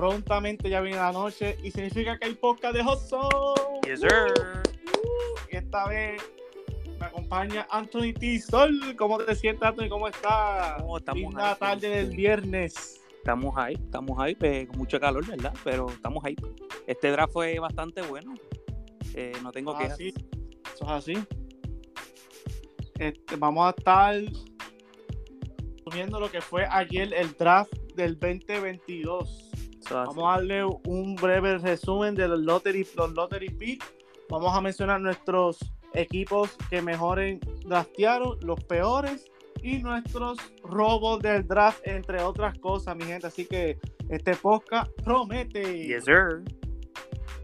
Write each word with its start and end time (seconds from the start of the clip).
prontamente 0.00 0.70
ya 0.70 0.80
viene 0.80 0.96
la 0.96 1.12
noche 1.12 1.58
y 1.62 1.70
significa 1.70 2.18
que 2.18 2.24
hay 2.28 2.34
podcast 2.34 2.74
de 2.74 2.82
Hot 2.82 3.00
Zone. 3.00 3.80
Yes, 3.84 4.00
sir. 4.00 4.32
Y 5.52 5.56
esta 5.56 5.86
vez 5.88 6.22
me 6.98 7.04
acompaña 7.04 7.66
Anthony 7.70 8.14
T. 8.18 8.40
Sol. 8.40 8.96
¿Cómo 8.96 9.18
te 9.18 9.34
sientes, 9.34 9.62
Anthony? 9.62 9.90
¿Cómo 9.90 10.08
estás? 10.08 10.82
Oh, 10.86 10.96
estamos 10.96 11.20
Linda 11.20 11.50
ahí, 11.50 11.56
tarde 11.58 11.88
del 11.90 12.16
viernes. 12.16 13.02
Estamos 13.18 13.54
ahí, 13.58 13.74
estamos 13.74 14.18
ahí, 14.18 14.34
pues, 14.34 14.68
con 14.68 14.78
mucho 14.78 14.98
calor, 14.98 15.26
¿verdad? 15.26 15.52
Pero 15.64 15.90
estamos 15.90 16.24
ahí. 16.24 16.34
Este 16.86 17.10
draft 17.10 17.34
fue 17.34 17.58
bastante 17.58 18.00
bueno. 18.00 18.32
Eh, 19.14 19.32
no 19.42 19.52
tengo 19.52 19.72
Ah, 19.76 19.80
quejas. 19.80 19.98
sí. 19.98 20.14
Eso 20.74 20.84
es 20.84 20.90
así. 20.90 21.12
Este, 22.98 23.36
vamos 23.36 23.66
a 23.66 23.74
estar 23.76 24.14
subiendo 25.84 26.18
lo 26.18 26.30
que 26.30 26.40
fue 26.40 26.66
ayer 26.70 27.12
el 27.12 27.32
draft 27.36 27.74
del 27.94 28.18
2022. 28.18 29.49
Vamos 29.90 30.24
a 30.24 30.36
darle 30.36 30.64
un 30.64 31.16
breve 31.16 31.58
resumen 31.58 32.14
de 32.14 32.28
los 32.28 32.40
lottery, 32.40 32.86
los 32.96 33.12
lottery 33.12 33.50
picks. 33.50 33.86
Vamos 34.28 34.56
a 34.56 34.60
mencionar 34.60 35.00
nuestros 35.00 35.58
equipos 35.94 36.56
que 36.68 36.80
mejoren 36.80 37.40
draftearon, 37.66 38.38
los 38.42 38.62
peores 38.64 39.24
y 39.62 39.78
nuestros 39.78 40.38
robos 40.62 41.20
del 41.20 41.46
draft, 41.46 41.80
entre 41.84 42.22
otras 42.22 42.56
cosas, 42.58 42.94
mi 42.96 43.04
gente. 43.04 43.26
Así 43.26 43.44
que 43.46 43.78
este 44.08 44.36
podcast 44.36 44.90
promete. 45.02 45.86
Yes, 45.86 46.04
sir. 46.04 46.44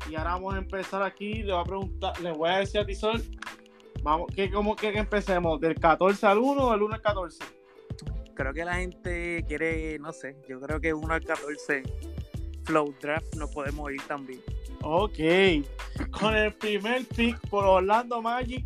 Y 0.09 0.15
ahora 0.15 0.35
vamos 0.35 0.55
a 0.55 0.59
empezar 0.59 1.03
aquí. 1.03 1.43
Le 1.43 1.53
voy 1.53 1.63
a 1.63 1.65
preguntar, 1.65 2.21
le 2.21 2.31
voy 2.31 2.49
a 2.49 2.59
decir 2.59 2.81
a 2.81 2.87
Tisol, 2.87 3.23
vamos, 4.03 4.31
¿qué, 4.35 4.51
cómo 4.51 4.77
que 4.77 4.89
empecemos? 4.97 5.61
¿Del 5.61 5.75
14 5.75 6.27
al 6.27 6.39
1 6.39 6.65
o 6.65 6.71
del 6.71 6.83
1 6.83 6.95
al 6.95 7.03
14? 7.03 7.45
Creo 8.35 8.53
que 8.53 8.65
la 8.65 8.75
gente 8.75 9.45
quiere, 9.49 9.99
no 9.99 10.13
sé, 10.13 10.37
yo 10.49 10.61
creo 10.61 10.81
que 10.81 10.93
1 10.93 11.13
al 11.13 11.25
14 11.25 11.83
Flow 12.67 12.95
Draft 13.01 13.35
nos 13.37 13.51
podemos 13.51 13.91
ir 13.93 14.03
también. 14.03 14.41
Ok. 14.83 15.19
Con 16.11 16.37
el 16.37 16.53
primer 16.55 17.05
pick 17.07 17.39
por 17.49 17.65
Orlando 17.65 18.21
Magic, 18.21 18.65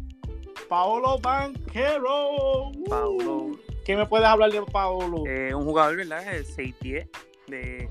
Paolo 0.69 1.19
Banquero. 1.19 2.69
Uh. 2.69 2.85
Paolo. 2.89 3.51
¿Qué 3.85 3.97
me 3.97 4.07
puedes 4.07 4.27
hablar 4.27 4.51
de 4.51 4.63
Paolo? 4.63 5.25
Eh, 5.27 5.55
un 5.55 5.65
jugador, 5.65 5.97
¿verdad? 5.97 6.35
El 6.35 6.45
6'10 6.45 7.09
de 7.49 7.89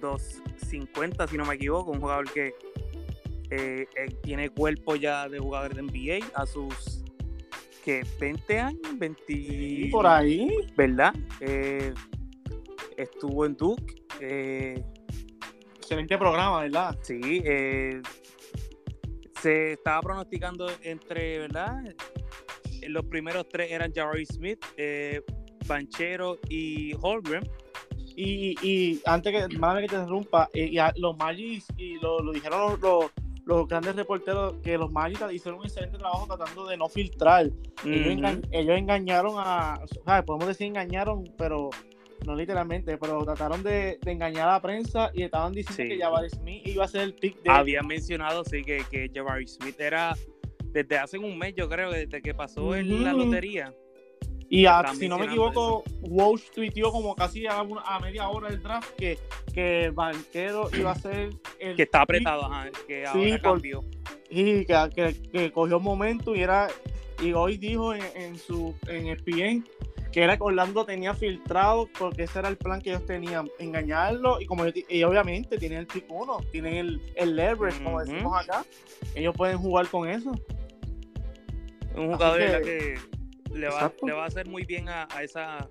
2'50, 0.00 1.28
si 1.28 1.36
no 1.36 1.44
me 1.44 1.54
equivoco. 1.54 1.90
Un 1.90 2.00
jugador 2.00 2.30
que 2.32 2.54
eh, 3.50 3.86
eh, 3.96 4.08
tiene 4.22 4.50
cuerpo 4.50 4.96
ya 4.96 5.28
de 5.28 5.38
jugador 5.38 5.74
de 5.74 5.82
NBA 5.82 6.26
a 6.34 6.46
sus 6.46 7.02
que 7.84 8.04
20 8.20 8.58
años, 8.58 8.98
20 8.98 9.22
Sí, 9.26 9.88
por 9.90 10.06
ahí. 10.06 10.50
¿verdad? 10.76 11.14
Eh, 11.40 11.94
estuvo 12.96 13.46
en 13.46 13.56
Duke. 13.56 13.94
Eh, 15.90 15.94
Excelente 15.94 16.18
programa, 16.18 16.60
¿verdad? 16.62 16.98
sí, 17.02 17.20
eh, 17.44 18.00
se 19.40 19.72
estaba 19.72 20.00
pronosticando 20.02 20.66
entre, 20.82 21.38
¿verdad? 21.38 21.82
Los 22.88 23.04
primeros 23.06 23.48
tres 23.48 23.70
eran 23.70 23.92
Jabari 23.92 24.26
Smith, 24.26 24.64
eh, 24.76 25.22
Banchero 25.66 26.38
y 26.48 26.92
Holmgren. 27.00 27.48
Y, 28.16 28.56
y 28.66 29.00
antes 29.06 29.32
que, 29.48 29.58
madre 29.58 29.82
que 29.82 29.88
te 29.90 29.94
interrumpa, 29.96 30.48
eh, 30.52 30.66
y 30.72 30.78
a- 30.78 30.92
los 30.96 31.16
Magic, 31.16 31.62
y 31.76 31.94
lo, 32.00 32.18
lo 32.20 32.32
dijeron 32.32 32.72
los, 32.72 32.80
los- 32.80 33.10
los 33.44 33.66
grandes 33.68 33.94
reporteros, 33.96 34.54
que 34.62 34.76
los 34.76 34.90
Magic 34.92 35.20
hicieron 35.32 35.60
un 35.60 35.66
excelente 35.66 35.96
trabajo 35.98 36.26
tratando 36.26 36.66
de 36.66 36.76
no 36.76 36.88
filtrar. 36.88 37.46
Ellos, 37.46 37.54
Ujú. 37.84 38.20
enga- 38.20 38.48
ellos 38.50 38.76
engañaron 38.76 39.34
a, 39.38 39.80
o 39.84 40.04
sea, 40.04 40.22
podemos 40.24 40.48
decir 40.48 40.66
engañaron, 40.66 41.24
pero 41.38 41.70
no 42.26 42.34
literalmente, 42.34 42.96
pero 42.98 43.24
trataron 43.24 43.62
de, 43.62 43.98
de 44.02 44.12
engañar 44.12 44.48
a 44.48 44.52
la 44.52 44.62
prensa 44.62 45.10
y 45.14 45.22
estaban 45.22 45.52
diciendo 45.52 45.82
Sí. 45.82 45.88
que 45.98 46.02
Jabari 46.02 46.30
Smith 46.30 46.66
iba 46.66 46.84
a 46.84 46.88
ser 46.88 47.02
el 47.02 47.14
pick 47.14 47.42
de 47.42 47.50
Había 47.50 47.82
mencionado, 47.82 48.44
sí, 48.44 48.62
que, 48.64 48.84
que 48.90 49.10
Jabari 49.14 49.46
Smith 49.46 49.78
era 49.80 50.14
desde 50.72 50.98
hace 50.98 51.18
un 51.18 51.38
mes, 51.38 51.54
yo 51.56 51.68
creo, 51.68 51.90
desde 51.90 52.20
que 52.20 52.34
pasó 52.34 52.74
en 52.74 53.02
la 53.04 53.12
lotería. 53.12 53.72
Y 54.50 54.64
a- 54.66 54.82
si 54.94 55.08
no 55.08 55.18
me 55.18 55.26
equivoco, 55.26 55.82
Walsh 56.02 56.50
tuiteó 56.54 56.90
como 56.90 57.14
casi 57.14 57.46
a, 57.46 57.60
una- 57.62 57.82
a 57.82 58.00
media 58.00 58.28
hora 58.28 58.48
del 58.48 58.62
draft 58.62 58.90
que, 58.96 59.18
que 59.52 59.84
el 59.86 59.92
banquero 59.92 60.70
iba 60.78 60.90
a 60.90 60.94
ser 60.94 61.30
el 61.58 61.76
Que 61.76 61.82
está 61.82 62.02
apretado, 62.02 62.44
ajá, 62.46 62.70
que 62.86 63.04
Sí, 63.12 63.30
ahora 63.32 63.42
por- 63.42 63.60
y 64.30 64.64
que, 64.66 64.74
que, 64.94 65.14
que 65.30 65.52
cogió 65.52 65.78
momento 65.80 66.34
y 66.34 66.40
era 66.42 66.68
y 67.22 67.32
hoy 67.32 67.56
dijo 67.58 67.92
en, 67.94 68.02
en 68.14 68.38
su 68.38 68.74
en 68.86 69.08
ESPN 69.08 69.64
que 70.18 70.24
era 70.24 70.36
que 70.36 70.42
Orlando 70.42 70.84
tenía 70.84 71.14
filtrado 71.14 71.88
porque 71.96 72.24
ese 72.24 72.40
era 72.40 72.48
el 72.48 72.56
plan 72.56 72.80
que 72.80 72.90
ellos 72.90 73.06
tenían 73.06 73.48
engañarlo 73.60 74.40
y 74.40 74.46
como 74.46 74.64
y 74.66 75.02
obviamente 75.04 75.58
tienen 75.58 75.78
el 75.78 75.86
pick 75.86 76.06
1 76.10 76.38
tienen 76.50 76.74
el, 76.74 77.00
el 77.14 77.36
leverage 77.36 77.80
como 77.84 78.00
decimos 78.00 78.36
acá 78.36 78.64
ellos 79.14 79.32
pueden 79.36 79.58
jugar 79.58 79.86
con 79.86 80.08
eso 80.08 80.32
Un 81.94 82.12
jugador 82.12 82.38
que- 82.62 82.98
le, 83.54 83.68
va, 83.68 83.92
le 84.02 84.12
va 84.12 84.24
a 84.24 84.26
hacer 84.26 84.48
muy 84.48 84.64
bien 84.64 84.88
a, 84.88 85.06
a 85.14 85.22
esa 85.22 85.68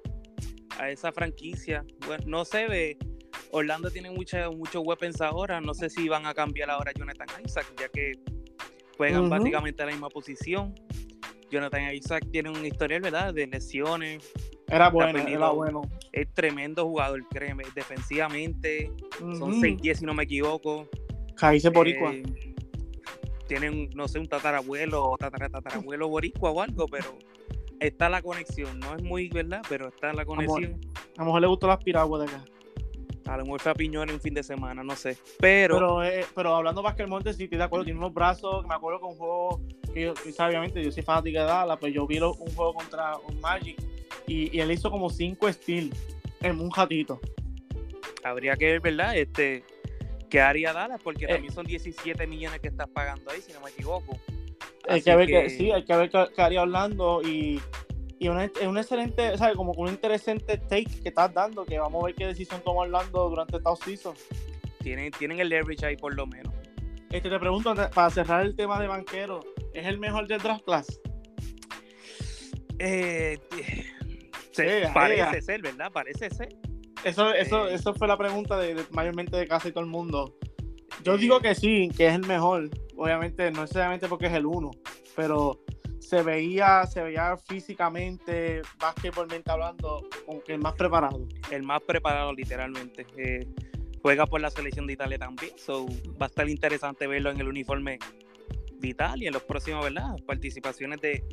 a 0.80 0.90
esa 0.92 1.12
franquicia. 1.12 1.84
Bueno, 2.06 2.24
no 2.28 2.46
se 2.46 2.68
ve. 2.68 2.98
Orlando 3.52 3.90
tiene 3.92 4.12
muchos 4.12 4.46
weapons 4.76 5.20
ahora. 5.22 5.60
No 5.60 5.74
sé 5.74 5.90
si 5.90 6.08
van 6.08 6.26
a 6.26 6.34
cambiar 6.34 6.70
ahora 6.70 6.92
a 6.92 6.94
Jonathan 6.94 7.28
Isaac, 7.44 7.66
ya 7.80 7.90
que 7.90 8.12
juegan 8.96 9.22
Ujú. 9.22 9.30
básicamente 9.30 9.84
la 9.86 9.92
misma 9.92 10.10
posición. 10.10 10.74
Jonathan 11.50 11.94
Isaac 11.94 12.26
tiene 12.32 12.50
un 12.50 12.66
historial, 12.66 13.02
¿verdad? 13.02 13.34
De 13.34 13.48
lesiones. 13.48 14.32
era 14.68 14.90
bueno 14.90 15.20
era 15.28 15.50
bueno 15.50 15.82
Es 16.12 16.34
tremendo 16.34 16.84
jugador, 16.86 17.26
créeme. 17.30 17.64
Defensivamente, 17.76 18.92
son 19.20 19.52
Ujú. 19.52 19.62
6-10 19.62 20.00
si 20.00 20.06
no 20.06 20.14
me 20.14 20.24
equivoco. 20.24 20.88
Caíse 21.36 21.70
boricua 21.70 22.12
Eh, 22.14 22.24
tienen, 23.48 23.90
no 23.96 24.08
sé, 24.08 24.20
un 24.20 24.28
tatarabuelo 24.28 25.04
o 25.12 25.18
tatara- 25.18 25.50
tatarabuelo 25.50 26.10
boricua 26.10 26.52
o 26.52 26.62
algo, 26.62 26.86
pero 26.88 27.18
está 27.80 28.10
la 28.10 28.22
conexión. 28.22 28.80
No 28.80 28.96
es 28.96 29.04
muy, 29.04 29.30
¿verdad? 29.30 29.62
Pero 29.70 29.88
está 29.88 30.12
la 30.14 30.26
conexión. 30.26 30.80
a 31.16 31.20
lo 31.22 31.26
mejor 31.26 31.42
le 31.42 31.48
gustó 31.48 31.68
las 31.68 31.84
piraguas 31.84 32.22
de 32.30 32.36
acá 32.36 32.44
A 33.32 33.38
lo 33.38 33.44
mejor 33.46 33.60
fue 33.62 33.72
a 33.72 33.76
Piñón 33.76 34.10
en 34.10 34.16
un 34.16 34.22
fin 34.22 34.34
de 34.34 34.44
semana, 34.44 34.84
no 34.84 34.96
sé. 34.96 35.18
Pero, 35.40 35.76
pero, 35.76 36.04
eh, 36.04 36.26
pero 36.36 36.56
hablando 36.56 36.82
de 36.82 36.86
Vázquez 36.86 37.08
Montes, 37.08 37.36
sí 37.38 37.44
estoy 37.46 37.58
de 37.58 37.64
acuerdo, 37.64 37.86
tiene 37.86 38.00
unos 38.00 38.14
brazos, 38.14 38.66
me 38.68 38.76
acuerdo 38.76 39.00
con 39.00 39.12
un 39.12 39.18
juego 39.18 39.62
que 39.98 40.04
yo, 40.06 40.14
que, 40.14 40.44
obviamente 40.44 40.84
yo 40.84 40.92
soy 40.92 41.04
fanático 41.04 41.40
de 41.40 41.46
Dallas, 41.46 41.78
pues 41.80 41.94
yo 41.94 42.06
vi 42.08 42.20
lo- 42.20 42.34
un 42.36 42.54
juego 42.56 42.74
contra 42.74 43.18
un 43.18 43.40
Magic 43.42 43.78
y, 44.28 44.56
y 44.56 44.60
él 44.60 44.72
hizo 44.72 44.90
como 44.92 45.10
5 45.10 45.52
steals 45.52 45.96
en 46.42 46.60
un 46.60 46.72
ratito. 46.72 47.20
habría 48.24 48.56
que 48.58 48.66
ver, 48.66 48.82
¿verdad? 48.82 49.16
Este, 49.18 49.64
¿Qué 50.30 50.42
haría 50.42 50.74
Dallas? 50.74 51.00
Porque 51.02 51.24
Eh. 51.26 51.30
también 51.30 51.54
son 51.54 51.66
17 51.66 52.28
millones 52.28 52.60
que 52.60 52.68
estás 52.68 52.90
pagando 52.90 53.32
ahí, 53.32 53.42
si 53.42 53.54
no 53.54 53.62
me 53.62 53.70
equivoco. 53.70 54.20
Hay 54.90 55.02
que 55.02 55.16
ver 55.16 55.28
que, 55.28 55.50
sí, 55.50 55.72
hay 55.72 55.86
que 55.86 55.96
ver 55.96 56.10
qué, 56.10 56.42
haría 56.42 56.62
Orlando 56.64 57.22
y, 57.24 57.62
y 58.20 58.28
una- 58.28 58.44
es 58.46 58.68
un 58.68 58.78
excelente, 58.78 59.38
¿sabes? 59.38 59.56
Como 59.56 59.72
un 59.72 59.88
interesante 59.88 60.58
take 60.58 60.84
que 61.02 61.10
estás 61.10 61.34
dando, 61.34 61.64
que 61.66 61.80
vamos 61.80 62.04
a 62.04 62.08
ver 62.08 62.16
qué 62.16 62.26
decisión 62.28 62.62
toma 62.66 62.82
Orlando 62.82 63.30
durante 63.30 63.56
esta 63.58 63.70
offseason. 63.72 64.14
tienen, 64.84 65.12
tienen 65.12 65.40
el 65.40 65.50
leverage 65.50 65.86
ahí 65.86 65.96
por 65.98 66.14
lo 66.14 66.26
menos. 66.28 66.54
Este, 67.10 67.30
te 67.30 67.40
pregunto, 67.40 67.74
para 67.94 68.10
cerrar 68.10 68.46
el 68.46 68.56
tema 68.56 68.80
de 68.82 68.88
banquero, 68.88 69.40
¿es 69.80 69.86
el 69.88 70.00
mejor 70.00 70.28
del 70.28 70.40
draft 70.42 70.64
class? 70.66 70.88
Eh, 72.80 73.40
se- 74.52 74.82
Ea, 74.82 74.94
parece 74.94 75.42
ser, 75.42 75.62
¿verdad? 75.62 75.92
Parece 75.92 76.30
ser. 76.30 76.50
Eso, 77.04 77.34
eso, 77.34 77.68
Eh. 77.70 77.76
eso 77.76 77.94
fue 77.94 78.08
la 78.08 78.18
pregunta 78.18 78.58
de, 78.58 78.76
de- 78.76 78.86
mayormente 78.92 79.38
de 79.38 79.48
casi 79.48 79.72
todo 79.72 79.84
el 79.84 79.90
mundo. 79.90 80.36
Yo 81.04 81.16
Eh. 81.16 81.18
digo 81.18 81.40
que 81.40 81.56
sí, 81.56 81.90
que 81.96 82.08
es 82.08 82.14
el 82.16 82.26
mejor. 82.26 82.70
Obviamente, 82.96 83.52
no 83.52 83.62
necesariamente 83.62 84.08
porque 84.08 84.28
es 84.28 84.34
el 84.34 84.46
uno, 84.46 84.72
pero 85.16 85.60
se 86.00 86.24
veía, 86.24 86.86
se 86.86 87.02
veía 87.04 87.38
físicamente, 87.38 88.62
básquetbolmente 88.80 89.52
hablando, 89.52 90.08
como 90.26 90.42
que 90.42 90.54
el 90.54 90.60
más 90.60 90.74
preparado. 90.74 91.28
el 91.52 91.64
más 91.64 91.82
preparado 91.82 92.34
literalmente. 92.34 93.06
Eh, 93.18 93.46
juega 94.02 94.26
por 94.26 94.42
la 94.42 94.50
selección 94.50 94.88
de 94.88 94.94
Italia 94.94 95.18
también, 95.20 95.52
so 95.58 95.86
va 96.20 96.26
a 96.26 96.30
estar 96.30 96.48
interesante 96.50 97.08
verlo 97.08 97.30
en 97.30 97.40
el 97.40 97.48
uniforme 97.48 98.00
de 98.80 98.88
Italia 98.90 99.28
en 99.28 99.34
los 99.34 99.44
próximos, 99.44 99.84
¿verdad? 99.84 100.16
Participaciones 100.26 101.02
de, 101.02 101.24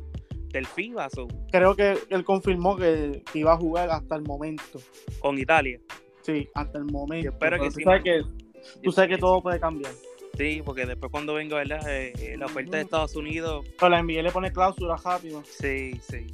del 0.51 0.65
FIBA, 0.65 1.09
so, 1.09 1.27
Creo 1.51 1.75
que 1.75 1.97
él 2.09 2.23
confirmó 2.23 2.75
que, 2.75 3.23
iba 3.33 3.53
a 3.53 3.57
jugar 3.57 3.89
hasta 3.91 4.15
el 4.15 4.23
momento. 4.23 4.79
con 5.19 5.37
Italia. 5.37 5.79
Sí, 6.21 6.47
hasta 6.55 6.77
el 6.79 6.85
momento. 6.85 7.25
Yo 7.25 7.31
espero 7.31 7.59
que 7.59 7.67
tú 7.69 7.75
sí, 7.75 7.83
sabes 7.83 8.03
mano. 8.05 8.35
que, 8.63 8.79
tú 8.83 8.91
sabes 8.91 9.09
que 9.11 9.17
todo 9.17 9.41
puede 9.41 9.59
cambiar. 9.59 9.91
Sí, 10.37 10.61
porque 10.65 10.85
después 10.85 11.11
cuando 11.11 11.35
venga, 11.35 11.55
¿verdad? 11.57 11.79
Eh, 11.89 12.11
eh, 12.19 12.35
la 12.37 12.47
oferta 12.47 12.77
de. 12.77 12.83
Estados 12.83 13.15
Unidos, 13.15 13.65
Pero 13.79 13.89
la 13.89 14.01
NBA 14.01 14.21
le 14.23 14.31
pone 14.31 14.51
cláusula 14.51 14.97
rápido. 14.97 15.43
sí, 15.45 15.99
sí. 16.01 16.25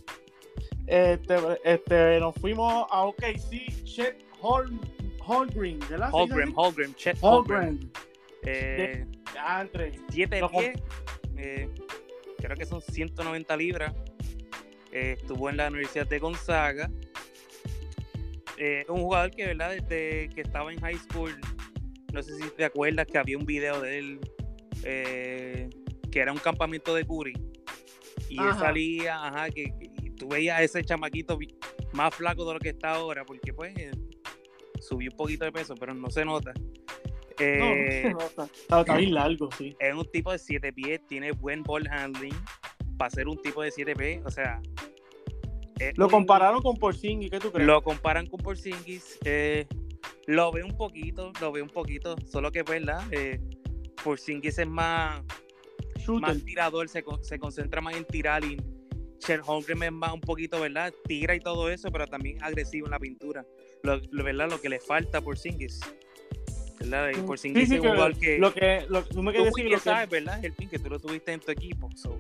Este, 0.88 1.36
este, 1.64 2.20
nos 2.20 2.36
fuimos 2.36 2.86
a 2.90 3.04
OKC, 3.06 3.84
Chet 3.84 4.24
Holm, 4.42 4.80
Holmgren, 5.26 5.80
¿verdad? 5.90 6.10
¿Se 6.12 6.18
dice 6.18 6.34
Holgren, 6.34 6.48
así? 6.50 6.54
Holgren, 6.58 6.96
Chet. 6.96 7.18
Holmgren. 7.22 7.92
Eh, 8.44 9.06
Ya, 9.36 9.62
entre. 9.62 9.92
7 10.10 10.40
Lo 10.40 10.50
com- 10.50 10.62
pies, 10.62 10.82
eh, 11.42 11.70
creo 12.38 12.56
que 12.56 12.66
son 12.66 12.82
190 12.82 13.56
libras. 13.58 13.94
Eh, 14.92 15.16
estuvo 15.18 15.50
en 15.50 15.58
la 15.58 15.68
Universidad 15.70 16.08
de 16.08 16.20
Gonzaga. 16.20 16.90
Eh, 18.58 18.86
un 18.90 19.02
jugador 19.02 19.32
que, 19.32 19.46
¿verdad? 19.48 19.72
Desde 19.72 20.30
que 20.30 20.42
estaba 20.42 20.72
en 20.72 20.80
high 20.82 20.98
school 20.98 21.36
no 22.14 22.22
sé 22.22 22.36
si 22.36 22.50
te 22.52 22.66
acuerdas 22.66 23.08
que 23.08 23.18
había 23.18 23.38
un 23.38 23.46
video 23.46 23.80
de 23.82 23.98
él 24.00 24.20
eh, 24.84 25.70
que 26.12 26.20
era 26.20 26.34
un 26.34 26.40
campamento 26.40 26.94
de 26.94 27.06
Curry. 27.06 27.34
Y 28.30 28.38
él 28.38 28.54
salía, 28.60 29.16
ajá, 29.26 29.50
que, 29.50 29.64
que- 29.64 29.92
y 30.04 30.10
tú 30.12 30.28
veías 30.28 30.60
a 30.60 30.64
ese 30.64 30.84
chamaquito 30.84 31.40
más 31.94 32.14
flaco 32.14 32.46
de 32.46 32.54
lo 32.56 32.60
que 32.60 32.70
está 32.70 32.92
ahora, 32.96 33.24
porque 33.24 33.54
pues 33.54 33.74
subió 34.82 35.10
un 35.12 35.18
poquito 35.18 35.46
de 35.46 35.52
peso, 35.54 35.74
pero 35.76 35.94
no 35.94 36.10
se 36.10 36.26
nota. 36.26 36.54
No, 37.40 37.46
Eh, 37.46 38.10
no, 38.12 38.20
está, 38.20 38.44
está- 38.46 38.80
está 38.82 38.98
bien 38.98 39.14
largo, 39.14 39.50
sí. 39.58 39.76
es 39.80 39.94
un 39.94 40.06
tipo 40.12 40.32
de 40.32 40.38
7 40.40 40.72
pies, 40.74 41.02
tiene 41.08 41.32
buen 41.32 41.64
ball 41.64 41.88
handling 41.88 42.36
para 42.98 43.10
ser 43.10 43.28
un 43.28 43.42
tipo 43.42 43.62
de 43.64 43.72
7 43.72 43.96
pies, 43.96 44.22
o 44.26 44.30
sea... 44.30 44.62
Lo 45.96 46.06
un- 46.06 46.12
compararon 46.12 46.62
con 46.62 46.78
Porzingis, 46.78 47.32
¿qué 47.32 47.40
tú 47.40 47.52
crees? 47.52 47.66
Lo 47.66 47.82
comparan 47.82 48.28
con 48.28 48.40
Porzingis, 48.40 49.18
eh, 49.26 49.66
lo 50.28 50.52
veo 50.52 50.66
un 50.68 50.78
poquito, 50.78 51.32
lo 51.42 51.52
veo 51.52 51.64
un 51.64 51.70
poquito, 51.72 52.16
solo 52.28 52.52
que 52.52 52.62
verdad, 52.62 53.02
eh, 53.12 53.40
Porzingis 54.04 54.60
es 54.60 54.68
más, 54.68 55.24
Shooter. 55.98 56.22
más 56.36 56.44
tirador, 56.46 56.88
se, 56.88 57.04
se 57.22 57.40
concentra 57.40 57.82
más 57.82 57.96
en 57.96 58.06
tirar 58.06 58.44
y 58.46 58.58
Chet 59.18 59.42
Holmgren 59.46 59.82
es 59.84 59.92
más 59.92 60.14
un 60.14 60.22
poquito, 60.22 60.60
¿verdad? 60.60 60.94
Tira 61.08 61.34
y 61.36 61.40
todo 61.40 61.70
eso, 61.72 61.90
pero 61.92 62.06
también 62.08 62.44
agresivo 62.44 62.86
en 62.88 62.92
la 62.92 63.00
pintura. 63.00 63.46
Lo, 63.84 63.98
lo- 64.12 64.24
¿verdad? 64.24 64.50
Lo 64.50 64.60
que 64.62 64.70
le 64.70 64.80
falta 64.80 65.18
a 65.20 65.22
Porzingis. 65.22 65.80
¿Verdad? 66.82 67.10
Y 67.12 67.16
Sí, 67.16 67.22
Porzingis 67.26 67.70
sí, 67.70 67.76
que 67.76 67.82
un 67.82 67.88
jugador 67.94 68.18
que... 68.18 68.38
Lo 68.38 68.54
que, 68.54 68.86
lo, 68.90 69.04
tú 69.04 69.22
me 69.24 69.32
quieres 69.32 69.50
decir 69.54 69.64
bien 69.66 69.74
lo 69.78 69.84
que, 69.84 69.84
sabes, 69.90 70.10
¿verdad? 70.10 70.44
El 70.46 70.54
pin 70.54 70.70
que 70.70 70.80
tú 70.80 70.90
lo 70.90 71.00
tuviste 71.00 71.32
en 71.34 71.40
tu 71.40 71.52
equipo. 71.52 71.90
so, 71.96 72.18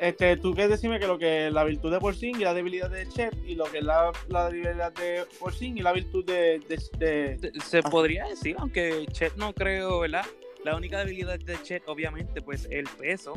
este, 0.00 0.36
tú 0.36 0.52
quieres 0.54 0.70
decirme 0.70 0.98
que 1.00 1.06
lo 1.06 1.18
que 1.18 1.50
la 1.50 1.64
virtud 1.64 1.90
de 1.92 1.98
Porzingis, 2.00 2.42
la 2.42 2.54
debilidad 2.54 2.90
de 2.90 3.08
Chet 3.08 3.34
y 3.46 3.54
lo 3.54 3.64
que 3.64 3.78
es 3.78 3.84
la, 3.84 4.12
la 4.28 4.48
debilidad 4.50 4.92
de 4.92 5.24
Porzingis, 5.38 5.82
la 5.84 5.92
virtud 5.92 6.24
de, 6.24 6.60
de, 6.68 7.36
de- 7.38 7.38
se- 7.60 7.60
se 7.60 7.78
Ah. 7.78 7.90
podría 7.90 8.26
decir, 8.26 8.56
aunque 8.58 9.06
Chet 9.12 9.34
no 9.36 9.52
creo, 9.52 10.00
¿verdad? 10.00 10.24
La 10.64 10.76
única 10.76 10.98
debilidad 11.04 11.38
de 11.38 11.60
Chet, 11.62 11.82
obviamente, 11.86 12.40
pues 12.40 12.66
el 12.70 12.84
peso 12.98 13.34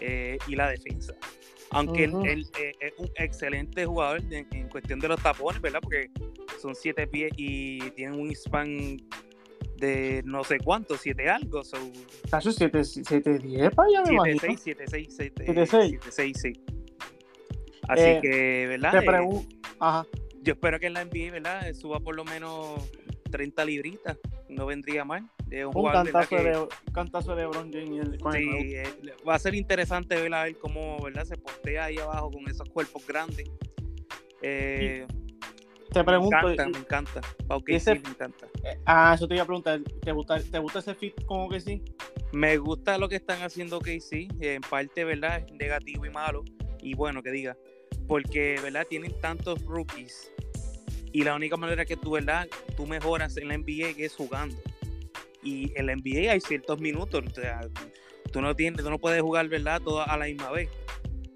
eh, 0.00 0.38
y 0.46 0.54
la 0.54 0.68
defensa. 0.70 1.14
Aunque 1.70 2.04
él- 2.04 2.14
Ujú. 2.14 2.24
él, 2.26 2.46
eh, 2.60 2.72
es 2.80 2.92
un 2.96 3.10
excelente 3.16 3.84
jugador 3.84 4.22
en, 4.30 4.46
en 4.52 4.68
cuestión 4.68 5.00
de 5.00 5.08
los 5.08 5.20
tapones, 5.22 5.60
¿verdad? 5.60 5.80
Porque 5.82 6.10
son 6.62 6.74
siete 6.74 7.06
pies 7.06 7.30
y 7.36 7.78
tienen 7.90 8.18
un 8.18 8.30
span 8.34 8.96
de 9.78 10.22
no 10.24 10.44
sé 10.44 10.58
cuánto, 10.58 10.96
siete 10.96 11.28
algo. 11.30 11.64
So, 11.64 11.76
Tacho, 12.30 12.52
7 12.52 12.84
7 12.84 13.38
10 13.38 13.70
para 13.74 13.88
allá, 13.88 14.02
me 14.06 14.14
imagino. 14.14 14.40
7-6, 14.40 14.76
7-6, 14.76 15.34
7-6. 15.46 16.00
7-6, 16.00 16.34
sí. 16.36 16.52
Así 17.88 18.02
Eh, 18.02 18.18
que, 18.20 18.66
¿verdad? 18.68 18.90
Te 19.00 19.06
Eh. 19.06 19.46
Ajá. 19.80 20.06
yo 20.42 20.52
espero 20.52 20.78
que 20.78 20.86
en 20.86 20.92
la 20.94 21.04
NBA, 21.04 21.30
¿verdad? 21.32 21.72
Suba 21.74 22.00
por 22.00 22.14
lo 22.16 22.24
menos 22.24 22.90
30 23.30 23.64
libritas. 23.64 24.18
No 24.48 24.66
vendría 24.66 25.04
mal. 25.04 25.30
Un 25.74 25.90
cantazo, 25.90 26.28
que- 26.36 26.42
de, 26.42 26.58
un 26.58 26.68
cantazo 26.92 27.34
de 27.34 27.42
LeBron 27.42 27.72
James. 27.72 28.08
Sí, 28.32 28.74
eh, 28.74 28.84
va 29.26 29.34
a 29.34 29.38
ser 29.38 29.54
interesante 29.54 30.14
ver 30.20 30.32
a 30.34 30.44
ver 30.44 30.56
cómo 30.58 31.00
¿verdad? 31.02 31.24
se 31.24 31.36
postea 31.36 31.84
ahí 31.84 31.98
abajo 31.98 32.30
con 32.30 32.46
esos 32.48 32.68
cuerpos 32.68 33.06
grandes. 33.06 33.48
Eh, 34.42 35.06
Te 35.92 36.04
pregunto. 36.04 36.36
me 36.46 36.52
encanta, 36.52 36.68
me 36.78 36.78
encanta. 36.84 37.20
Ese- 37.76 37.94
sí, 37.94 38.00
me 38.04 38.10
encanta. 38.10 38.46
eh, 38.64 38.78
ah, 38.84 39.12
eso 39.14 39.26
te 39.26 39.34
iba 39.34 39.42
a 39.42 39.46
preguntar. 39.46 39.80
¿Te 40.02 40.12
gusta, 40.12 40.38
¿Te 40.40 40.58
gusta 40.58 40.78
ese 40.80 40.94
fit 40.94 41.24
como 41.24 41.48
que 41.48 41.60
sí? 41.60 41.82
Me 42.32 42.58
gusta 42.58 42.98
lo 42.98 43.08
que 43.08 43.16
están 43.16 43.40
haciendo 43.42 43.80
KC, 43.80 44.28
en 44.40 44.60
parte, 44.62 45.04
¿verdad? 45.04 45.44
Es 45.46 45.52
negativo 45.54 46.04
y 46.04 46.10
malo. 46.10 46.44
Y 46.80 46.94
bueno, 46.94 47.22
que 47.22 47.30
diga, 47.30 47.56
porque, 48.06 48.56
¿verdad? 48.62 48.86
Tienen 48.88 49.18
tantos 49.20 49.62
rookies. 49.64 50.30
Y 51.12 51.22
la 51.24 51.34
única 51.34 51.56
manera 51.56 51.86
que 51.86 51.96
tú, 51.96 52.10
¿verdad? 52.12 52.46
Tú 52.76 52.86
mejoras 52.86 53.36
en 53.38 53.48
la 53.48 53.54
NBA 53.54 53.94
es 53.96 54.14
jugando. 54.14 54.56
Y 55.42 55.72
en 55.78 55.86
la 55.86 55.92
NBA 55.92 56.32
hay 56.32 56.40
ciertos 56.40 56.80
minutos. 56.80 57.24
O 57.26 57.34
sea, 57.34 57.60
tú 58.30 58.42
no 58.42 58.54
tienes, 58.54 58.82
tú 58.84 58.90
no 58.90 58.98
puedes 58.98 59.22
jugar, 59.22 59.48
¿verdad? 59.48 59.80
Todo 59.82 60.06
a 60.06 60.16
la 60.18 60.26
misma 60.26 60.50
vez. 60.50 60.68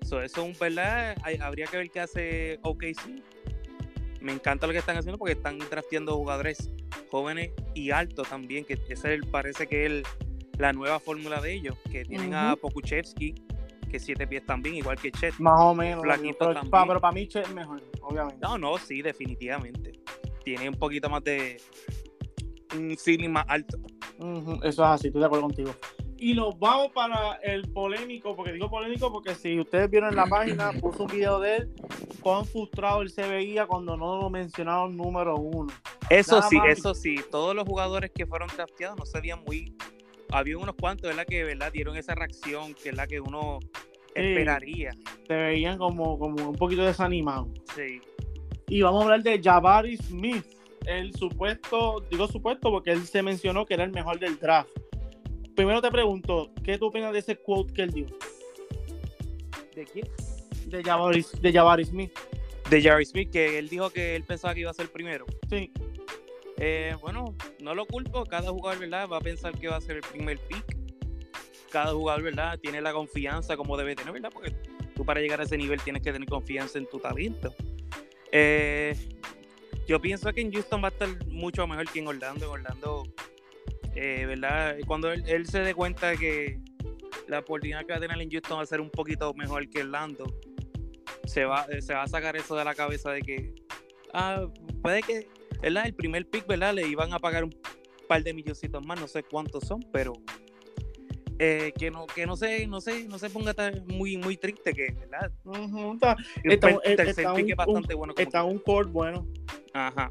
So, 0.04 0.20
eso 0.20 0.42
es 0.42 0.46
un, 0.46 0.58
¿verdad? 0.60 1.16
Hay- 1.22 1.36
habría 1.38 1.64
que 1.66 1.78
ver 1.78 1.90
qué 1.90 2.00
hace 2.00 2.58
OKC. 2.62 3.22
Me 4.22 4.32
encanta 4.32 4.66
lo 4.66 4.72
que 4.72 4.78
están 4.78 4.96
haciendo 4.96 5.18
porque 5.18 5.32
están 5.32 5.58
trasteando 5.58 6.14
jugadores 6.16 6.70
jóvenes 7.10 7.50
y 7.74 7.90
altos 7.90 8.28
también, 8.28 8.64
que 8.64 8.78
ese 8.88 9.18
parece 9.30 9.66
que 9.66 9.86
es 9.86 10.02
la 10.58 10.72
nueva 10.72 11.00
fórmula 11.00 11.40
de 11.40 11.54
ellos, 11.54 11.76
que 11.90 12.04
tienen 12.04 12.34
a. 12.34 12.56
Pokuchevsky, 12.56 13.34
que 13.90 13.98
siete 13.98 14.26
pies 14.26 14.44
también, 14.46 14.76
igual 14.76 14.96
que 14.98 15.10
Chet. 15.10 15.34
Más 15.38 15.60
o 15.60 15.74
menos. 15.74 16.04
Pero, 16.38 16.70
pa- 16.70 16.86
pero 16.86 17.00
para 17.00 17.12
mí 17.12 17.26
Chet 17.26 17.44
es 17.46 17.52
mejor, 17.54 17.82
obviamente. 18.02 18.38
No, 18.40 18.56
no, 18.58 18.78
sí, 18.78 19.02
definitivamente. 19.02 19.92
Tiene 20.44 20.68
un 20.68 20.74
poquito 20.76 21.08
más 21.10 21.22
de 21.24 21.60
un 22.76 22.96
ceiling 22.96 23.30
más 23.30 23.44
alto. 23.48 23.78
Eso 24.62 24.82
es 24.84 24.88
así, 24.88 25.08
estoy 25.08 25.20
de 25.20 25.26
acuerdo 25.26 25.46
contigo. 25.46 25.74
Y 26.22 26.34
nos 26.34 26.56
vamos 26.56 26.92
para 26.92 27.34
el 27.42 27.68
polémico, 27.72 28.36
porque 28.36 28.52
digo 28.52 28.70
polémico 28.70 29.10
porque 29.10 29.34
si 29.34 29.58
ustedes 29.58 29.90
vieron 29.90 30.10
en 30.10 30.14
la 30.14 30.26
página, 30.26 30.70
puso 30.80 31.02
un 31.02 31.10
video 31.10 31.40
de 31.40 31.56
él, 31.56 31.74
cuán 32.20 32.44
frustrado 32.44 33.02
él 33.02 33.10
se 33.10 33.26
veía 33.26 33.66
cuando 33.66 33.96
no 33.96 34.20
lo 34.20 34.30
mencionaron 34.30 34.96
número 34.96 35.34
uno. 35.34 35.72
Eso 36.08 36.36
Nada 36.36 36.48
sí, 36.48 36.56
más. 36.58 36.78
eso 36.78 36.94
sí, 36.94 37.16
todos 37.28 37.56
los 37.56 37.66
jugadores 37.66 38.12
que 38.14 38.24
fueron 38.24 38.48
drafteados 38.54 38.96
no 38.96 39.04
se 39.04 39.20
veían 39.20 39.42
muy... 39.44 39.74
Había 40.30 40.58
unos 40.58 40.76
cuantos, 40.76 41.10
¿verdad? 41.10 41.26
Que, 41.26 41.42
¿verdad? 41.42 41.72
Dieron 41.72 41.96
esa 41.96 42.14
reacción, 42.14 42.72
que 42.74 42.90
es 42.90 42.94
la 42.94 43.08
que 43.08 43.18
uno 43.18 43.58
esperaría. 44.14 44.92
Se 45.26 45.34
veían 45.34 45.76
como, 45.76 46.20
como 46.20 46.50
un 46.50 46.56
poquito 46.56 46.84
desanimados. 46.84 47.48
Sí. 47.74 48.00
Y 48.68 48.80
vamos 48.80 49.00
a 49.00 49.04
hablar 49.06 49.24
de 49.24 49.42
Jabari 49.42 49.96
Smith, 49.96 50.46
el 50.86 51.12
supuesto, 51.16 52.06
digo 52.12 52.28
supuesto 52.28 52.70
porque 52.70 52.92
él 52.92 53.04
se 53.06 53.24
mencionó 53.24 53.66
que 53.66 53.74
era 53.74 53.82
el 53.82 53.90
mejor 53.90 54.20
del 54.20 54.38
draft. 54.38 54.70
Primero 55.54 55.82
te 55.82 55.90
pregunto, 55.90 56.50
¿qué 56.64 56.78
tú 56.78 56.86
opinas 56.86 57.12
de 57.12 57.18
ese 57.18 57.36
quote 57.36 57.72
que 57.72 57.82
él 57.82 57.90
dio? 57.90 58.06
¿De 59.74 59.84
quién? 59.84 60.08
De 60.66 60.82
Jabari, 60.82 61.24
de 61.40 61.52
Jabari 61.52 61.84
Smith. 61.84 62.12
De 62.70 62.80
Jerry 62.80 63.04
Smith, 63.04 63.30
que 63.30 63.58
él 63.58 63.68
dijo 63.68 63.90
que 63.90 64.16
él 64.16 64.24
pensaba 64.24 64.54
que 64.54 64.60
iba 64.60 64.70
a 64.70 64.74
ser 64.74 64.86
el 64.86 64.90
primero. 64.90 65.26
Sí. 65.50 65.70
Eh, 66.58 66.94
bueno, 67.00 67.34
no 67.60 67.74
lo 67.74 67.86
culpo, 67.86 68.24
cada 68.24 68.50
jugador, 68.50 68.78
¿verdad? 68.80 69.08
Va 69.08 69.18
a 69.18 69.20
pensar 69.20 69.52
que 69.58 69.68
va 69.68 69.76
a 69.76 69.80
ser 69.80 69.96
el 69.96 70.02
primer 70.02 70.38
pick. 70.38 70.64
Cada 71.70 71.92
jugador, 71.92 72.22
¿verdad? 72.22 72.58
Tiene 72.58 72.80
la 72.80 72.92
confianza 72.92 73.56
como 73.56 73.76
debe 73.76 73.94
tener, 73.94 74.12
¿verdad? 74.12 74.30
Porque 74.32 74.54
tú 74.94 75.04
para 75.04 75.20
llegar 75.20 75.40
a 75.40 75.44
ese 75.44 75.58
nivel 75.58 75.82
tienes 75.82 76.02
que 76.02 76.12
tener 76.12 76.28
confianza 76.28 76.78
en 76.78 76.86
tu 76.88 76.98
talento. 76.98 77.54
Eh, 78.30 78.96
yo 79.86 80.00
pienso 80.00 80.32
que 80.32 80.40
en 80.40 80.52
Houston 80.52 80.82
va 80.82 80.88
a 80.88 80.90
estar 80.90 81.26
mucho 81.26 81.66
mejor 81.66 81.90
que 81.90 81.98
en 81.98 82.08
Orlando. 82.08 82.46
En 82.46 82.50
Orlando, 82.52 83.04
eh, 83.94 84.24
¿verdad? 84.26 84.76
Cuando 84.86 85.12
él, 85.12 85.22
él 85.26 85.46
se 85.46 85.60
dé 85.60 85.74
cuenta 85.74 86.16
que 86.16 86.60
la 87.28 87.40
oportunidad 87.40 87.80
que 87.86 87.92
va 87.92 87.96
a 87.98 88.00
tener 88.00 88.20
en 88.20 88.30
Houston 88.30 88.58
va 88.58 88.62
a 88.62 88.66
ser 88.66 88.80
un 88.80 88.90
poquito 88.90 89.32
mejor 89.34 89.68
que 89.68 89.80
Orlando, 89.82 90.24
se 91.24 91.44
va, 91.44 91.66
eh, 91.70 91.80
se 91.82 91.94
va 91.94 92.02
a 92.02 92.08
sacar 92.08 92.36
eso 92.36 92.56
de 92.56 92.64
la 92.64 92.74
cabeza 92.74 93.10
de 93.12 93.22
que, 93.22 93.54
ah, 94.12 94.46
puede 94.82 95.02
que 95.02 95.28
¿verdad? 95.60 95.86
El 95.86 95.94
primer 95.94 96.28
pick, 96.28 96.46
¿verdad? 96.48 96.74
Le 96.74 96.86
iban 96.88 97.12
a 97.12 97.18
pagar 97.20 97.44
un 97.44 97.54
par 98.08 98.22
de 98.24 98.34
milloncitos 98.34 98.84
más, 98.84 99.00
no 99.00 99.06
sé 99.06 99.22
cuántos 99.22 99.64
son, 99.64 99.80
pero 99.92 100.12
eh, 101.38 101.72
que 101.78 101.90
no, 101.90 102.06
que 102.06 102.26
no 102.26 102.36
se, 102.36 102.66
no 102.66 102.80
se, 102.80 103.06
no 103.08 103.18
se 103.18 103.30
ponga 103.30 103.54
tan 103.54 103.84
muy, 103.86 104.16
muy 104.16 104.36
triste 104.36 104.72
que, 104.72 104.92
¿verdad? 104.92 105.32
Ujú, 105.44 105.94
está- 105.94 106.16
El 106.44 106.52
Está- 106.52 106.66
per- 106.80 107.08
está 107.08 107.30
un- 107.32 107.36
pick 107.36 107.46
es 107.46 107.50
un- 107.52 107.56
bastante 107.56 107.94
bueno. 107.94 108.14
como 108.14 108.22
está 108.26 108.44
un 108.44 108.58
court 108.58 108.90
bueno. 108.90 109.26
que- 109.32 109.70
Ajá. 109.74 110.10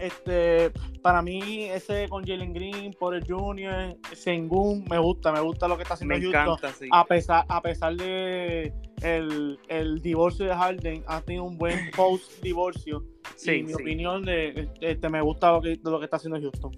Este, 0.00 0.70
para 1.02 1.22
mí, 1.22 1.64
ese 1.64 2.08
con 2.08 2.24
Jalen 2.24 2.52
Green, 2.52 2.92
Porter 2.98 3.24
Jr., 3.26 3.96
Sengun, 4.14 4.84
me 4.88 4.98
gusta, 4.98 5.32
me 5.32 5.40
gusta 5.40 5.68
lo 5.68 5.76
que 5.76 5.82
está 5.82 5.94
haciendo 5.94 6.14
Me 6.14 6.20
Houston. 6.22 6.42
encanta, 6.42 6.72
sí. 6.72 6.88
A 6.90 7.04
pesar, 7.04 7.44
a 7.48 7.60
pesar 7.60 7.96
de 7.96 8.72
el, 9.02 9.58
el 9.68 10.00
divorcio 10.02 10.46
de 10.46 10.54
Harden, 10.54 11.04
ha 11.06 11.20
tenido 11.20 11.44
un 11.44 11.58
buen 11.58 11.90
post 11.96 12.40
divorcio. 12.42 13.04
Sí, 13.36 13.52
y 13.52 13.62
mi 13.62 13.68
sí. 13.68 13.74
opinión 13.74 14.24
de 14.24 14.68
este, 14.80 15.08
me 15.08 15.20
gusta 15.20 15.52
lo 15.52 15.60
que, 15.60 15.70
de 15.70 15.90
lo 15.90 15.98
que 15.98 16.04
está 16.04 16.16
haciendo 16.16 16.40
Houston. 16.40 16.72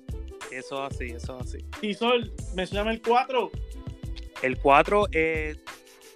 Eso 0.50 0.82
así, 0.82 1.06
eso 1.06 1.38
así. 1.38 1.58
Y 1.80 1.94
Sol, 1.94 2.30
mencioname 2.54 2.92
el 2.92 3.02
4. 3.02 3.50
El 4.42 4.58
4, 4.58 5.06
eh, 5.12 5.56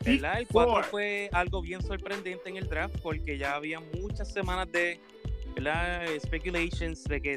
Pick 0.05 0.21
¿verdad? 0.21 0.41
El 0.41 0.47
4 0.47 0.73
four. 0.73 0.85
fue 0.85 1.31
algo 1.33 1.63
bien 1.63 1.83
sorprendente 1.83 2.49
en 2.49 2.57
el 2.57 2.69
draft 2.69 2.97
porque 3.03 3.39
ya 3.39 3.55
había 3.55 3.81
muchas 3.81 4.33
semanas 4.33 4.71
de 4.73 5.01
¿verdad? 5.57 6.07
speculations 6.21 7.03
de 7.05 7.21
que 7.21 7.37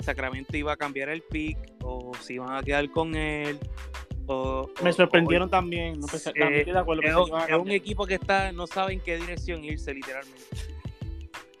Sacramento 0.00 0.56
iba 0.56 0.72
a 0.72 0.76
cambiar 0.76 1.08
el 1.10 1.22
pick 1.22 1.56
o 1.82 2.12
si 2.20 2.34
iban 2.34 2.56
a 2.56 2.62
quedar 2.62 2.90
con 2.90 3.14
él. 3.14 3.58
O, 4.26 4.68
Me 4.82 4.90
o- 4.90 4.92
sorprendieron 4.92 5.48
también. 5.48 6.00
No 6.00 6.06
pensé- 6.06 6.30
Eh, 6.30 6.38
también 6.40 6.58
estoy 6.60 6.72
de 6.74 6.78
acuerdo. 6.80 7.02
Es, 7.48 7.54
un 7.56 7.70
equipo 7.70 8.06
que 8.06 8.14
está, 8.14 8.52
no 8.52 8.66
sabe 8.66 8.92
en 8.94 9.00
qué 9.00 9.16
dirección 9.18 9.64
irse, 9.64 9.94
literalmente. 9.94 10.42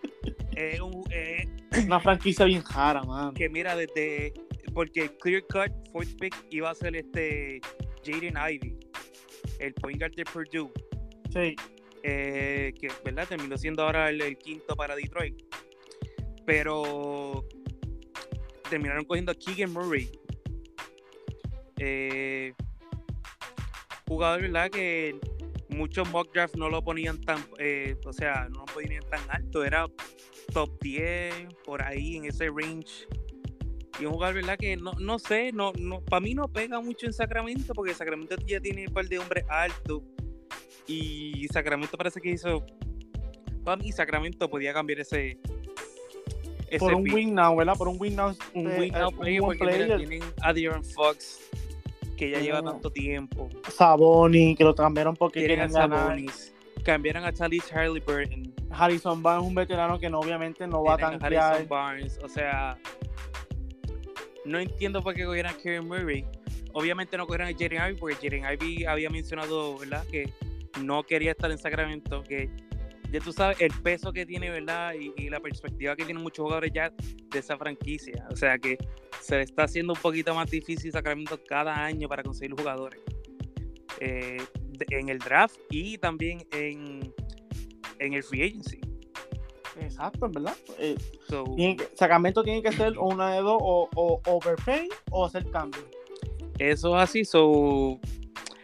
es 0.56 0.80
un, 0.80 1.04
eh, 1.10 1.46
Una 1.86 2.00
franquicia 2.00 2.44
bien 2.44 2.62
jara, 2.62 3.02
man. 3.02 3.34
que 3.34 3.48
mira, 3.48 3.76
desde. 3.76 4.32
Porque 4.74 5.16
Clear 5.18 5.42
Cut, 5.44 5.72
fourth 5.92 6.14
pick, 6.20 6.34
iba 6.50 6.70
a 6.70 6.74
ser 6.74 6.94
este 6.94 7.60
Jaden 8.04 8.34
Ivy, 8.36 8.78
el 9.60 9.74
point 9.74 9.98
guard 9.98 10.14
de 10.14 10.24
Purdue, 10.24 10.70
Sí. 11.32 11.56
eh, 12.04 12.72
que 12.78 12.88
¿verdad? 13.04 13.26
terminó 13.28 13.56
siendo 13.56 13.82
ahora 13.82 14.08
el, 14.10 14.20
el 14.20 14.36
quinto 14.38 14.76
para 14.76 14.94
Detroit. 14.94 15.34
Pero 16.48 17.44
terminaron 18.70 19.04
cogiendo 19.04 19.32
a 19.32 19.34
Keegan 19.34 19.70
Murray. 19.70 20.10
Eh, 21.76 22.54
jugador, 24.06 24.40
¿verdad? 24.40 24.70
Que 24.70 25.20
muchos 25.68 26.10
mock 26.10 26.32
drafts 26.32 26.56
no 26.56 26.70
lo 26.70 26.82
ponían 26.82 27.20
tan, 27.20 27.44
eh, 27.58 27.96
o 28.02 28.14
sea, 28.14 28.48
no 28.48 28.60
lo 28.60 28.64
ponían 28.64 29.04
tan 29.10 29.20
alto, 29.28 29.62
era 29.62 29.88
top 30.54 30.70
10, 30.80 31.34
por 31.66 31.82
ahí, 31.82 32.16
en 32.16 32.24
ese 32.24 32.46
range. 32.46 33.06
Y 34.00 34.06
un 34.06 34.14
jugador, 34.14 34.36
¿verdad? 34.36 34.56
Que 34.56 34.74
no, 34.74 34.92
no 34.92 35.18
sé, 35.18 35.52
no, 35.52 35.74
no, 35.78 36.00
para 36.00 36.20
mí 36.20 36.32
no 36.32 36.48
pega 36.48 36.80
mucho 36.80 37.04
en 37.04 37.12
Sacramento, 37.12 37.74
porque 37.74 37.92
Sacramento 37.92 38.36
ya 38.46 38.58
tiene 38.58 38.86
un 38.88 38.94
par 38.94 39.06
de 39.06 39.18
hombres 39.18 39.44
altos. 39.50 40.00
Y 40.86 41.46
Sacramento 41.52 41.98
parece 41.98 42.22
que 42.22 42.30
hizo. 42.30 42.64
Para 43.66 43.76
mí, 43.76 43.92
Sacramento 43.92 44.48
podía 44.48 44.72
cambiar 44.72 45.00
ese. 45.00 45.38
Ese 46.70 46.78
Por 46.78 46.94
un 46.94 47.04
pick. 47.04 47.14
win 47.14 47.34
now, 47.34 47.56
¿verdad? 47.56 47.74
Por 47.76 47.88
un 47.88 47.96
win 48.00 48.16
now. 48.16 48.34
un 48.54 48.70
eh, 48.70 48.80
win 48.80 48.92
now 48.92 49.10
player, 49.10 49.40
porque 49.40 49.64
mira, 49.64 49.96
tienen 49.96 50.22
a 50.42 50.52
De'Aaron 50.52 50.84
Fox, 50.84 51.50
que 52.16 52.30
ya 52.30 52.40
lleva 52.40 52.62
tanto 52.62 52.90
tiempo. 52.90 53.48
Saboni, 53.70 54.54
que 54.54 54.64
lo 54.64 54.74
cambiaron 54.74 55.16
porque 55.16 55.40
quieren 55.40 55.70
ganar. 55.70 55.98
Sabonis. 55.98 56.54
Cambiaron 56.84 57.24
a 57.24 57.32
Charlie 57.32 57.60
Halliburton. 57.60 58.54
Harrison 58.70 59.22
Barnes 59.22 59.44
es 59.44 59.48
un 59.48 59.54
veterano 59.54 59.98
que 59.98 60.08
no, 60.08 60.20
obviamente 60.20 60.66
no 60.66 60.84
va 60.84 60.94
a 60.94 60.98
tanquear. 60.98 61.34
Harrison 61.34 61.68
Barnes. 61.68 62.18
O 62.22 62.28
sea, 62.28 62.78
no 64.44 64.58
entiendo 64.58 65.02
por 65.02 65.14
qué 65.14 65.24
cogieron 65.24 65.52
a 65.52 65.56
Karen 65.56 65.86
Murray. 65.86 66.24
Obviamente 66.72 67.16
no 67.16 67.26
cogieron 67.26 67.48
a 67.48 67.52
Jaren 67.52 67.82
Ivey 67.82 67.96
porque 67.96 68.16
Jaren 68.16 68.44
Ivey 68.44 68.84
había 68.84 69.10
mencionado, 69.10 69.76
¿verdad? 69.78 70.04
Que 70.10 70.32
no 70.80 71.02
quería 71.02 71.32
estar 71.32 71.50
en 71.50 71.58
Sacramento, 71.58 72.22
que 72.22 72.50
ya 73.12 73.20
tú 73.20 73.32
sabes 73.32 73.60
el 73.60 73.72
peso 73.82 74.12
que 74.12 74.26
tiene, 74.26 74.50
¿verdad? 74.50 74.92
Y, 74.94 75.12
y 75.16 75.30
la 75.30 75.40
perspectiva 75.40 75.96
que 75.96 76.04
tienen 76.04 76.22
muchos 76.22 76.42
jugadores 76.44 76.70
ya 76.74 76.90
de 76.90 77.38
esa 77.38 77.56
franquicia. 77.56 78.26
O 78.30 78.36
sea 78.36 78.58
que 78.58 78.76
se 79.20 79.36
le 79.36 79.42
está 79.42 79.64
haciendo 79.64 79.92
un 79.94 79.98
poquito 80.00 80.34
más 80.34 80.50
difícil 80.50 80.92
Sacramento 80.92 81.40
cada 81.46 81.74
año 81.84 82.08
para 82.08 82.22
conseguir 82.22 82.52
jugadores. 82.54 83.00
Eh, 84.00 84.38
en 84.90 85.08
el 85.08 85.18
draft 85.18 85.56
y 85.70 85.98
también 85.98 86.46
en, 86.52 87.12
en 87.98 88.12
el 88.12 88.22
free 88.22 88.44
agency. 88.44 88.80
Exacto, 89.80 90.28
¿verdad? 90.28 90.56
Eh, 90.78 90.96
So, 91.28 91.44
tiene 91.56 91.76
que- 91.76 91.88
Sacramento 91.94 92.42
tiene 92.44 92.62
que 92.62 92.72
ser 92.72 92.96
una 92.98 93.34
de 93.34 93.40
dos, 93.40 93.58
o, 93.60 93.88
o 93.96 94.20
overpay 94.26 94.88
o 95.10 95.24
hacer 95.26 95.50
cambio. 95.50 95.80
Eso 96.58 96.96
es 96.96 97.02
así, 97.02 97.24
so, 97.24 97.98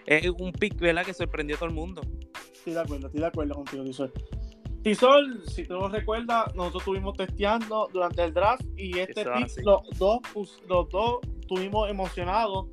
es 0.07 0.29
un 0.29 0.53
pick, 0.53 0.77
¿verdad? 0.79 1.05
Que 1.05 1.15
sorprendió 1.15 1.57
a 1.57 1.59
todo 1.59 1.69
el 1.69 1.75
mundo. 1.75 2.03
Estoy 2.53 2.73
de 2.75 2.81
acuerdo, 2.81 3.07
estoy 3.07 3.21
de 3.21 3.27
acuerdo 3.27 3.55
contigo, 3.55 3.85
Tisol. 3.85 4.13
Tisol, 4.85 5.43
si 5.49 5.64
tú 5.64 5.79
no 5.79 5.88
recuerdas, 5.88 6.55
nosotros 6.55 6.83
estuvimos 6.83 7.17
testeando 7.17 7.88
durante 7.91 8.23
el 8.23 8.35
draft 8.35 8.62
y 8.76 8.99
este 8.99 9.25
pick, 9.25 9.64
los 9.64 9.81
dos, 9.99 10.21
los 10.69 10.88
dos 10.91 11.21
estuvimos 11.41 11.88
emocionados. 11.88 12.67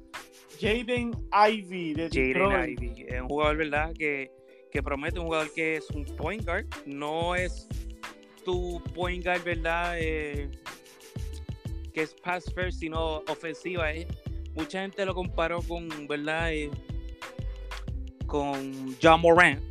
Jaden 0.59 1.11
Ivy 1.31 1.93
de 1.93 2.09
Jaden. 2.09 2.77
Ivey 2.77 3.05
es 3.07 3.21
un 3.21 3.29
jugador, 3.29 3.55
¿verdad? 3.55 3.93
Que, 3.97 4.29
que 4.69 4.83
promete, 4.83 5.19
un 5.19 5.27
jugador 5.27 5.53
que 5.53 5.77
es 5.77 5.89
un 5.91 6.03
point 6.17 6.45
guard, 6.45 6.65
no 6.85 7.33
es 7.33 7.69
tu 8.43 8.83
point 8.93 9.23
guard, 9.23 9.43
¿verdad? 9.45 9.95
Eh, 9.97 10.51
que 11.93 12.01
es 12.01 12.13
pass 12.13 12.53
first, 12.53 12.79
sino 12.81 13.19
ofensiva. 13.29 13.93
eh. 13.93 14.05
Mucha 14.53 14.81
gente 14.81 15.05
lo 15.05 15.15
comparó 15.15 15.61
con, 15.61 15.87
¿verdad? 16.09 16.51
Eh, 16.53 16.69
con 18.27 18.95
John 19.01 19.21
Moran. 19.21 19.70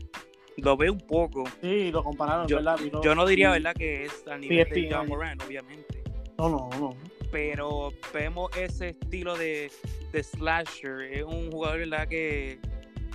Lo 0.62 0.76
ve 0.76 0.90
un 0.90 0.99
poco. 1.00 1.45
Sí, 1.61 1.90
lo 1.90 2.02
compararon, 2.05 2.47
Yo- 2.47 2.57
¿verdad? 2.57 2.79
Yo 3.02 3.14
no 3.14 3.26
diría. 3.26 3.50
¿verdad? 3.50 3.75
Que 3.75 4.05
es 4.05 4.26
a 4.29 4.37
nivel 4.37 4.69
de 4.69 4.88
John. 4.90 5.09
Moran, 5.09 5.38
obviamente. 5.47 6.02
No, 6.38 6.49
no, 6.49 6.69
no. 6.79 6.97
pero 7.31 7.93
vemos 8.14 8.50
ese 8.57 8.88
estilo 8.88 9.37
de, 9.37 9.71
de 10.12 10.23
slasher. 10.23 11.02
Es 11.12 11.23
un 11.23 11.50
jugador 11.50 11.79
¿verdad? 11.81 12.09
que 12.09 12.59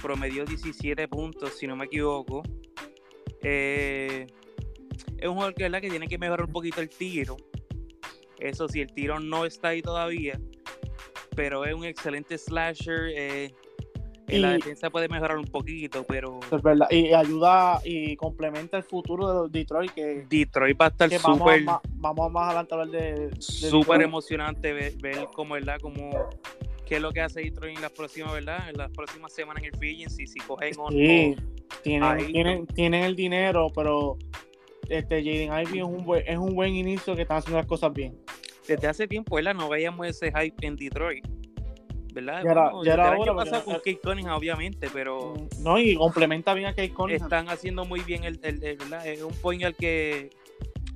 promedió 0.01 0.45
17 0.45 1.07
puntos, 1.07 1.53
si 1.57 1.65
no 1.67 1.75
me 1.75 1.85
equivoco. 1.85 2.43
Eh, 3.41 4.27
es 5.17 5.27
un 5.27 5.33
jugador 5.33 5.53
que, 5.55 5.63
¿verdad? 5.63 5.81
que 5.81 5.89
tiene 5.89 6.07
que 6.07 6.17
mejorar 6.17 6.45
un 6.45 6.51
poquito 6.53 6.81
el 6.81 6.89
tiro. 6.89 7.35
Eso 8.39 8.67
sí, 8.67 8.81
el 8.81 8.91
tiro 8.93 9.19
no 9.19 9.45
está 9.45 9.69
ahí 9.69 9.81
todavía, 9.81 10.39
pero 11.35 11.65
es 11.65 11.73
un 11.73 11.85
excelente 11.85 12.37
slasher. 12.37 13.09
eh, 13.15 13.53
en 14.27 14.41
la 14.41 14.51
Y- 14.51 14.53
defensa 14.55 14.89
puede 14.89 15.07
mejorar 15.07 15.37
un 15.37 15.45
poquito, 15.45 16.03
pero 16.07 16.39
Es 16.51 16.61
verdad. 16.61 16.87
Y 16.89 17.13
ayuda 17.13 17.79
y 17.83 18.15
complementa 18.15 18.77
el 18.77 18.83
futuro 18.83 19.27
de 19.27 19.33
los 19.35 19.51
Detroit 19.51 19.91
que, 19.91 20.25
Detroit 20.29 20.79
va 20.79 20.85
a 20.85 20.89
estar 20.89 21.09
vamos, 21.21 21.37
súper 21.39 21.63
vamos 21.95 22.31
más 22.31 22.45
adelante 22.47 22.73
a 22.75 22.79
hablar 22.81 23.01
de, 23.01 23.27
de 23.29 23.41
súper 23.41 24.01
emocionante 24.01 24.73
ver, 24.73 24.93
ver 24.97 25.27
cómo, 25.33 25.53
¿verdad? 25.55 25.79
Como, 25.79 26.09
qué 26.85 26.95
es 26.95 27.01
lo 27.01 27.11
que 27.11 27.21
hace 27.21 27.41
Detroit 27.41 27.75
en 27.75 27.81
las 27.81 27.91
próximas, 27.91 28.33
¿verdad? 28.33 28.69
En 28.69 28.77
las 28.77 28.91
próximas 28.91 29.33
semanas 29.33 29.63
en 29.63 29.73
el 29.73 29.77
free 29.77 29.95
agency, 29.95 30.27
si 30.27 30.39
cogen 30.39 30.73
o 30.79 30.89
Sí, 30.91 31.35
no. 31.35 31.41
tienen, 31.83 32.27
tienen, 32.31 32.67
tienen 32.67 33.03
el 33.03 33.15
dinero, 33.15 33.71
pero 33.75 34.17
este 34.89 35.23
Jaden 35.23 35.51
Ivey 35.67 35.79
es 35.79 35.83
un 35.85 36.03
buen, 36.05 36.23
es 36.27 36.37
un 36.37 36.53
buen 36.55 36.75
inicio 36.75 37.15
que 37.15 37.23
están 37.23 37.37
haciendo 37.37 37.57
las 37.57 37.67
cosas 37.67 37.91
bien. 37.93 38.15
Desde 38.67 38.87
hace 38.87 39.07
tiempo, 39.07 39.35
¿verdad? 39.35 39.53
No 39.53 39.69
veíamos 39.69 40.07
ese 40.07 40.31
hype 40.31 40.65
en 40.65 40.75
Detroit, 40.75 41.25
¿verdad? 42.15 42.41
Ya 42.43 42.51
era- 42.51 42.69
Bueno, 42.69 42.83
ya 42.83 42.93
era 42.93 43.03
desde 43.03 43.15
el 43.15 43.21
hora, 43.21 43.31
año 43.31 43.35
pasado 43.39 43.63
porque- 43.65 43.93
con 43.93 43.93
Kate 43.93 44.07
Cunningham, 44.09 44.37
obviamente, 44.37 44.89
pero 44.91 45.33
No, 45.59 45.77
y 45.77 45.95
complementa 45.95 46.53
bien 46.55 46.67
a 46.67 46.71
Kate 46.71 46.89
Cunningham. 46.93 47.23
están 47.27 47.49
haciendo 47.49 47.85
muy 47.85 47.99
bien 47.99 48.23
el, 48.23 48.39
el- 48.41 48.63
el- 48.63 48.77
¿verdad? 48.77 49.05
Es 49.05 49.21
un 49.21 49.33
point 49.33 49.61
guard 49.61 49.75
que 49.75 50.31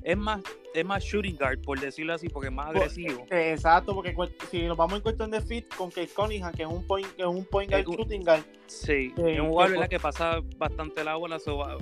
es 0.01 0.17
más, 0.17 0.41
es 0.73 0.85
más 0.85 1.03
shooting 1.03 1.35
guard, 1.35 1.59
por 1.61 1.77
decirlo 1.79 2.13
así, 2.13 2.29
porque 2.29 2.47
es 2.47 2.53
más 2.53 2.67
agresivo. 2.69 3.25
Eh, 3.29 3.51
Exacto, 3.51 3.93
porque 3.93 4.15
si 4.49 4.63
nos 4.63 4.77
vamos 4.77 4.95
en 4.97 5.01
cuestión 5.03 5.29
de 5.29 5.41
fit 5.41 5.67
con 5.75 5.89
Kate 5.89 6.07
Cunningham, 6.15 6.53
que 6.53 6.63
es 6.63 6.69
un 6.69 6.87
point, 6.87 7.05
que 7.15 7.21
es 7.23 7.27
un 7.27 7.43
point 7.45 7.69
guard 7.69 7.81
Es 7.81 7.87
un- 7.87 7.95
shooting 7.97 8.23
guard, 8.23 8.43
Sí, 8.67 9.13
eh, 9.17 9.33
es 9.33 9.39
un 9.41 9.49
jugador, 9.49 9.81
que-. 9.83 9.89
Que 9.89 9.99
pasa 9.99 10.39
bastante 10.57 11.03
la 11.03 11.15
bola, 11.15 11.37
so, 11.37 11.57
uh, 11.59 11.77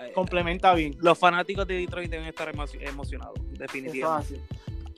eh, 0.00 0.12
complementa 0.14 0.72
bien. 0.74 0.96
los 1.00 1.18
fanáticos 1.18 1.66
de 1.66 1.74
Detroit 1.74 2.10
deben 2.10 2.26
estar 2.26 2.50
emo- 2.52 2.64
emocionados, 2.80 3.34
definitivamente. 3.58 4.40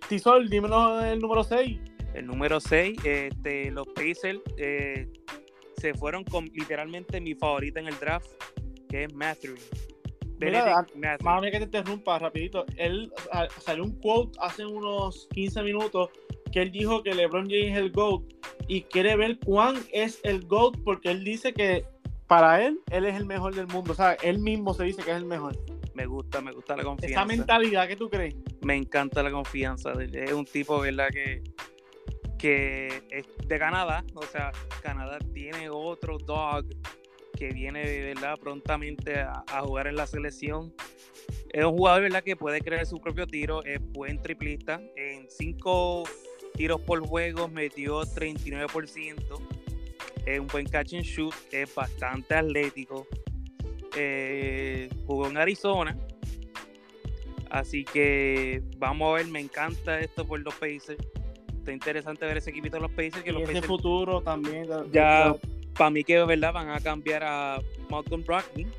Tisol, 0.09 0.49
dímelo 0.49 1.03
el 1.05 1.19
número 1.19 1.43
6. 1.43 1.81
El 2.17 2.27
número 2.27 2.61
6, 2.61 2.99
este, 3.05 3.71
los 3.71 3.87
Pacers 3.89 4.41
eh, 4.57 5.07
se 5.77 5.93
fueron 5.95 6.25
con 6.25 6.47
literalmente 6.47 7.21
mi 7.21 7.35
favorita 7.35 7.79
en 7.81 7.89
el 7.89 7.99
draft, 7.99 8.31
que 8.89 9.05
es 9.05 9.15
Matthew. 9.15 9.55
Mira, 10.41 10.65
Mathurin. 10.65 11.17
Mami, 11.23 11.51
que 11.51 11.59
te 11.59 11.65
interrumpa 11.65 12.19
rapidito. 12.19 12.65
Él 12.77 13.13
a- 13.33 13.49
salió 13.61 13.85
un 13.85 13.99
quote 14.01 14.39
hace 14.41 14.65
unos 14.67 15.29
15 15.33 15.63
minutos 15.63 16.11
que 16.53 16.63
él 16.63 16.71
dijo 16.73 17.03
que 17.03 17.15
LeBron 17.15 17.49
James 17.51 17.73
es 17.73 17.77
el 17.79 17.91
GOAT 17.93 18.23
y 18.69 18.83
quiere 18.83 19.17
ver 19.17 19.39
cuán 19.45 19.77
es 19.93 20.21
el 20.25 20.47
GOAT 20.47 20.77
porque 20.85 21.11
él 21.11 21.25
dice 21.25 21.53
que 21.53 21.85
para 22.27 22.65
él, 22.67 22.81
él 22.91 23.05
es 23.07 23.15
el 23.15 23.25
mejor 23.25 23.55
del 23.55 23.67
mundo. 23.69 23.93
O 23.93 23.95
sea, 23.95 24.15
él 24.23 24.39
mismo 24.39 24.75
se 24.75 24.85
dice 24.85 25.03
que 25.03 25.11
es 25.11 25.17
el 25.17 25.25
mejor. 25.27 25.57
Me 25.95 26.05
gusta, 26.07 26.41
me 26.43 26.53
gusta 26.53 26.75
la 26.77 26.83
Esa 26.83 26.89
confianza. 26.91 27.25
mentalidad 27.25 27.89
que 27.89 27.97
tú 27.97 28.11
crees. 28.11 28.35
me 28.63 28.75
encanta 28.77 29.23
la 29.23 29.31
confianza. 29.31 29.93
Es 30.13 30.33
un 30.33 30.45
tipo, 30.45 30.81
¿verdad? 30.81 31.09
Que, 31.11 31.43
que 32.39 33.03
es 33.11 33.27
de 33.47 33.59
Canadá. 33.59 34.05
O 34.15 34.23
sea, 34.23 34.53
Canadá 34.83 35.19
tiene 35.33 35.69
otro 35.71 36.19
dog 36.19 36.67
que 37.37 37.51
viene, 37.51 37.83
¿verdad? 38.03 38.39
Prontamente 38.39 39.21
a, 39.21 39.61
jugar 39.61 39.87
en 39.87 39.97
la 39.97 40.07
selección. 40.07 40.75
Es 41.53 41.65
un 41.65 41.77
jugador, 41.77 42.03
¿verdad? 42.03 42.23
Que 42.23 42.37
puede 42.37 42.61
crear 42.61 42.85
su 42.87 43.01
propio 43.01 43.27
tiro. 43.27 43.65
Es 43.65 43.81
buen 43.93 44.21
triplista. 44.21 44.81
En 44.97 45.29
cinco 45.31 46.05
tiros 46.55 46.81
por 46.81 47.07
juego 47.07 47.49
metió 47.49 48.03
39%. 48.03 49.41
Es 50.25 50.41
un 50.41 50.47
buen 50.49 50.67
catch 50.67 50.95
and 50.95 51.05
shoot. 51.05 51.35
Es 51.53 51.75
bastante 51.75 52.35
atlético. 52.35 53.07
Eh, 53.97 54.89
jugó 55.07 55.29
en 55.29 55.37
Arizona. 55.37 55.97
Así 57.51 57.85
que 57.85 58.63
vamos 58.77 59.11
a 59.11 59.15
ver, 59.17 59.27
me 59.29 59.41
encanta 59.41 60.01
esto 60.01 60.27
por 60.27 60.41
los 60.41 60.55
Pacers. 60.55 60.99
Está 61.67 61.73
interesante 61.73 62.25
ver 62.25 62.37
ese 62.37 62.51
equipito 62.51 62.77
de 62.77 62.83
los 62.83 62.93
Pacers. 62.93 63.25
Que 63.25 63.31
Y 63.31 63.33
los 63.33 63.43
ese 63.43 63.55
Pacers 63.55 63.67
futuro 63.67 64.21
también. 64.21 64.69
ya, 64.93 65.35
para 65.77 65.91
mí 65.91 66.05
que 66.05 66.23
verdad 66.23 66.53
van 66.53 66.71
a 66.71 66.79
cambiar 66.79 67.25
a 67.25 67.59
Malcolm 67.91 68.23
Brogdon. 68.25 68.71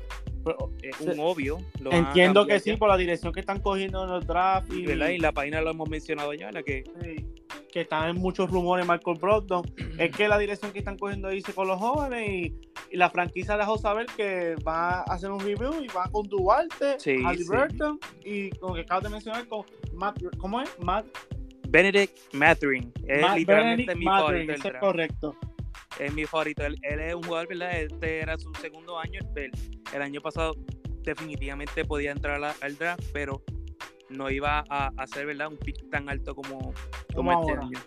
Es 0.82 0.96
Sí. 0.96 1.04
un 1.06 1.20
obvio. 1.20 1.58
lo 1.80 1.92
entiendo 1.92 2.46
que 2.46 2.58
sí, 2.60 2.70
ya, 2.70 2.76
por 2.78 2.88
la 2.88 2.96
dirección 2.96 3.34
que 3.34 3.40
están 3.40 3.60
cogiendo 3.60 4.04
en 4.04 4.08
los 4.08 4.26
drafts 4.26 4.72
y, 4.72 4.86
¿verdad? 4.86 5.10
Y 5.10 5.18
la 5.18 5.32
página 5.32 5.60
lo 5.60 5.68
hemos 5.70 5.90
mencionado 5.90 6.32
ya, 6.32 6.50
la 6.50 6.62
que 6.62 6.84
sí, 7.02 7.26
que 7.70 7.82
están 7.82 8.08
en 8.08 8.16
muchos 8.16 8.50
rumores 8.50 8.86
Michael 8.88 9.18
Brogdon. 9.20 9.62
es 9.98 10.16
que 10.16 10.26
la 10.28 10.38
dirección 10.38 10.72
que 10.72 10.78
están 10.78 10.96
cogiendo 10.96 11.28
dice 11.28 11.52
con 11.52 11.68
los 11.68 11.78
jóvenes 11.78 12.30
y, 12.30 12.54
y 12.90 12.96
la 12.96 13.10
franquicia 13.10 13.58
dejó 13.58 13.76
saber 13.76 14.06
que 14.16 14.54
va 14.66 15.00
a 15.00 15.02
hacer 15.02 15.30
un 15.30 15.40
review 15.40 15.82
y 15.82 15.88
va 15.88 16.08
con 16.10 16.26
Duarte, 16.26 16.98
Sí, 16.98 17.16
y 18.24 18.48
con 18.52 18.74
que 18.74 18.80
acabas 18.80 19.04
de 19.04 19.10
mencionar 19.10 19.46
con 19.48 19.66
Matt, 19.92 20.22
¿cómo 20.38 20.62
es? 20.62 20.70
Matt, 20.78 21.04
Benedict 21.68 22.34
Mathurin 22.34 22.92
es 23.06 23.20
Matt 23.20 23.36
literalmente 23.38 23.86
Benedict 23.86 23.98
mi 23.98 24.04
Mathurin, 24.04 24.46
favorito 24.46 24.62
del 24.62 24.74
es 24.74 24.80
correcto. 24.80 25.36
Es 25.98 26.14
mi 26.14 26.24
favorito. 26.24 26.64
Él, 26.64 26.76
él 26.82 27.00
es 27.00 27.14
un 27.14 27.22
jugador, 27.22 27.48
¿verdad? 27.48 27.80
Este 27.80 28.20
era 28.20 28.38
su 28.38 28.52
segundo 28.54 28.98
año. 28.98 29.20
El, 29.36 29.50
el 29.92 30.02
año 30.02 30.20
pasado 30.20 30.54
definitivamente 31.02 31.84
podía 31.84 32.12
entrar 32.12 32.42
a 32.42 32.54
al 32.60 32.76
draft, 32.76 33.04
pero 33.12 33.42
no 34.08 34.30
iba 34.30 34.64
a 34.68 34.92
hacer, 34.96 35.26
¿verdad? 35.26 35.48
Un 35.48 35.58
pick 35.58 35.90
tan 35.90 36.08
alto 36.08 36.34
como, 36.34 36.72
como 37.14 37.32
este 37.32 37.50
ahora. 37.50 37.62
año. 37.62 37.78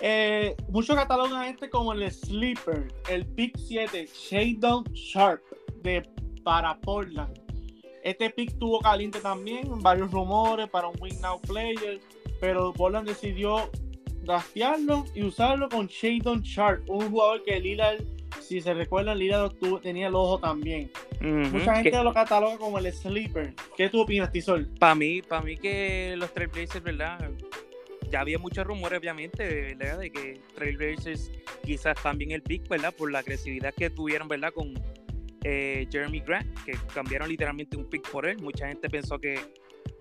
Eh, 0.00 0.56
muchos 0.68 0.96
catalogan 0.96 1.40
a 1.40 1.48
este 1.48 1.70
como 1.70 1.92
el 1.92 2.10
sleeper, 2.10 2.88
el 3.08 3.26
pick 3.26 3.56
7, 3.56 4.08
Shadon 4.12 4.84
Sharp 4.92 5.42
de 5.82 6.02
para 6.42 6.78
Portland. 6.80 7.40
Este 8.02 8.28
pick 8.28 8.58
tuvo 8.58 8.80
caliente 8.80 9.20
también, 9.20 9.80
varios 9.80 10.10
rumores 10.10 10.68
para 10.68 10.88
un 10.88 10.96
win 11.00 11.18
now 11.20 11.40
player, 11.40 12.00
pero 12.40 12.72
Portland 12.72 13.08
decidió 13.08 13.70
draftearlo 14.22 15.04
y 15.14 15.22
usarlo 15.22 15.68
con 15.68 15.86
Shadon 15.86 16.42
Sharp, 16.42 16.88
un 16.88 17.10
jugador 17.10 17.42
que 17.44 17.60
Lillard, 17.60 18.02
si 18.40 18.60
se 18.60 18.72
recuerdan, 18.74 19.18
Lillard 19.18 19.52
tuvo- 19.60 19.80
tenía 19.80 20.08
el 20.08 20.14
ojo 20.14 20.38
también. 20.38 20.90
Mucha 21.20 21.74
gente 21.76 21.90
que- 21.90 22.02
lo 22.02 22.12
cataloga 22.12 22.58
como 22.58 22.78
el 22.78 22.90
sleeper. 22.92 23.54
¿Qué 23.76 23.88
tú 23.88 24.00
opinas, 24.02 24.30
Tisol? 24.32 24.66
Para 24.78 24.94
mí, 24.94 25.22
para 25.22 25.42
mí 25.42 25.56
que 25.56 26.14
los 26.16 26.32
Trailblazers, 26.32 26.82
¿verdad? 26.84 27.30
Ya 28.10 28.20
había 28.20 28.38
muchos 28.38 28.66
rumores, 28.66 28.98
obviamente, 28.98 29.74
¿verdad? 29.76 29.98
De 29.98 30.10
que 30.12 30.40
Trailblazers 30.54 31.30
quizás 31.64 31.98
cambien 32.00 32.30
el 32.32 32.42
pick, 32.42 32.68
¿verdad? 32.68 32.94
Por 32.96 33.10
la 33.10 33.20
agresividad 33.20 33.72
que 33.74 33.90
tuvieron, 33.90 34.28
¿verdad? 34.28 34.52
Con 34.52 34.74
eh, 35.46 35.86
Jeremy 35.92 36.20
Grant, 36.20 36.46
que 36.64 36.72
cambiaron 36.94 37.28
literalmente 37.28 37.76
un 37.76 37.84
pick 37.84 38.08
por 38.10 38.26
él. 38.26 38.38
Mucha 38.40 38.66
gente 38.68 38.88
pensó 38.88 39.18
que 39.18 39.38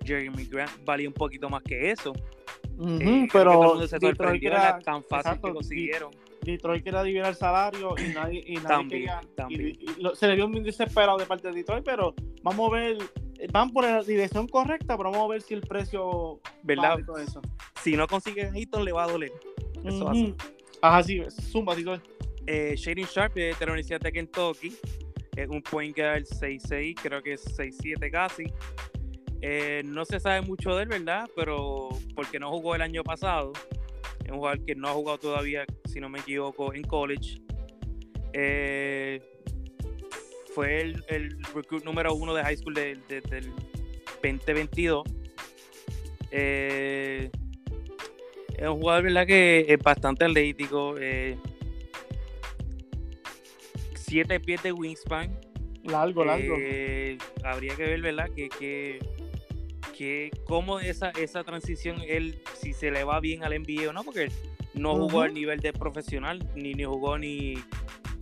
Jeremy 0.03 0.45
Grant 0.45 0.71
valía 0.85 1.07
un 1.07 1.13
poquito 1.13 1.49
más 1.49 1.63
que 1.63 1.91
eso. 1.91 2.13
Eh, 2.13 2.67
todo 2.75 2.89
el 2.99 3.29
pero 3.31 3.53
mundo 3.63 3.87
se 3.87 3.99
sorprendió 3.99 4.51
era- 4.51 4.79
tan 4.79 5.03
fácil 5.03 5.17
exacto, 5.31 5.47
que 5.47 5.53
consiguieron. 5.53 6.11
Detroit 6.41 6.83
quería 6.83 7.03
liberar 7.03 7.29
el 7.29 7.35
salario 7.35 7.95
y 7.97 8.13
nadie, 8.13 8.43
y 8.45 8.55
nadie 8.55 8.67
También, 8.67 8.89
quería. 8.89 9.21
también. 9.35 9.61
y 9.79 10.15
se 10.15 10.27
le 10.27 10.35
vio 10.35 10.47
muy 10.49 10.61
desesperado 10.61 11.17
de 11.17 11.25
parte 11.25 11.47
de 11.47 11.53
Detroit, 11.53 11.85
pero 11.85 12.13
vamos 12.41 12.69
a 12.71 12.75
ver. 12.75 12.97
eh, 13.39 13.47
Van 13.51 13.69
por 13.71 13.83
la 13.85 14.01
dirección 14.03 14.47
correcta, 14.47 14.97
pero 14.97 15.11
vamos 15.11 15.25
a 15.25 15.31
ver 15.33 15.41
si 15.41 15.53
el 15.53 15.61
precio. 15.61 16.39
¿Verdad? 16.63 16.97
todo 17.05 17.17
eso. 17.17 17.41
Si 17.81 17.95
no 17.95 18.07
consiguen 18.07 18.53
a 18.55 18.79
le 18.81 18.91
va 18.91 19.03
a 19.05 19.07
doler. 19.07 19.31
Eso 19.85 19.97
Ujú. 20.05 20.07
hace. 20.09 20.33
Ajá, 20.81 21.03
sí, 21.03 21.21
zumba, 21.51 21.75
Detroit. 21.75 22.01
Eh, 22.45 22.73
Shading 22.75 23.05
Sharp 23.05 23.33
de 23.35 23.51
la 23.59 23.65
Universidad 23.67 23.99
de 24.01 24.11
Kentucky. 24.11 24.75
Es 25.35 25.47
un 25.49 25.61
point 25.61 25.95
guard 25.97 26.23
6'6, 26.25 26.95
creo 27.01 27.21
que 27.23 27.33
es 27.33 27.43
6'7 27.57 28.11
casi. 28.11 28.43
Eh, 29.45 29.81
no 29.83 30.05
se 30.05 30.21
sabe 30.21 30.39
mucho 30.41 30.73
de 30.75 30.83
él, 30.83 30.89
¿verdad? 30.89 31.29
Pero 31.35 31.89
porque 32.15 32.39
no 32.39 32.49
jugó 32.49 32.75
el 32.75 32.81
año 32.81 33.03
pasado. 33.03 33.51
Es 34.23 34.31
un 34.31 34.37
jugador 34.37 34.63
que 34.63 34.73
no 34.73 34.87
ha 34.87 34.93
jugado 34.93 35.17
todavía, 35.17 35.65
si 35.85 35.99
no 35.99 36.07
me 36.07 36.19
equivoco, 36.19 36.73
en 36.73 36.83
college. 36.83 37.41
Eh, 38.31 39.21
fue 40.55 40.79
el, 40.81 41.03
el 41.09 41.43
recruit 41.53 41.83
número 41.83 42.13
uno 42.13 42.33
de 42.33 42.41
high 42.43 42.55
school 42.55 42.73
de- 42.73 42.95
de- 43.09 43.19
del 43.21 43.51
2022. 44.21 45.03
Eh, 46.31 47.29
es 48.57 48.67
un 48.69 48.79
jugador, 48.79 49.03
¿verdad? 49.03 49.27
Que 49.27 49.65
es 49.67 49.79
bastante 49.79 50.23
atlético. 50.23 50.95
Siete 53.95 54.39
pies 54.39 54.63
de 54.63 54.71
wingspan. 54.71 55.37
Largo, 55.83 56.23
largo. 56.23 56.55
Habría 57.43 57.75
que 57.75 57.83
ver, 57.83 58.01
¿verdad? 58.01 58.29
Que, 58.35 58.47
que, 58.47 58.99
que 59.93 60.31
cómo 60.45 60.79
esa, 60.79 61.11
esa 61.11 61.43
transición, 61.43 62.01
él, 62.05 62.41
si 62.59 62.73
se 62.73 62.91
le 62.91 63.03
va 63.03 63.19
bien 63.19 63.43
al 63.43 63.53
NBA 63.53 63.89
o 63.89 63.93
no, 63.93 64.03
porque 64.03 64.29
no 64.73 64.93
jugó 64.93 65.05
Ujú. 65.05 65.21
al 65.21 65.33
nivel 65.33 65.59
de 65.59 65.71
profesional, 65.71 66.39
ni, 66.55 66.73
ni 66.73 66.83
jugó 66.83 67.17
ni 67.17 67.55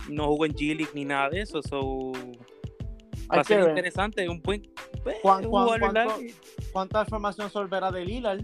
no 0.08 0.26
jugó 0.28 0.46
en 0.46 0.52
G 0.54 0.76
League 0.76 0.90
ni 0.94 1.04
nada 1.04 1.30
de 1.30 1.40
eso. 1.42 1.62
So, 1.62 2.12
va 3.32 3.40
a 3.40 3.44
ser 3.44 3.60
ver. 3.60 3.70
interesante, 3.70 4.28
un 4.28 4.40
buen 4.42 4.62
Juan- 5.22 5.44
Juan- 5.44 5.80
¿verdad? 5.80 6.04
¿cuánto- 6.06 6.34
¿Cuánta 6.72 7.00
información 7.02 7.50
solverá 7.50 7.90
de 7.90 8.04
Lillard? 8.04 8.40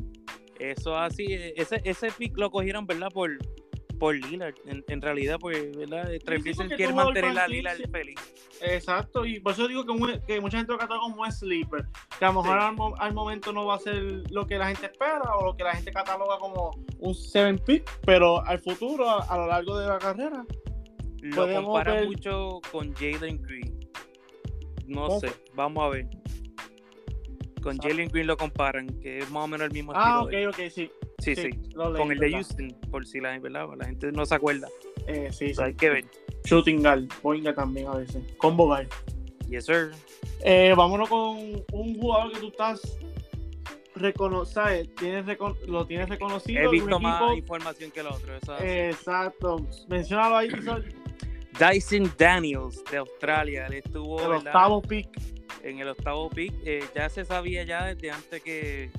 Eso 0.58 0.96
así, 0.96 1.26
ese, 1.56 1.80
ese 1.84 2.10
pick 2.10 2.36
lo 2.36 2.50
cogieron, 2.50 2.86
¿verdad? 2.86 3.10
Por, 3.12 3.30
por 3.98 4.14
Lillard, 4.14 4.54
en, 4.66 4.84
en 4.88 5.02
realidad, 5.02 5.38
pues, 5.40 5.76
¿verdad? 5.76 6.08
Trailblazers 6.24 6.56
porque 6.56 6.76
quiere 6.76 6.92
mantener 6.92 7.30
a 7.30 7.34
franquicia. 7.34 7.74
Lillard 7.74 7.90
feliz. 7.90 8.16
Exacto, 8.60 9.24
y 9.24 9.40
por 9.40 9.52
eso 9.52 9.68
digo 9.68 9.84
que, 9.84 10.20
que 10.26 10.40
mucha 10.40 10.56
gente 10.58 10.72
lo 10.72 10.78
cataloga 10.78 11.06
como 11.10 11.22
un 11.22 11.32
sleeper. 11.32 11.84
Que 12.18 12.24
a 12.24 12.28
lo 12.32 12.42
mejor 12.42 12.58
Sí. 12.60 12.64
al, 12.66 12.74
mo- 12.76 12.94
al 12.98 13.14
momento 13.14 13.52
no 13.52 13.66
va 13.66 13.74
a 13.76 13.78
ser 13.78 14.02
lo 14.30 14.46
que 14.46 14.56
la 14.58 14.66
gente 14.68 14.86
espera 14.86 15.22
o 15.38 15.44
lo 15.46 15.56
que 15.56 15.64
la 15.64 15.74
gente 15.74 15.90
cataloga 15.92 16.38
como 16.38 16.70
un 16.98 17.14
7 17.14 17.62
pick, 17.64 17.90
pero 18.04 18.44
al 18.44 18.58
futuro, 18.58 19.08
a, 19.08 19.22
a 19.24 19.36
lo 19.38 19.46
largo 19.46 19.78
de 19.78 19.86
la 19.88 19.98
carrera, 19.98 20.44
Lo 21.22 21.52
compara 21.52 21.94
ver- 21.94 22.06
mucho 22.06 22.60
con 22.72 22.92
Jalen 22.94 23.42
Green. 23.42 23.78
No 24.86 25.06
¿Cómo 25.08 25.20
sé, 25.20 25.30
vamos 25.54 25.84
a 25.84 25.88
ver. 25.90 26.06
Con. 27.62 27.76
Jalen 27.78 28.08
Green 28.08 28.26
lo 28.26 28.36
comparan, 28.36 28.86
que 29.00 29.18
es 29.18 29.30
más 29.30 29.44
o 29.44 29.48
menos 29.48 29.66
el 29.66 29.72
mismo 29.72 29.92
Ah, 29.94 30.22
estilo. 30.22 30.22
ok, 30.24 30.30
de- 30.56 30.64
ok, 30.66 30.72
sí. 30.72 30.90
Sí, 31.18 31.34
sí, 31.36 31.50
lo 31.74 31.92
leí, 31.92 32.02
Con 32.02 32.12
el 32.12 32.18
de 32.18 32.26
¿verdad? 32.26 32.38
Houston, 32.38 32.76
por 32.90 33.06
si 33.06 33.20
la, 33.20 33.38
¿verdad? 33.38 33.66
la 33.76 33.84
gente 33.86 34.10
no 34.12 34.24
se 34.26 34.34
acuerda. 34.34 34.68
Eh, 35.06 35.28
sí, 35.32 35.54
sí. 35.54 35.62
Hay 35.62 35.74
que 35.74 35.90
ver. 35.90 36.04
Shooting 36.44 36.82
guard, 36.82 37.08
point 37.22 37.42
guard 37.42 37.56
también 37.56 37.88
a 37.88 37.94
veces. 37.96 38.22
Combo 38.38 38.66
guard. 38.66 38.88
Yes, 39.48 39.64
sir. 39.66 39.92
Eh, 40.44 40.74
vámonos 40.76 41.08
con 41.08 41.36
un 41.72 41.98
jugador 41.98 42.32
que 42.32 42.40
tú 42.40 42.48
estás 42.48 42.98
reconocido, 43.94 44.64
tienes 44.98 45.26
recon- 45.26 45.58
lo 45.66 45.86
tienes 45.86 46.08
reconocido. 46.08 46.60
He 46.60 46.68
visto 46.68 47.00
más 47.00 47.20
equipo- 47.22 47.34
información 47.36 47.90
que 47.90 48.00
el 48.00 48.06
otro. 48.08 48.34
Exacto. 48.60 49.66
Menciónalo 49.88 50.36
ahí, 50.36 50.48
Dyson 51.58 52.12
Daniels 52.16 52.82
de 52.90 52.98
Australia. 52.98 53.66
Él 53.66 53.74
estuvo 53.74 54.20
el 54.22 54.28
¿verdad? 54.28 54.46
octavo 54.46 54.82
pick. 54.82 55.08
en 55.64 55.80
el 55.80 55.88
octavo 55.88 56.30
pick. 56.30 56.54
Eh, 56.64 56.84
ya 56.94 57.08
se 57.08 57.24
sabía 57.24 57.64
ya 57.64 57.86
desde 57.86 58.10
antes 58.12 58.42
que 58.42 58.90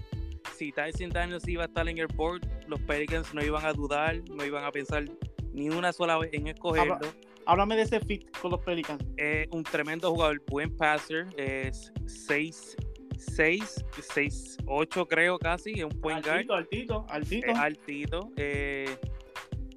si 0.59 0.71
Tyson 0.73 1.09
Daniels 1.09 1.47
iba 1.47 1.63
a 1.63 1.67
estar 1.67 1.87
en 1.87 1.97
el 1.97 2.07
board, 2.07 2.41
los 2.67 2.79
Pelicans 2.81 3.33
no 3.33 3.41
iban 3.43 3.65
a 3.65 3.71
dudar, 3.73 4.17
no 4.29 4.45
iban 4.45 4.63
a 4.65 4.71
pensar 4.71 5.05
ni 5.53 5.69
una 5.69 5.91
sola 5.93 6.17
vez 6.17 6.29
en 6.33 6.47
escogerlo. 6.47 6.95
Habla- 6.95 7.13
Háblame 7.45 7.75
de 7.77 7.81
ese 7.83 7.99
fit 8.01 8.29
con 8.39 8.51
los 8.51 8.59
Pelicans. 8.59 9.03
Es 9.17 9.47
un 9.51 9.63
tremendo 9.63 10.11
jugador, 10.11 10.39
buen 10.49 10.75
passer, 10.77 11.25
es 11.35 11.91
6, 12.05 12.75
6, 13.17 13.85
6, 14.13 14.57
8 14.67 15.07
creo 15.07 15.39
casi, 15.39 15.71
es 15.79 15.83
un 15.85 15.99
point 16.01 16.23
guard, 16.23 16.37
Altito, 16.51 16.53
altito, 16.53 17.05
altito. 17.09 17.47
es 17.47 17.57
altito. 17.57 18.31
eh, 18.37 18.95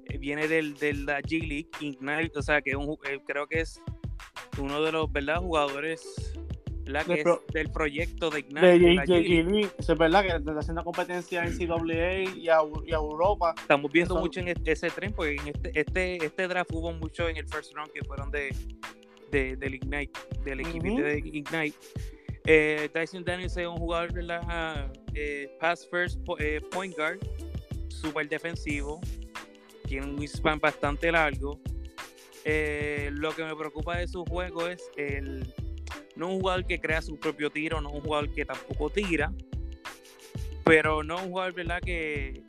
eh, 0.05 0.17
viene 0.19 0.47
del, 0.47 0.75
de 0.75 0.93
la 0.93 1.21
G 1.21 1.39
League, 1.47 1.69
Ignite, 1.79 2.37
o 2.37 2.41
sea 2.43 2.61
que 2.61 2.71
es 2.71 2.75
un 2.75 2.95
eh, 3.09 3.19
creo 3.25 3.47
que 3.47 3.61
es 3.61 3.81
uno 4.59 4.81
de 4.83 4.91
los 4.91 5.11
¿verdad? 5.11 5.37
jugadores 5.37 6.33
De 7.05 7.15
que 7.15 7.23
pro- 7.23 7.43
es 7.47 7.53
del 7.53 7.71
proyecto 7.71 8.29
de 8.29 8.39
Ignite. 8.39 8.65
de 8.67 8.79
de 8.79 8.91
la. 8.93 9.69
Eso 9.77 9.93
es 9.93 9.99
verdad 9.99 10.21
que 10.23 10.33
desde 10.39 10.59
haciendo 10.59 10.83
competencia 10.83 11.43
en 11.45 11.57
CAA 11.57 12.23
y 12.35 12.49
a, 12.49 12.57
y 12.85 12.91
a 12.91 12.95
Europa. 12.95 13.53
Estamos 13.57 13.91
viendo 13.91 14.15
Eso- 14.15 14.21
mucho 14.21 14.39
en 14.41 14.49
este- 14.49 14.71
ese 14.73 14.89
tren, 14.89 15.13
porque 15.13 15.35
en 15.35 15.47
este, 15.47 15.79
este, 15.79 16.25
este 16.25 16.47
draft 16.47 16.71
hubo 16.73 16.91
mucho 16.91 17.27
en 17.29 17.37
el 17.37 17.47
first 17.47 17.73
round 17.73 17.91
que 17.91 18.03
fueron 18.03 18.29
de, 18.31 18.53
de- 19.31 19.55
del 19.55 19.75
Ignite, 19.75 20.11
del 20.43 20.59
equipo 20.59 20.85
de 21.01 21.19
Ignite. 21.19 21.77
Eh, 22.45 22.89
Tyson 22.91 23.23
Daniels 23.23 23.55
es 23.55 23.65
un 23.67 23.77
jugador 23.77 24.11
¿verdad? 24.11 24.91
Eh, 25.13 25.55
pass 25.61 25.87
first 25.89 26.19
eh, 26.39 26.59
point 26.71 26.93
guard, 26.97 27.17
súper 27.87 28.27
defensivo, 28.27 28.99
tiene 29.87 30.07
un 30.07 30.19
wingspan 30.19 30.59
bastante 30.59 31.09
largo. 31.11 31.59
Eh, 32.43 33.09
lo 33.13 33.33
que 33.33 33.45
me 33.45 33.55
preocupa 33.55 33.97
de 33.97 34.07
su 34.09 34.25
juego 34.25 34.67
es 34.67 34.83
el 34.97 35.45
no 36.15 36.27
un 36.29 36.39
jugador 36.41 36.65
que 36.65 36.79
crea 36.79 37.01
su 37.01 37.17
propio 37.19 37.49
tiro, 37.49 37.81
no 37.81 37.89
un 37.91 38.01
jugador 38.01 38.31
que 38.31 38.45
tampoco 38.45 38.89
tira, 38.89 39.31
pero 40.63 41.03
no 41.03 41.17
un 41.17 41.29
jugador 41.29 41.53
¿verdad? 41.53 41.81
que, 41.81 42.43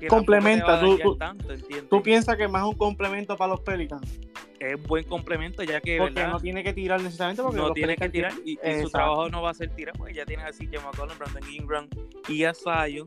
que 0.00 0.06
Complementa, 0.08 0.78
a 0.78 0.80
tú- 0.80 0.98
tú- 0.98 1.16
tanto, 1.16 1.52
¿entiendes? 1.52 1.88
¿Tú 1.88 2.02
piensas 2.02 2.36
que 2.36 2.48
más 2.48 2.62
es 2.62 2.68
un 2.68 2.76
complemento 2.76 3.36
para 3.36 3.52
los 3.52 3.60
Pelicans? 3.60 4.20
es 4.60 4.80
buen 4.82 5.04
complemento 5.04 5.62
ya 5.62 5.78
que 5.80 5.98
Porque 5.98 6.14
¿verdad? 6.14 6.30
no 6.32 6.40
tiene 6.40 6.62
que 6.64 6.72
tirar 6.72 6.98
necesariamente 7.02 7.42
porque 7.42 7.58
no 7.58 7.72
tiene 7.72 7.96
que 7.96 8.08
tirar 8.08 8.32
y, 8.46 8.52
y 8.52 8.82
su 8.82 8.88
trabajo 8.88 9.28
no 9.28 9.42
va 9.42 9.50
a 9.50 9.54
ser 9.54 9.68
tirar 9.74 9.94
porque 9.98 10.14
ya 10.14 10.24
tienen 10.24 10.46
así 10.46 10.66
CJ 10.66 10.80
McCollum, 10.82 11.18
Brandon 11.18 11.52
Ingram 11.52 11.88
y 12.28 12.44
a 12.44 12.54
Zion 12.54 13.04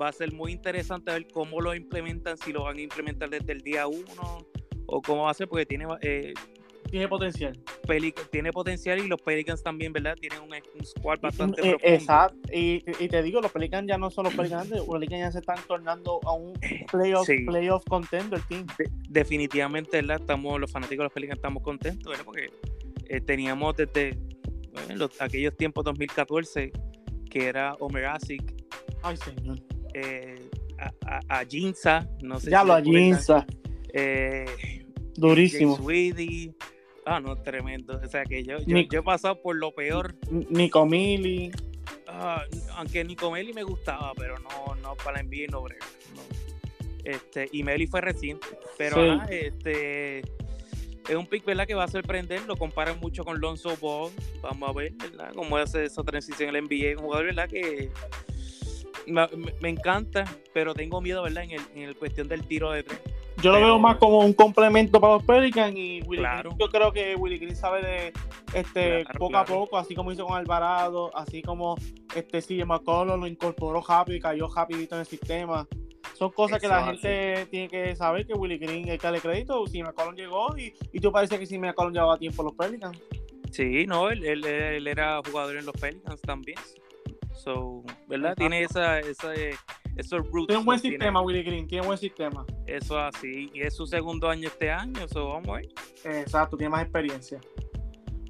va 0.00 0.08
a 0.08 0.12
ser 0.12 0.32
muy 0.32 0.52
interesante 0.52 1.10
ver 1.10 1.26
cómo 1.32 1.60
lo 1.60 1.74
implementan 1.74 2.36
si 2.36 2.52
lo 2.52 2.64
van 2.64 2.76
a 2.76 2.80
implementar 2.82 3.30
desde 3.30 3.52
el 3.52 3.62
día 3.62 3.88
uno 3.88 4.46
o 4.86 5.02
cómo 5.02 5.24
va 5.24 5.30
a 5.32 5.34
ser 5.34 5.48
porque 5.48 5.66
tiene 5.66 5.86
eh, 6.02 6.34
tiene 6.90 7.08
potencial. 7.08 7.58
Pelic- 7.86 8.28
tiene 8.30 8.52
potencial 8.52 8.98
y 8.98 9.06
los 9.06 9.20
Pelicans 9.20 9.62
también 9.62 9.92
verdad 9.92 10.14
tienen 10.20 10.40
un, 10.40 10.48
un 10.52 10.84
squad 10.86 11.20
bastante 11.20 11.60
Eh, 11.60 11.70
profundo 11.70 11.94
Exacto. 11.94 12.52
Y, 12.52 12.84
y 12.98 13.08
te 13.08 13.22
digo, 13.22 13.40
los 13.40 13.52
Pelicans 13.52 13.86
ya 13.88 13.98
no 13.98 14.10
son 14.10 14.24
los 14.24 14.34
Pelicans, 14.34 14.68
los 14.70 14.86
Pelicans 14.86 15.20
ya 15.20 15.32
se 15.32 15.38
están 15.40 15.58
tornando 15.66 16.20
a 16.24 16.32
un 16.32 16.52
playoff, 16.90 17.26
Sí. 17.26 17.44
playoff 17.44 17.84
contender 17.88 18.40
team. 18.48 18.66
De- 18.78 18.90
definitivamente 19.08 20.00
¿verdad? 20.00 20.20
estamos 20.20 20.58
los 20.60 20.70
fanáticos 20.70 20.98
de 20.98 21.04
los 21.04 21.12
Pelicans 21.12 21.38
estamos 21.38 21.62
contentos 21.62 22.08
¿verdad? 22.10 22.24
porque 22.24 22.50
eh, 23.08 23.20
teníamos 23.20 23.76
desde 23.76 24.18
bueno, 24.72 24.96
los- 24.96 25.20
aquellos 25.20 25.56
tiempos 25.56 25.84
2014 25.84 26.72
que 27.30 27.46
era 27.46 27.74
Omer 27.80 28.06
Asic 28.06 28.42
Ay, 29.02 29.16
señor. 29.16 29.60
eh, 29.94 30.34
a, 30.78 30.90
a, 31.06 31.40
a 31.40 31.44
Ginza, 31.46 32.06
no 32.22 32.38
sé 32.40 32.50
Ya 32.50 32.60
si 32.62 32.66
lo 32.68 32.76
recuerdan, 32.76 33.02
Ginza. 33.02 33.46
eh, 33.94 34.44
Durísimo. 35.14 35.76
James 35.76 35.86
Weedy. 35.86 36.54
Ah, 37.06 37.20
no, 37.20 37.36
tremendo. 37.36 37.98
O 38.02 38.08
sea 38.08 38.24
que 38.24 38.42
yo, 38.44 38.58
yo, 38.66 38.76
he 38.76 39.02
pasado 39.02 39.40
por 39.40 39.56
lo 39.56 39.72
peor. 39.72 40.14
Nico 40.30 40.84
Mili. 40.84 41.50
Ah, 41.52 41.66
Ah, 42.08 42.44
aunque 42.76 43.04
Nico 43.04 43.30
Meli 43.30 43.52
me 43.52 43.62
gustaba, 43.62 44.12
pero 44.16 44.38
no, 44.38 44.74
no 44.76 44.94
para 44.96 45.20
el 45.20 45.28
NBA 45.28 45.50
no 45.50 45.64
Este, 47.04 47.48
y 47.52 47.62
Meli 47.62 47.86
fue 47.86 48.00
reciente. 48.00 48.46
Pero 48.78 49.22
este 49.28 50.20
es 50.20 51.14
un 51.14 51.26
pick 51.26 51.44
¿verdad? 51.44 51.66
que 51.66 51.74
va 51.74 51.84
a 51.84 51.88
sorprender. 51.88 52.42
Lo 52.46 52.56
comparan 52.56 52.98
mucho 53.00 53.24
con 53.24 53.40
Lonzo 53.40 53.76
Ball. 53.76 54.12
Vamos 54.40 54.68
a 54.68 54.72
ver 54.72 54.92
¿verdad? 54.92 55.32
cómo 55.34 55.56
hace 55.56 55.84
esa 55.84 56.02
transición 56.02 56.50
en 56.50 56.56
el 56.56 56.64
NBA. 56.64 56.98
Un 56.98 57.04
jugador 57.04 57.26
¿verdad? 57.26 57.48
que 57.48 57.90
me, 59.06 59.68
encanta, 59.68 60.24
pero 60.54 60.74
tengo 60.74 61.00
miedo 61.00 61.22
¿verdad? 61.22 61.44
En, 61.44 61.52
el, 61.52 61.62
en 61.74 61.82
el 61.82 61.96
cuestión 61.96 62.28
del 62.28 62.46
tiro 62.46 62.72
de 62.72 62.82
tres. 62.82 63.00
Yo 63.46 63.52
lo 63.52 63.60
veo 63.60 63.78
más 63.78 63.96
como 63.98 64.18
un 64.18 64.32
complemento 64.32 65.00
para 65.00 65.14
los 65.14 65.22
Pelicans 65.22 65.72
y 65.76 66.02
Willy 66.02 66.24
yo 66.58 66.68
creo 66.68 66.90
que 66.90 67.14
Willy 67.14 67.38
Green 67.38 67.54
sabe 67.54 67.80
de 67.80 68.12
este 68.52 69.04
poco 69.16 69.36
a 69.36 69.44
poco, 69.44 69.78
así 69.78 69.94
como 69.94 70.10
hizo 70.10 70.26
con 70.26 70.36
Alvarado, 70.36 71.16
así 71.16 71.42
como 71.42 71.76
este 72.16 72.42
CJ 72.42 72.66
McCollum 72.66 73.20
lo 73.20 73.26
incorporó 73.28 73.84
rápido 73.86 74.16
y 74.16 74.20
cayó 74.20 74.48
rapidito 74.52 74.96
en 74.96 75.02
el 75.02 75.06
sistema. 75.06 75.64
Son 76.14 76.32
cosas 76.32 76.60
que 76.60 76.66
la 76.66 76.86
gente 76.86 77.46
tiene 77.48 77.68
que 77.68 77.94
saber 77.94 78.26
que 78.26 78.34
Willy 78.34 78.58
Green 78.58 78.90
hay 78.90 78.98
que 78.98 79.06
darle 79.06 79.20
crédito. 79.20 79.64
Si 79.68 79.80
McCollum 79.80 80.16
llegó 80.16 80.58
y, 80.58 80.74
y 80.92 80.98
tú 80.98 81.12
parece 81.12 81.38
que 81.38 81.46
si 81.46 81.56
McCollum 81.56 81.92
llevaba 81.92 82.18
tiempo 82.18 82.42
en 82.42 82.46
los 82.46 82.54
Pelicans. 82.56 83.00
Sí, 83.52 83.86
no, 83.86 84.10
él, 84.10 84.24
él, 84.24 84.44
él, 84.44 84.88
era 84.88 85.20
jugador 85.24 85.56
en 85.56 85.66
los 85.66 85.76
Pelicans 85.76 86.20
también. 86.20 86.58
So, 87.32 87.84
¿verdad? 88.08 88.34
Tiene 88.34 88.62
esa, 88.62 88.98
esa 88.98 89.32
tiene 89.96 90.58
un 90.58 90.64
buen 90.64 90.78
sistema, 90.78 91.20
Willy 91.20 91.42
Green, 91.42 91.66
tiene 91.66 91.82
un 91.82 91.88
buen 91.88 91.98
sistema. 91.98 92.44
Eso 92.66 92.98
así, 92.98 93.50
y 93.54 93.62
es 93.62 93.74
su 93.74 93.86
segundo 93.86 94.28
año 94.28 94.48
este 94.48 94.70
año, 94.70 95.04
eso 95.04 95.28
vamos 95.28 95.48
a 95.48 95.52
ver. 95.52 95.68
Exacto, 96.04 96.56
tiene 96.56 96.70
más 96.70 96.82
experiencia. 96.82 97.40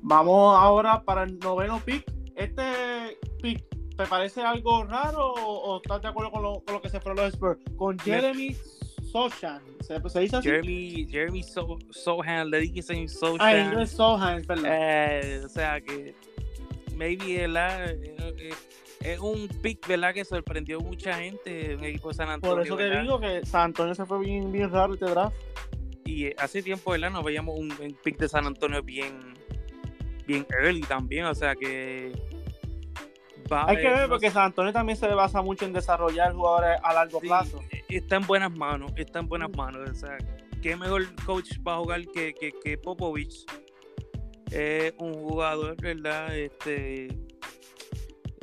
Vamos 0.02 0.56
ahora 0.56 1.02
para 1.02 1.24
el 1.24 1.38
noveno 1.38 1.80
pick. 1.84 2.04
Este 2.36 3.18
pick, 3.42 3.64
¿te 3.96 4.06
parece 4.06 4.42
algo 4.42 4.84
raro 4.84 5.32
o, 5.34 5.78
estás 5.78 6.02
de 6.02 6.08
acuerdo 6.08 6.30
con 6.30 6.42
lo, 6.42 6.82
que 6.82 6.88
se 6.88 7.00
fueron 7.00 7.24
los 7.24 7.34
Spurs? 7.34 7.58
Con 7.76 7.98
Jeremy 7.98 8.54
Sohan, 9.10 9.62
¿se, 9.80 9.98
dice 10.20 10.36
así? 10.36 10.48
Jeremy, 10.48 11.06
Jeremy 11.10 11.42
Sohan, 11.42 12.50
le 12.50 12.60
dicen 12.60 13.08
Sohan. 13.08 13.38
Ah, 13.40 13.82
es 13.82 13.90
Sohan, 13.90 14.38
es 14.38 14.46
verdad. 14.46 14.70
Eh, 14.72 15.42
o 15.44 15.48
sea 15.48 15.80
que, 15.80 16.14
maybe, 16.94 17.44
el 17.44 17.56
es 19.00 19.18
un 19.18 19.48
pick, 19.62 19.86
¿verdad? 19.86 20.14
Que 20.14 20.24
sorprendió 20.24 20.80
mucha 20.80 21.14
gente 21.18 21.72
en 21.72 21.80
el 21.80 21.90
equipo 21.90 22.08
de 22.08 22.14
San 22.14 22.28
Antonio. 22.28 22.56
Por 22.56 22.64
eso 22.64 22.76
te 22.76 23.00
digo 23.00 23.20
que 23.20 23.44
San 23.44 23.62
Antonio 23.62 23.94
se 23.94 24.04
fue 24.04 24.18
bien, 24.20 24.50
bien 24.50 24.70
raro 24.70 24.94
este 24.94 25.06
draft. 25.06 25.36
Y 26.04 26.26
eh, 26.26 26.36
hace 26.38 26.62
tiempo, 26.62 26.92
¿verdad? 26.92 27.10
Nos 27.10 27.24
veíamos 27.24 27.58
un, 27.58 27.68
pick 28.02 28.18
de 28.18 28.28
San 28.28 28.46
Antonio 28.46 28.82
bien, 28.82 29.34
bien 30.26 30.46
early 30.50 30.82
también, 30.82 31.26
o 31.26 31.34
sea 31.34 31.54
que... 31.54 32.12
Hay 33.48 33.76
que 33.76 33.88
ver 33.88 34.08
porque 34.08 34.28
San 34.28 34.46
Antonio 34.46 34.72
también 34.72 34.98
se 34.98 35.06
basa 35.06 35.40
mucho 35.40 35.64
en 35.66 35.72
desarrollar 35.72 36.32
jugadores 36.32 36.80
a 36.82 36.92
largo 36.92 37.20
plazo. 37.20 37.60
Eh, 37.70 37.84
está 37.88 38.16
en 38.16 38.26
buenas 38.26 38.50
manos, 38.50 38.92
está 38.96 39.20
en 39.20 39.28
buenas 39.28 39.50
manos. 39.56 39.88
O 39.88 39.94
sea, 39.94 40.18
qué 40.60 40.74
mejor 40.74 41.06
coach 41.24 41.56
para 41.62 41.76
jugar 41.76 42.06
que, 42.08 42.34
que, 42.34 42.50
que 42.50 42.76
Popovich. 42.76 43.46
Es 44.50 44.94
un 44.98 45.14
jugador, 45.14 45.76
¿verdad? 45.80 46.36
Este, 46.36 47.08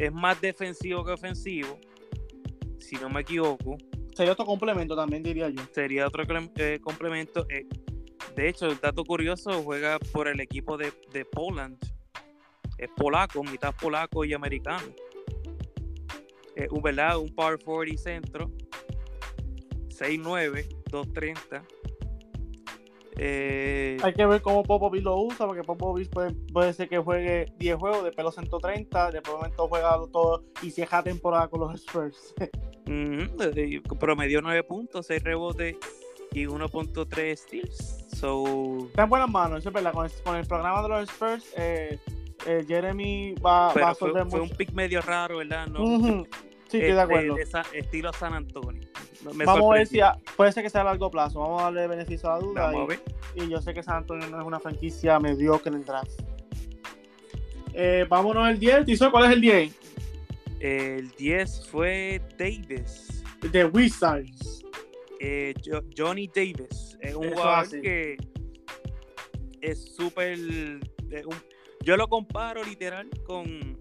es 0.05 0.13
más 0.13 0.39
defensivo 0.41 1.03
que 1.05 1.11
ofensivo, 1.11 1.79
si 2.79 2.95
no 2.95 3.09
me 3.09 3.21
equivoco. 3.21 3.77
Sería 4.15 4.33
otro 4.33 4.45
complemento 4.45 4.95
también, 4.95 5.23
diría 5.23 5.49
yo. 5.49 5.61
Sería 5.71 6.07
otro 6.07 6.23
eh, 6.55 6.79
complemento. 6.81 7.45
Eh, 7.49 7.65
de 8.35 8.49
hecho, 8.49 8.67
el 8.67 8.79
dato 8.79 9.03
curioso, 9.03 9.63
juega 9.63 9.99
por 9.99 10.27
el 10.27 10.39
equipo 10.39 10.77
de, 10.77 10.91
de 11.11 11.25
Poland. 11.25 11.77
Es 12.77 12.89
polaco, 12.95 13.43
mitad 13.43 13.73
polaco 13.79 14.25
y 14.25 14.33
americano. 14.33 14.87
Es 16.55 16.69
un, 16.69 16.81
¿verdad? 16.81 17.17
un 17.17 17.33
power 17.33 17.59
forward 17.59 17.87
y 17.87 17.97
centro. 17.97 18.51
6'9, 19.89 20.67
2'30 20.85 21.82
eh, 23.17 23.97
Hay 24.01 24.13
que 24.13 24.25
ver 24.25 24.41
cómo 24.41 24.63
Popovich 24.63 25.03
lo 25.03 25.17
usa, 25.17 25.45
porque 25.45 25.63
Popovich 25.63 26.09
puede, 26.09 26.33
puede 26.51 26.73
ser 26.73 26.89
que 26.89 26.97
juegue 26.97 27.45
10 27.57 27.75
juegos, 27.77 28.03
de 28.03 28.11
pelo 28.11 28.31
130, 28.31 29.11
de 29.11 29.21
momento 29.21 29.67
juega 29.67 29.99
todo 30.11 30.43
y 30.61 30.71
cierra 30.71 31.03
temporada 31.03 31.47
con 31.47 31.61
los 31.61 31.75
Spurs. 31.75 32.33
promedió 33.99 34.41
9 34.41 34.63
puntos, 34.63 35.07
6 35.07 35.23
rebotes 35.23 35.75
y 36.33 36.45
1.3 36.45 37.35
steals. 37.37 38.05
So... 38.17 38.87
Está 38.87 39.03
en 39.03 39.09
buenas 39.09 39.29
manos, 39.29 39.59
eso 39.59 39.69
es 39.69 39.75
verdad. 39.75 39.93
Con 39.93 40.35
el, 40.35 40.47
programa 40.47 40.81
de 40.81 40.89
los 40.89 41.09
Spurs, 41.09 41.53
eh, 41.55 41.99
eh, 42.45 42.65
Jeremy 42.67 43.35
va, 43.35 43.71
a 43.71 43.95
solver 43.95 44.25
fue, 44.27 44.41
un 44.41 44.49
pick 44.49 44.71
medio 44.73 45.01
raro, 45.01 45.37
¿verdad? 45.37 45.67
¿No? 45.67 46.25
Sí, 46.69 46.79
estoy 46.79 46.93
de 46.93 47.01
acuerdo. 47.01 47.35
estilo 47.73 48.11
San 48.13 48.33
Antonio. 48.33 48.81
Vamos 49.23 49.71
a 49.71 49.73
ver 49.77 49.87
si 49.87 49.99
puede 50.35 50.51
ser 50.51 50.63
que 50.63 50.69
sea 50.69 50.81
a 50.81 50.85
largo 50.85 51.09
plazo. 51.09 51.39
Vamos 51.39 51.61
a 51.61 51.65
darle 51.65 51.87
beneficio 51.87 52.29
a 52.29 52.37
la 52.37 52.39
duda. 52.39 52.97
y, 53.35 53.49
yo 53.49 53.61
sé 53.61 53.73
que 53.73 53.83
San 53.83 53.97
Antonio 53.97 54.27
no 54.29 54.39
es 54.39 54.45
una 54.45 54.59
franquicia 54.59 55.19
mediocre 55.19 55.69
en 55.69 55.75
el 55.75 55.85
draft. 55.85 56.21
Eh, 57.73 58.05
vámonos 58.07 58.45
al 58.45 58.59
10. 58.59 58.85
¿Tizo 58.85 59.11
cuál 59.11 59.25
es 59.25 59.31
el 59.31 59.41
10? 59.41 59.75
El 60.59 61.09
10 61.11 61.69
fue 61.69 62.21
Davis. 62.37 63.23
De 63.51 63.65
Wizards. 63.65 64.63
Eh, 65.19 65.53
Johnny 65.97 66.27
Davis. 66.27 66.97
Es 66.99 67.15
un 67.15 67.29
jugador 67.29 67.81
que 67.81 68.17
es 69.61 69.95
súper. 69.95 70.37
Yo 71.81 71.97
lo 71.97 72.07
comparo 72.07 72.63
literal 72.63 73.09
con. 73.25 73.77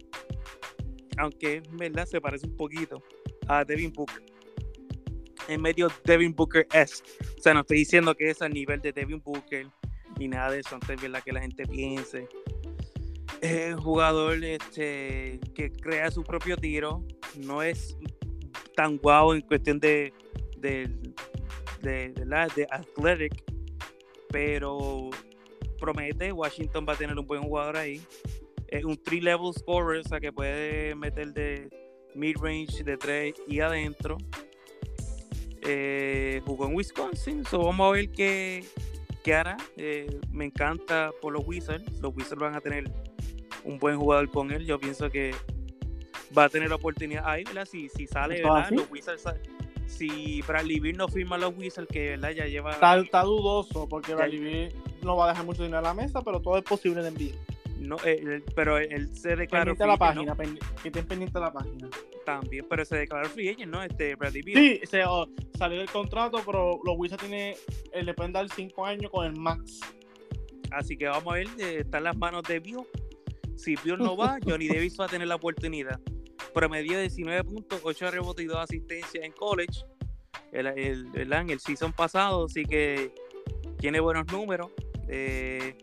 Aunque 1.18 1.58
es 1.58 1.62
verdad, 1.76 2.06
se 2.06 2.20
parece 2.20 2.46
un 2.46 2.56
poquito 2.56 3.02
a 3.46 3.64
Devin 3.64 3.92
Booker 3.92 4.31
en 5.48 5.60
medio 5.60 5.88
Devin 6.04 6.34
Booker 6.34 6.66
es. 6.72 7.02
O 7.38 7.42
sea, 7.42 7.54
no 7.54 7.60
estoy 7.60 7.78
diciendo 7.78 8.14
que 8.14 8.30
es 8.30 8.42
a 8.42 8.48
nivel 8.48 8.80
de 8.80 8.92
Devin 8.92 9.22
Booker 9.22 9.66
ni 10.18 10.28
nada 10.28 10.52
de 10.52 10.60
eso, 10.60 10.74
antes 10.74 11.00
de 11.00 11.22
que 11.22 11.32
la 11.32 11.40
gente 11.40 11.66
piense. 11.66 12.28
Es 13.40 13.74
un 13.74 13.80
jugador 13.80 14.44
este, 14.44 15.40
que 15.54 15.72
crea 15.72 16.10
su 16.10 16.22
propio 16.22 16.56
tiro, 16.56 17.02
no 17.38 17.62
es 17.62 17.96
tan 18.76 18.98
guau 18.98 19.32
en 19.32 19.40
cuestión 19.42 19.80
de, 19.80 20.12
de, 20.58 20.88
de, 21.80 22.66
athletic, 22.70 23.42
pero 24.30 25.10
promete, 25.80 26.32
Washington 26.32 26.86
va 26.88 26.92
a 26.92 26.96
tener 26.96 27.18
un 27.18 27.26
buen 27.26 27.42
jugador 27.42 27.76
ahí. 27.76 28.00
Es 28.68 28.84
un 28.84 28.96
three 28.96 29.20
level 29.20 29.52
scorer, 29.52 30.00
o 30.00 30.04
sea 30.04 30.20
que 30.20 30.32
puede 30.32 30.94
meter 30.94 31.32
de 31.34 31.68
mid 32.14 32.36
range, 32.40 32.84
de 32.84 32.96
tres 32.96 33.34
y 33.46 33.60
adentro. 33.60 34.16
Eh, 35.62 36.42
jugó 36.44 36.66
en 36.66 36.74
Wisconsin, 36.74 37.44
so 37.44 37.60
vamos 37.60 37.88
a 37.88 37.92
ver 37.92 38.10
qué, 38.10 38.64
qué 39.22 39.34
hará. 39.34 39.56
Eh, 39.76 40.20
me 40.30 40.46
encanta 40.46 41.10
por 41.20 41.32
los 41.32 41.46
Wizards. 41.46 42.00
Los 42.00 42.14
Wizards 42.16 42.40
van 42.40 42.54
a 42.54 42.60
tener 42.60 42.90
un 43.64 43.78
buen 43.78 43.98
jugador 43.98 44.30
con 44.30 44.50
él. 44.50 44.66
Yo 44.66 44.78
pienso 44.78 45.10
que 45.10 45.34
va 46.36 46.44
a 46.44 46.48
tener 46.48 46.68
la 46.68 46.76
oportunidad 46.76 47.24
ahí, 47.26 47.44
¿verdad? 47.44 47.66
Si, 47.66 47.88
si 47.88 48.06
sale, 48.06 48.42
¿verdad? 48.42 48.70
Los 48.70 48.90
Wizards, 48.90 49.24
si 49.86 50.42
Bradley 50.42 50.80
Beal 50.80 50.96
no 50.96 51.08
firma 51.08 51.38
los 51.38 51.56
Wizards, 51.56 51.88
que 51.88 52.10
¿verdad? 52.10 52.30
ya 52.30 52.46
lleva. 52.46 52.72
Está, 52.72 53.22
dudoso, 53.22 53.88
porque 53.88 54.14
Bradley 54.14 54.38
Beal 54.38 54.72
no 55.02 55.16
va 55.16 55.26
a 55.26 55.28
dejar 55.30 55.44
mucho 55.44 55.62
dinero 55.62 55.78
a 55.78 55.82
la 55.82 55.94
mesa, 55.94 56.22
pero 56.22 56.40
todo 56.40 56.56
es 56.56 56.64
posible 56.64 57.02
de 57.02 57.08
envío. 57.08 57.34
No, 57.82 57.96
eh, 58.04 58.42
pero 58.54 58.78
él 58.78 59.14
se 59.14 59.36
declaró. 59.36 59.74
Pendiente 59.74 59.86
la 59.86 59.96
página, 59.96 60.36
que 60.82 60.88
estén 60.88 61.06
pendiente 61.06 61.38
de 61.38 61.44
la 61.44 61.52
página. 61.52 61.88
También, 62.24 62.66
pero 62.68 62.84
se 62.84 62.96
declaró 62.96 63.28
free 63.28 63.48
agent, 63.48 63.72
¿no? 63.72 63.82
Este 63.82 64.14
Bradley 64.14 64.42
Beal. 64.42 64.58
Sí, 64.58 64.80
se, 64.86 65.04
oh, 65.04 65.26
salió 65.58 65.78
del 65.78 65.90
contrato, 65.90 66.40
pero 66.44 66.80
los 66.84 66.94
Wizards 66.96 67.22
tiene, 67.22 67.56
eh, 67.92 68.02
le 68.02 68.14
pueden 68.14 68.32
dar 68.32 68.48
5 68.48 68.86
años 68.86 69.10
con 69.10 69.26
el 69.26 69.36
max. 69.36 69.80
Así 70.70 70.96
que 70.96 71.06
vamos 71.06 71.32
a 71.32 71.36
ver, 71.36 71.46
eh, 71.58 71.78
está 71.80 71.98
en 71.98 72.04
las 72.04 72.16
manos 72.16 72.42
de 72.44 72.60
Beal. 72.60 72.86
Si 73.56 73.74
Beal 73.84 73.98
no 73.98 74.16
va, 74.16 74.38
Johnny 74.46 74.68
Davis 74.68 74.96
va 74.98 75.06
a 75.06 75.08
tener 75.08 75.28
la 75.28 75.34
oportunidad. 75.34 76.00
Promedio 76.54 76.98
19 76.98 77.44
puntos, 77.44 77.80
8 77.82 78.10
rebotes 78.10 78.44
y 78.44 78.48
2 78.48 78.56
asistencias 78.58 79.24
en 79.24 79.32
college. 79.32 79.84
El, 80.52 80.66
el, 80.66 81.06
el, 81.14 81.32
el 81.32 81.60
season 81.60 81.92
pasado, 81.92 82.44
así 82.44 82.64
que 82.64 83.12
tiene 83.78 84.00
buenos 84.00 84.26
números. 84.30 84.70
Eh, 85.08 85.76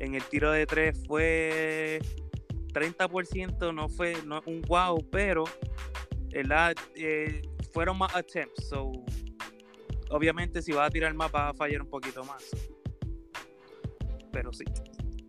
en 0.00 0.14
el 0.14 0.24
tiro 0.24 0.50
de 0.50 0.66
3 0.66 1.06
fue 1.06 2.00
30%, 2.72 3.72
no 3.74 3.88
fue 3.88 4.16
no, 4.24 4.42
un 4.46 4.62
wow, 4.62 5.06
pero 5.10 5.44
eh, 6.32 7.42
fueron 7.72 7.98
más 7.98 8.14
attempts. 8.16 8.68
So, 8.68 8.92
obviamente, 10.10 10.62
si 10.62 10.72
vas 10.72 10.88
a 10.88 10.90
tirar 10.90 11.14
más, 11.14 11.30
vas 11.30 11.50
a 11.50 11.54
fallar 11.54 11.82
un 11.82 11.88
poquito 11.88 12.24
más. 12.24 12.44
Pero 14.32 14.52
sí. 14.52 14.64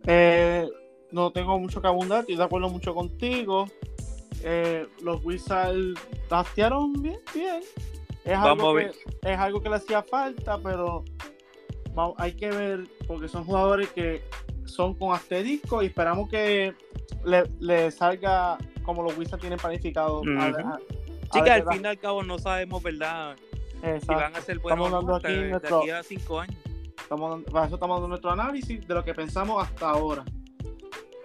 Eh, 0.06 0.66
no 1.10 1.30
tengo 1.30 1.58
mucho 1.58 1.80
que 1.82 1.88
abundar, 1.88 2.20
estoy 2.20 2.36
de 2.36 2.44
acuerdo 2.44 2.70
mucho 2.70 2.94
contigo. 2.94 3.66
Eh, 4.42 4.86
los 5.02 5.22
Wizards 5.24 6.00
tastearon 6.28 6.94
bien, 6.94 7.20
bien. 7.34 7.60
Es 8.24 8.38
algo, 8.38 8.76
que, 8.76 8.90
es 9.22 9.38
algo 9.38 9.60
que 9.60 9.68
le 9.68 9.76
hacía 9.76 10.02
falta, 10.02 10.58
pero 10.58 11.04
hay 12.16 12.32
que 12.32 12.48
ver, 12.50 12.84
porque 13.06 13.28
son 13.28 13.44
jugadores 13.44 13.90
que 13.90 14.22
son 14.72 14.94
con 14.94 15.14
asterisco 15.14 15.82
y 15.82 15.86
esperamos 15.86 16.28
que 16.28 16.74
le, 17.24 17.44
le 17.60 17.90
salga 17.90 18.58
como 18.82 19.02
los 19.02 19.16
Wizards 19.16 19.40
tienen 19.40 19.58
planificado. 19.58 20.20
Ujú. 20.20 20.30
A- 20.38 20.44
a- 20.44 20.48
a 20.48 20.78
Sí, 21.32 21.40
ver 21.40 21.44
que 21.44 21.44
qué 21.44 21.50
al 21.52 21.72
fin 21.74 21.84
y 21.84 21.86
al 21.88 21.98
cabo 21.98 22.22
no 22.22 22.38
sabemos, 22.38 22.82
¿verdad? 22.82 23.36
Si 24.00 24.06
van 24.06 24.34
a 24.36 24.40
ser 24.40 24.58
buenos 24.58 24.86
Estamos 24.86 24.92
dando 24.92 25.16
aquí 25.16 25.34
de 25.34 25.50
nuestro- 25.50 25.80
aquí 25.80 25.90
a 25.90 26.02
cinco 26.02 26.40
años. 26.40 26.56
Estamos, 27.00 27.42
para 27.44 27.66
eso 27.66 27.74
estamos 27.76 27.96
dando 27.96 28.08
nuestro 28.08 28.30
análisis 28.30 28.86
de 28.86 28.94
lo 28.94 29.02
que 29.04 29.14
pensamos 29.14 29.62
hasta 29.62 29.90
ahora. 29.90 30.24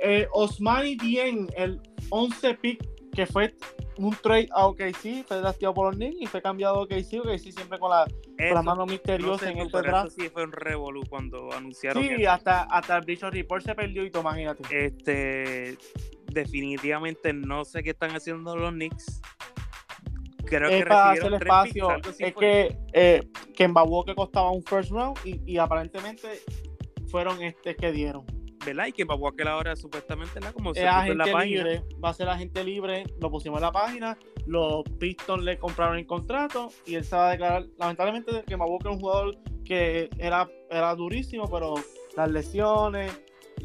Eh, 0.01 0.27
Osmani 0.31 0.95
Dien, 0.95 1.47
el 1.55 1.81
11 2.10 2.53
pick 2.55 2.83
que 3.17 3.25
fue 3.25 3.56
un 3.97 4.15
trade 4.21 4.47
a 4.51 4.67
OKC, 4.67 5.25
fue 5.27 5.38
drafteado 5.38 5.73
por 5.73 5.88
los 5.88 5.95
Knicks 5.95 6.21
y 6.21 6.27
fue 6.27 6.39
cambiado 6.39 6.75
a 6.75 6.82
OKC. 6.84 7.19
OKC 7.19 7.51
siempre 7.51 7.80
con 7.80 7.89
la, 7.89 8.06
con 8.06 8.36
la 8.38 8.45
Eso, 8.45 8.63
mano 8.63 8.75
no 8.75 8.86
misteriosa 8.86 9.45
sé 9.45 9.51
en 9.53 9.58
tú, 9.58 9.63
este 9.65 9.89
draft. 9.89 10.12
sí 10.12 10.30
fue 10.30 10.43
un 10.43 10.51
revolú 10.51 11.01
cuando 11.10 11.51
anunciaron 11.51 12.03
Sí, 12.03 12.25
hasta, 12.27 12.62
hasta 12.65 12.97
el 12.97 13.06
Bleacher 13.06 13.34
Report 13.34 13.63
se 13.65 13.73
perdió 13.73 14.06
y 14.06 14.12
todo, 14.12 14.21
imagínate. 14.21 14.63
Este, 14.69 15.80
definitivamente 16.27 17.34
no 17.34 17.65
sé 17.65 17.82
qué 17.82 17.89
están 17.89 18.12
haciendo 18.12 18.56
los 18.56 18.71
Knicks. 18.71 19.19
Creo 20.45 20.69
es 20.69 20.84
que 20.84 20.86
para 20.88 21.10
hacer 21.10 21.34
espacio. 21.34 21.88
picks, 21.95 22.21
es 22.21 22.36
que 22.36 22.77
eh, 22.93 23.27
que 23.56 23.73
que 24.06 24.15
costaba 24.15 24.51
un 24.51 24.62
first 24.62 24.91
round 24.91 25.17
y, 25.25 25.41
y 25.51 25.58
aparentemente 25.58 26.39
fueron 27.10 27.41
este 27.41 27.75
que 27.75 27.91
dieron. 27.91 28.37
¿Verdad? 28.71 28.88
Y 28.88 28.91
que 28.93 29.06
Milwaukee 29.06 29.43
ahora 29.47 29.75
supuestamente, 29.75 30.36
¿verdad? 30.36 30.53
Como 30.53 30.73
se 30.73 30.86
Es 30.86 30.93
puso 30.93 31.12
en 31.12 31.17
la 31.17 31.25
página. 31.25 31.43
libre, 31.63 31.84
va 32.03 32.10
a 32.10 32.13
ser 32.13 32.30
agente 32.30 32.63
libre, 32.63 33.03
lo 33.19 33.30
pusimos 33.32 33.58
en 33.58 33.63
la 33.63 33.71
página, 33.71 34.17
los 34.45 34.84
Pistons 34.99 35.43
le 35.43 35.58
compraron 35.58 35.97
el 35.97 36.06
contrato 36.06 36.69
y 36.86 36.95
él 36.95 37.03
se 37.03 37.15
va 37.15 37.27
a 37.30 37.32
declarar, 37.32 37.65
lamentablemente 37.77 38.43
que 38.47 38.58
Mabuque 38.58 38.88
es 38.89 38.95
un 38.95 38.99
jugador 39.01 39.38
que 39.65 40.10
era, 40.17 40.47
era 40.69 40.95
durísimo, 40.95 41.49
pero 41.49 41.75
las 42.15 42.30
lesiones, 42.32 43.12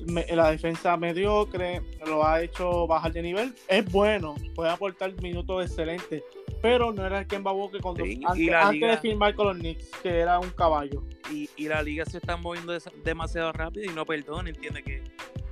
me- 0.09 0.27
la 0.35 0.51
defensa 0.51 0.97
mediocre, 0.97 1.81
lo 2.07 2.27
ha 2.27 2.43
hecho 2.43 2.87
bajar 2.87 3.13
de 3.13 3.23
nivel, 3.23 3.55
es 3.69 3.85
bueno, 3.93 4.35
puede 4.55 4.71
aportar 4.71 5.13
minutos 5.23 5.65
excelentes, 5.65 6.23
pero 6.61 6.93
no 6.93 7.05
era 7.07 7.21
el 7.21 7.27
Kemba 7.27 7.53
Walker 7.53 7.81
cuando, 7.81 8.05
Sí, 8.05 8.21
antes, 8.27 8.53
antes 8.55 8.81
de 8.91 8.97
firmar 8.99 9.35
con 9.35 9.49
los 9.49 9.57
Knicks, 9.59 9.89
que 10.03 10.19
era 10.21 10.39
un 10.39 10.51
caballo. 10.51 11.03
Y, 11.31 11.49
y 11.57 11.69
la 11.69 11.83
liga 11.83 12.05
se 12.05 12.19
está 12.19 12.37
moviendo 12.37 12.77
demasiado 13.05 13.53
rápido 13.53 13.91
y 13.91 13.95
no 13.95 14.05
perdona, 14.05 14.51
entiende 14.51 14.83
que 14.83 15.03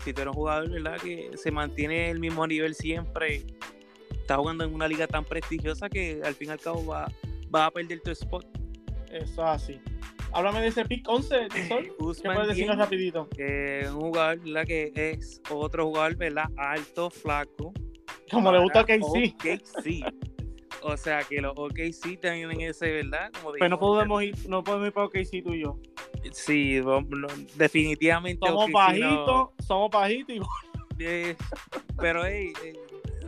si 0.04 0.12
tú 0.12 0.22
eres 0.22 0.32
un 0.32 0.34
jugador, 0.34 0.70
¿verdad? 0.70 0.96
Que 0.98 1.30
se 1.36 1.50
mantiene 1.50 2.10
el 2.10 2.18
mismo 2.20 2.46
nivel 2.46 2.74
siempre, 2.74 3.44
está 4.10 4.36
jugando 4.36 4.64
en 4.64 4.74
una 4.74 4.88
liga 4.88 5.06
tan 5.06 5.24
prestigiosa 5.24 5.88
que 5.88 6.20
al 6.24 6.34
fin 6.34 6.48
y 6.48 6.52
al 6.52 6.60
cabo 6.60 6.84
va, 6.86 7.10
va 7.54 7.66
a 7.66 7.70
perder 7.70 8.00
tu 8.00 8.10
spot. 8.10 8.46
Eso 9.10 9.22
es 9.22 9.38
así. 9.38 9.80
Háblame 10.32 10.60
de 10.60 10.68
ese 10.68 10.84
pick 10.84 11.08
11, 11.08 11.48
Tisol. 11.54 11.84
¿Qué 11.84 12.22
puedes 12.22 12.48
decirnos 12.48 12.78
rapidito? 12.78 13.28
eh, 13.36 13.86
un 13.92 14.00
jugador, 14.00 14.38
¿verdad? 14.40 14.64
Que 14.64 14.92
es 14.94 15.42
otro 15.50 15.86
jugador, 15.86 16.16
¿verdad? 16.16 16.44
Alto, 16.56 17.10
flaco. 17.10 17.72
Como 18.30 18.52
le 18.52 18.60
gusta 18.60 18.80
a 18.80 18.86
para 18.86 18.98
KC. 18.98 20.04
O 20.82 20.96
sea 20.96 21.22
que 21.24 21.40
los 21.40 21.52
OKC 21.56 22.18
tienen 22.20 22.60
ese, 22.60 22.90
¿verdad? 22.90 23.30
Como 23.40 23.52
Pero 23.52 23.68
no 23.68 23.76
dijimos, 23.76 23.78
podemos 23.78 24.22
ir, 24.22 24.48
no 24.48 24.64
podemos 24.64 24.86
ir 24.88 24.92
para 24.92 25.06
OKC 25.06 25.42
tú 25.44 25.54
y 25.54 25.62
yo. 25.62 25.78
Sí, 26.32 26.80
no, 26.82 27.04
definitivamente. 27.56 28.46
Somos 28.46 28.64
OKC 28.64 28.72
no- 28.72 28.78
bajitos, 28.78 29.48
somos 29.66 29.90
bajitos 29.90 30.36
y 30.36 30.40
Eh, 31.02 31.34
pero 31.96 32.26
hey, 32.26 32.52
eh, 32.62 32.74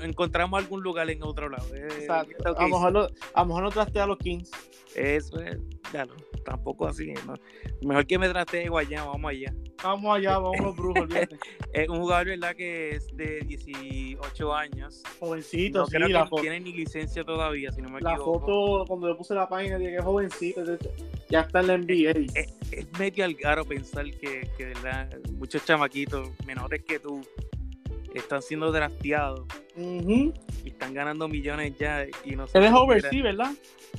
encontramos 0.05 0.61
algún 0.63 0.83
lugar 0.83 1.09
en 1.11 1.23
otro 1.23 1.49
lado. 1.49 1.67
eh, 1.75 1.89
Exacto. 1.99 2.49
a, 2.57 2.63
lo 2.63 2.69
mejor 2.69 2.93
lo, 2.93 3.01
a 3.35 3.41
lo 3.41 3.47
mejor 3.47 3.63
no 3.65 3.71
trastea 3.71 4.05
a 4.05 4.07
los 4.07 4.19
Kings. 4.19 4.51
Eso 4.95 5.41
es, 5.41 5.59
ya 5.93 6.05
no, 6.05 6.15
tampoco 6.45 6.87
así. 6.87 7.13
¿no? 7.27 7.35
Mejor 7.83 8.07
que 8.07 8.19
me 8.19 8.29
trate 8.29 8.69
Guayama, 8.69 9.07
vamos 9.13 9.31
allá. 9.31 9.55
Vamos 9.83 10.17
allá, 10.17 10.33
vamos 10.39 10.61
los 10.61 10.77
brujos. 10.77 11.09
Es 11.73 11.89
un 11.89 12.01
jugador, 12.01 12.27
¿verdad? 12.27 12.55
Que 12.55 12.97
es 12.97 13.09
de 13.17 13.41
18 13.41 14.55
años. 14.55 15.03
Jovencito, 15.19 15.79
No 15.81 15.87
sí, 15.87 15.93
creo 15.97 16.09
la, 16.09 16.25
que 16.25 16.31
fo- 16.31 16.41
tiene 16.43 16.61
ni 16.61 16.73
licencia 16.73 17.25
todavía, 17.25 17.73
si 17.73 17.81
no 17.81 17.89
me 17.89 18.01
la 18.01 18.13
equivoco. 18.13 18.41
foto, 18.41 18.85
cuando 18.87 19.09
yo 19.09 19.17
puse 19.17 19.35
la 19.35 19.49
página, 19.49 19.79
dije 19.79 19.93
que 19.93 19.97
es 19.97 20.05
jovencito, 20.05 20.65
de- 20.65 20.79
ya 21.31 21.41
está 21.41 21.61
en 21.61 21.67
la 21.69 21.79
NBA. 21.79 22.27
Es, 22.35 22.55
es 22.71 22.99
medio 22.99 23.25
algaro 23.25 23.65
pensar 23.65 24.05
que, 24.11 24.51
que 24.59 24.67
¿verdad? 24.67 25.09
muchos 25.39 25.65
chamaquitos 25.65 26.29
menores 26.45 26.83
que 26.85 26.99
tú 26.99 27.23
están 28.15 28.43
siendo 28.43 28.71
drafteados 28.73 29.47
y 29.77 30.33
están 30.65 30.95
ganando 30.95 31.29
millones 31.29 31.75
ya. 31.79 32.07
Y 32.25 32.37
no 32.37 32.47
Él 32.53 32.65
es 32.65 32.73
overseas, 32.73 33.23
¿verdad? 33.23 33.53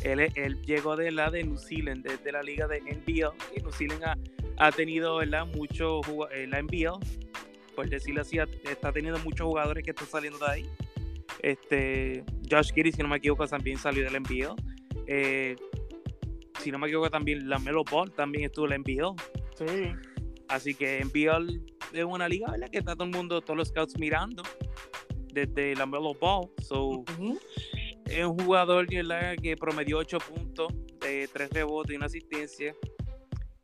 Él, 0.04 0.19
él 0.36 0.62
llegó 0.63 0.95
de 0.95 1.12
la 1.12 1.30
de 1.32 1.43
New 1.43 1.58
Zealand, 1.58 2.04
desde 2.06 2.32
la 2.32 2.43
liga 2.43 2.67
de 2.67 2.80
NBL. 2.82 3.34
Y 3.56 3.62
New 3.62 3.71
Zealand 3.71 4.04
ha, 4.04 4.17
ha 4.58 4.71
tenido, 4.71 5.17
¿verdad? 5.17 5.45
Mucho 5.47 6.02
eh, 6.32 6.47
la 6.47 6.62
NBL, 6.62 6.99
por 7.76 7.89
decirlo 7.89 8.21
así, 8.21 8.39
ha- 8.39 8.47
está 8.69 8.91
teniendo 8.91 9.19
muchos 9.19 9.47
jugadores 9.47 9.84
que 9.84 9.91
están 9.91 10.08
saliendo 10.08 10.39
de 10.45 10.52
ahí. 10.52 10.69
Este, 11.41 12.23
Josh 12.49 12.71
Giddy, 12.73 12.91
si 12.91 13.02
no 13.02 13.08
me 13.08 13.17
equivoco, 13.17 13.47
también 13.47 13.78
salió 13.78 14.04
de 14.04 14.12
la 14.12 14.19
NBL. 14.19 14.56
Eh, 15.08 15.56
si 16.60 16.71
no 16.71 16.80
me 16.80 16.88
equivoco, 16.88 17.10
también 17.10 17.49
la 17.49 17.60
Melo 17.60 17.84
Ball 17.84 18.12
también 18.12 18.45
estuvo 18.45 18.65
en 18.65 18.69
la 18.71 18.78
NBL. 18.78 19.15
Sí. 19.58 19.91
Así 20.47 20.76
que 20.76 21.04
NBL 21.04 21.60
es 21.94 22.06
una 22.06 22.28
liga, 22.28 22.52
¿verdad? 22.52 22.70
Que 22.70 22.80
está 22.80 22.94
todo 22.96 23.06
el 23.06 23.12
mundo, 23.12 23.42
todos 23.42 23.58
los 23.58 23.68
scouts 23.70 23.98
mirando 24.00 24.44
desde 25.34 25.76
la 25.76 25.86
Melo 25.86 26.14
Ball. 26.14 26.50
So, 26.62 27.04
es 28.06 28.26
un 28.26 28.38
jugador 28.40 28.88
¿verdad? 28.88 29.36
que 29.42 29.56
promedió 29.58 29.98
8 30.00 30.18
puntos, 30.20 30.74
de 31.00 31.28
3 31.32 31.50
rebotes 31.52 31.94
y 31.94 31.96
una 31.96 32.06
asistencia. 32.06 32.76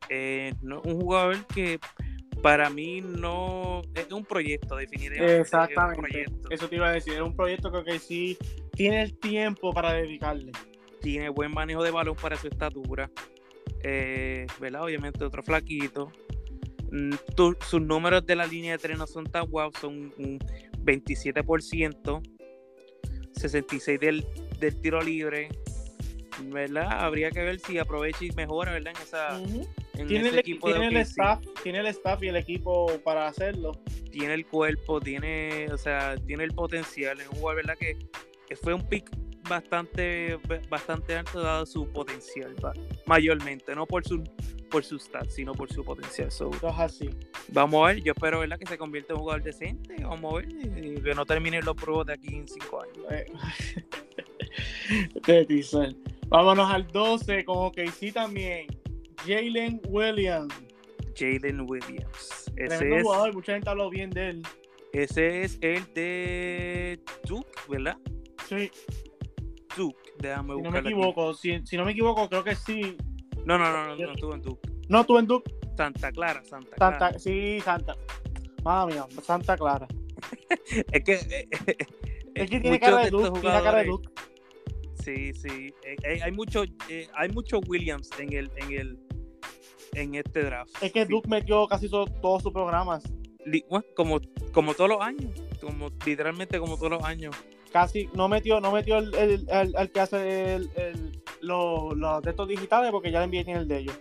Eh, 0.08 0.52
no- 0.62 0.80
un 0.82 1.00
jugador 1.00 1.46
que 1.46 1.78
para 2.42 2.68
mí 2.70 3.00
no 3.00 3.82
es 3.94 4.10
un 4.10 4.24
proyecto, 4.24 4.76
definitivamente. 4.76 5.40
Exactamente. 5.40 6.00
proyecto. 6.00 6.48
Eso 6.50 6.68
te 6.68 6.76
iba 6.76 6.88
a 6.88 6.92
decir. 6.92 7.12
Es 7.14 7.20
un 7.20 7.36
proyecto 7.36 7.70
que 7.70 7.78
OKC 7.78 8.36
tiene 8.72 9.02
el 9.02 9.18
tiempo 9.18 9.72
para 9.72 9.92
dedicarle. 9.92 10.52
Tiene 11.00 11.28
buen 11.28 11.52
manejo 11.52 11.82
de 11.82 11.90
balón 11.90 12.16
para 12.16 12.36
su 12.36 12.48
estatura. 12.48 13.10
Eh, 13.82 14.46
¿verdad? 14.58 14.84
Obviamente 14.84 15.24
otro 15.24 15.42
flaquito. 15.42 16.10
Mm, 16.92 17.14
tu- 17.36 17.56
sus 17.68 17.80
números 17.80 18.26
de 18.26 18.36
la 18.36 18.46
línea 18.46 18.72
de 18.72 18.78
tres 18.78 18.98
no 18.98 19.06
son 19.06 19.24
tan 19.24 19.46
guau, 19.46 19.70
son 19.80 20.12
un 20.18 20.38
27%, 20.84 22.22
66% 23.34 23.98
del, 24.00 24.26
del 24.58 24.80
tiro 24.80 25.00
libre, 25.02 25.48
¿verdad? 26.44 26.88
Habría 26.90 27.30
que 27.30 27.40
ver 27.40 27.60
si 27.60 27.78
aprovecha 27.78 28.24
y 28.24 28.30
mejora, 28.32 28.72
¿verdad? 28.72 28.92
En, 28.96 29.02
esa, 29.02 29.36
en 29.38 30.06
Tiene, 30.08 30.20
ese 30.20 30.28
el, 30.30 30.38
equipo 30.38 30.66
tiene 30.66 30.80
de 30.80 30.86
el 30.86 30.96
OKC. 30.96 31.08
staff, 31.10 31.40
tiene 31.62 31.80
el 31.80 31.86
staff 31.86 32.22
y 32.22 32.28
el 32.28 32.36
equipo 32.36 32.98
para 33.04 33.26
hacerlo. 33.26 33.72
Tiene 34.10 34.34
el 34.34 34.46
cuerpo, 34.46 35.00
tiene, 35.00 35.68
o 35.72 35.78
sea, 35.78 36.16
tiene 36.26 36.44
el 36.44 36.52
potencial. 36.52 37.20
Es 37.20 37.28
un 37.28 37.36
jugador, 37.36 37.56
¿verdad? 37.64 37.76
Que, 37.78 37.98
que 38.48 38.56
fue 38.56 38.74
un 38.74 38.86
pick 38.88 39.08
bastante, 39.48 40.38
bastante 40.68 41.14
alto 41.16 41.40
dado 41.40 41.66
su 41.66 41.86
potencial, 41.92 42.54
mayormente, 43.06 43.74
no 43.74 43.86
por 43.86 44.04
su 44.06 44.22
por 44.70 44.84
sus 44.84 45.02
stats, 45.02 45.34
sino 45.34 45.52
por 45.52 45.70
su 45.72 45.84
potencial. 45.84 46.30
So, 46.30 46.50
es 46.50 46.62
así. 46.62 47.10
Vamos 47.48 47.82
a 47.82 47.88
ver, 47.88 48.02
yo 48.02 48.12
espero 48.12 48.40
¿verdad? 48.40 48.58
que 48.58 48.66
se 48.66 48.78
convierta 48.78 49.12
en 49.12 49.18
un 49.18 49.22
jugador 49.22 49.42
decente. 49.42 49.96
Vamos 50.02 50.32
a 50.32 50.36
ver, 50.38 50.48
y 50.50 51.00
que 51.02 51.14
no 51.14 51.26
termine 51.26 51.60
los 51.60 51.74
pruebas 51.76 52.06
de 52.06 52.12
aquí 52.14 52.34
en 52.34 52.48
5 52.48 52.82
años. 52.82 53.06
Eh, 53.10 53.26
Diesel. 55.48 55.96
Vámonos 56.28 56.70
al 56.70 56.86
12 56.86 57.44
con 57.44 57.58
OKC 57.66 58.12
también. 58.14 58.66
Jalen 59.26 59.80
Williams. 59.88 60.54
Jalen 61.16 61.68
Williams. 61.68 62.50
Ese 62.56 62.78
Tremendo 62.78 62.96
es, 62.96 63.02
jugador, 63.02 63.34
mucha 63.34 63.52
gente 63.52 63.68
habló 63.68 63.90
bien 63.90 64.10
de 64.10 64.28
él. 64.30 64.42
ese 64.92 65.42
es 65.42 65.58
el 65.60 65.92
de 65.94 67.00
Duke, 67.26 67.50
¿verdad? 67.68 67.98
Sí, 68.48 68.70
Duke, 69.76 69.98
déjame 70.18 70.54
si 70.54 70.62
no 70.62 70.70
me 70.70 70.78
equivoco, 70.80 71.34
si, 71.34 71.60
si 71.66 71.76
no 71.76 71.84
me 71.84 71.92
equivoco, 71.92 72.28
creo 72.28 72.44
que 72.44 72.54
sí. 72.54 72.96
No, 73.44 73.58
no, 73.58 73.72
no, 73.72 73.86
no, 73.88 73.96
no 73.96 74.12
estuvo 74.12 74.34
en 74.34 74.42
Duke. 74.42 74.68
No, 74.88 75.04
tú 75.04 75.18
en 75.18 75.26
Duke, 75.26 75.50
Santa 75.76 76.10
Clara, 76.12 76.42
Santa, 76.44 76.76
Santa, 76.76 76.98
Clara. 76.98 77.18
sí, 77.18 77.60
Santa. 77.64 77.96
Madre 78.64 78.94
mía, 78.94 79.06
Santa 79.22 79.56
Clara. 79.56 79.86
Es 80.92 81.04
que. 81.04 81.14
eh, 81.14 81.48
Es 82.34 82.50
que 82.50 82.60
tiene 82.60 82.70
muchos 82.78 82.88
cara 82.90 83.04
de 83.04 83.10
Duke, 83.10 83.40
tiene 83.40 83.62
cara 83.62 83.78
de 83.78 83.84
Duke. 83.86 84.08
Sí, 85.02 85.32
sí. 85.34 85.74
Eh, 85.84 85.96
eh, 86.04 86.20
hay 86.22 86.32
mucho, 86.32 86.64
eh, 86.88 87.08
hay 87.14 87.28
mucho 87.30 87.58
Williams 87.66 88.10
en 88.18 88.32
el, 88.34 88.50
en 88.56 88.72
el, 88.72 88.98
en 89.94 90.14
este 90.14 90.42
draft. 90.44 90.70
Es 90.82 90.92
que 90.92 91.04
Sí. 91.06 91.10
Duke 91.10 91.28
metió 91.28 91.66
casi 91.66 91.88
to- 91.88 92.04
todos 92.20 92.42
sus 92.42 92.52
programas. 92.52 93.02
Como, 93.96 94.20
como 94.52 94.74
todos 94.74 94.90
los 94.90 95.00
años. 95.00 95.32
Como, 95.60 95.88
literalmente 96.04 96.58
como 96.58 96.76
todos 96.76 96.90
los 96.90 97.02
años. 97.04 97.34
Casi 97.72 98.08
no 98.14 98.28
metió, 98.28 98.60
no 98.60 98.70
metió 98.72 98.98
el, 98.98 99.14
el, 99.14 99.46
el- 99.48 99.74
el 99.76 99.90
que 99.90 100.00
hace 100.00 100.54
el, 100.56 100.70
el- 101.40 101.46
los, 101.48 101.96
los 101.96 102.22
textos 102.22 102.48
digitales 102.48 102.90
porque 102.90 103.10
ya 103.10 103.18
le 103.20 103.24
envié 103.26 103.44
tiene 103.44 103.60
el 103.60 103.68
de 103.68 103.78
ellos. 103.78 104.00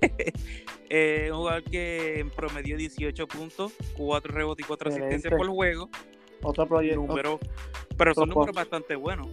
Eh, 0.90 1.28
un 1.30 1.40
jugador 1.40 1.64
que 1.64 2.24
promedió 2.34 2.74
18 2.78 3.26
puntos, 3.28 3.74
4 3.94 4.32
rebotes 4.32 4.64
y 4.64 4.66
4 4.66 4.88
asistencias 4.88 5.34
por 5.36 5.46
juego. 5.48 5.90
Otro 6.42 6.66
proyecto. 6.66 7.02
Número, 7.02 7.38
pero 7.98 8.14
son 8.14 8.30
números 8.30 8.56
bastante 8.56 8.96
buenos. 8.96 9.28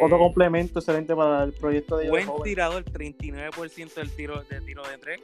Otro 0.00 0.18
complemento 0.18 0.80
excelente 0.80 1.14
para 1.14 1.44
el 1.44 1.52
proyecto 1.52 1.96
de. 1.96 2.10
Buen 2.10 2.26
joven. 2.26 2.42
tirador, 2.42 2.84
39% 2.86 3.94
del 3.94 4.10
tiro, 4.10 4.42
de 4.50 4.60
tiro 4.62 4.82
de 4.82 4.98
3. 4.98 5.20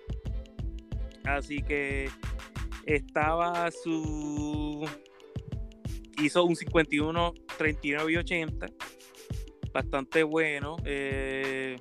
Así 1.24 1.62
que 1.62 2.08
Estaba 2.86 3.70
su. 3.72 4.88
Hizo 6.22 6.44
un 6.44 6.54
51, 6.54 7.34
39 7.58 8.12
y 8.12 8.16
80. 8.18 8.66
Bastante 9.74 10.22
bueno. 10.22 10.76
Eh, 10.84 11.76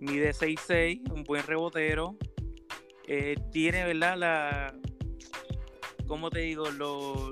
mide 0.00 0.32
6'6, 0.32 1.12
un 1.12 1.22
buen 1.22 1.46
rebotero. 1.46 2.16
Eh, 3.06 3.36
tiene, 3.52 3.84
¿verdad? 3.84 4.18
La. 4.18 4.74
¿Cómo 6.08 6.30
te 6.30 6.40
digo? 6.40 6.68
Lo, 6.72 7.30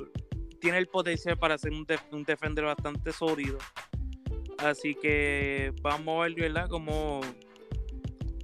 tiene 0.61 0.79
el 0.79 0.87
potencial 0.87 1.37
para 1.37 1.59
ser 1.59 1.73
un, 1.73 1.85
un 2.13 2.23
defender 2.23 2.65
bastante 2.65 3.11
sólido. 3.13 3.59
Así 4.59 4.95
que 4.95 5.73
vamos 5.83 6.21
a 6.21 6.29
ver, 6.29 6.35
¿verdad? 6.35 6.69
Cómo, 6.69 7.21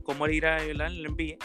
cómo 0.02 0.26
le 0.26 0.34
irá 0.34 0.56
¿verdad? 0.64 0.88
en 0.88 0.94
el 0.94 1.12
NBA. 1.12 1.36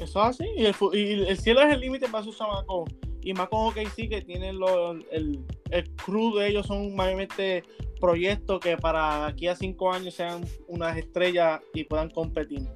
Eso 0.00 0.02
es 0.02 0.16
así. 0.16 0.44
Y 0.56 0.66
el, 0.66 0.74
y 0.92 1.28
el 1.28 1.38
cielo 1.38 1.62
es 1.62 1.72
el 1.72 1.80
límite 1.80 2.08
para 2.08 2.24
sus 2.24 2.36
chamacos. 2.36 2.90
Y 3.22 3.34
más 3.34 3.48
con 3.48 3.72
sí 3.94 4.08
que 4.08 4.22
tienen 4.22 4.58
lo, 4.58 4.92
el, 4.92 5.44
el 5.70 5.90
crew 5.96 6.36
de 6.36 6.48
ellos 6.48 6.66
son 6.66 6.94
mayormente 6.94 7.62
proyectos 8.00 8.60
que 8.60 8.76
para 8.76 9.26
aquí 9.26 9.46
a 9.46 9.54
cinco 9.54 9.92
años 9.92 10.14
sean 10.14 10.44
unas 10.68 10.96
estrellas 10.96 11.60
y 11.74 11.84
puedan 11.84 12.10
competir. 12.10 12.66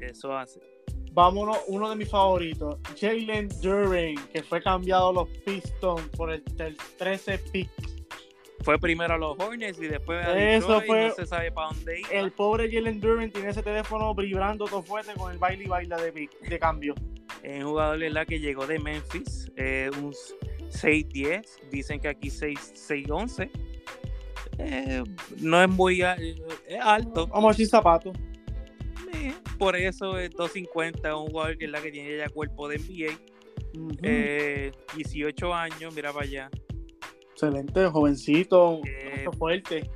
Eso 0.00 0.36
hace. 0.36 0.60
Vámonos, 1.12 1.58
uno 1.68 1.88
de 1.88 1.94
mis 1.94 2.10
favoritos, 2.10 2.76
Jalen 3.00 3.48
Duren, 3.62 4.16
que 4.32 4.42
fue 4.42 4.60
cambiado 4.60 5.10
a 5.10 5.12
los 5.12 5.28
Pistons 5.44 6.02
por 6.16 6.32
el, 6.32 6.42
el 6.58 6.76
13 6.98 7.38
pick 7.52 7.70
fue 8.64 8.78
primero 8.78 9.14
a 9.14 9.18
los 9.18 9.38
Hornets 9.38 9.78
y 9.78 9.88
después 9.88 10.24
a 10.24 10.38
Eso 10.38 10.80
fue, 10.80 11.08
no 11.08 11.14
se 11.14 11.26
sabe 11.26 11.52
para 11.52 11.68
dónde 11.68 12.00
ir. 12.00 12.06
El 12.10 12.32
pobre 12.32 12.70
Jalen 12.72 12.98
Duren 12.98 13.30
tiene 13.30 13.50
ese 13.50 13.62
teléfono 13.62 14.14
vibrando 14.14 14.64
todo 14.64 14.82
fuerte 14.82 15.12
con 15.14 15.30
el 15.30 15.38
baile 15.38 15.64
y 15.64 15.68
baila 15.68 15.98
de, 15.98 16.28
de 16.48 16.58
cambio. 16.58 16.94
Es 17.42 17.62
un 17.62 17.70
jugador 17.70 17.98
la 17.98 18.24
que 18.24 18.40
llegó 18.40 18.66
de 18.66 18.78
Memphis, 18.78 19.50
eh, 19.56 19.90
un 20.00 20.12
6-10, 20.70 21.70
dicen 21.70 22.00
que 22.00 22.08
aquí 22.08 22.28
6-11. 22.28 23.50
Eh, 24.58 25.02
no 25.38 25.62
es 25.62 25.68
muy 25.68 26.02
eh, 26.02 26.36
alto. 26.80 27.26
Vamos 27.26 27.50
a 27.50 27.52
decir 27.52 27.66
zapato. 27.66 28.12
Eh, 29.12 29.32
por 29.58 29.76
eso 29.76 30.18
es 30.18 30.30
250, 30.30 31.16
un 31.16 31.30
jugador 31.30 31.58
que 31.58 31.66
es 31.66 31.70
la 31.70 31.80
que 31.80 31.90
tiene 31.90 32.16
ya 32.16 32.28
cuerpo 32.28 32.68
de 32.68 32.78
NBA. 32.78 33.18
18 34.96 35.54
años, 35.54 35.94
mira 35.94 36.12
para 36.12 36.24
allá. 36.24 36.50
Excelente, 37.32 37.86
jovencito, 37.86 38.80
eh, 38.86 39.26
fuerte. 39.36 39.90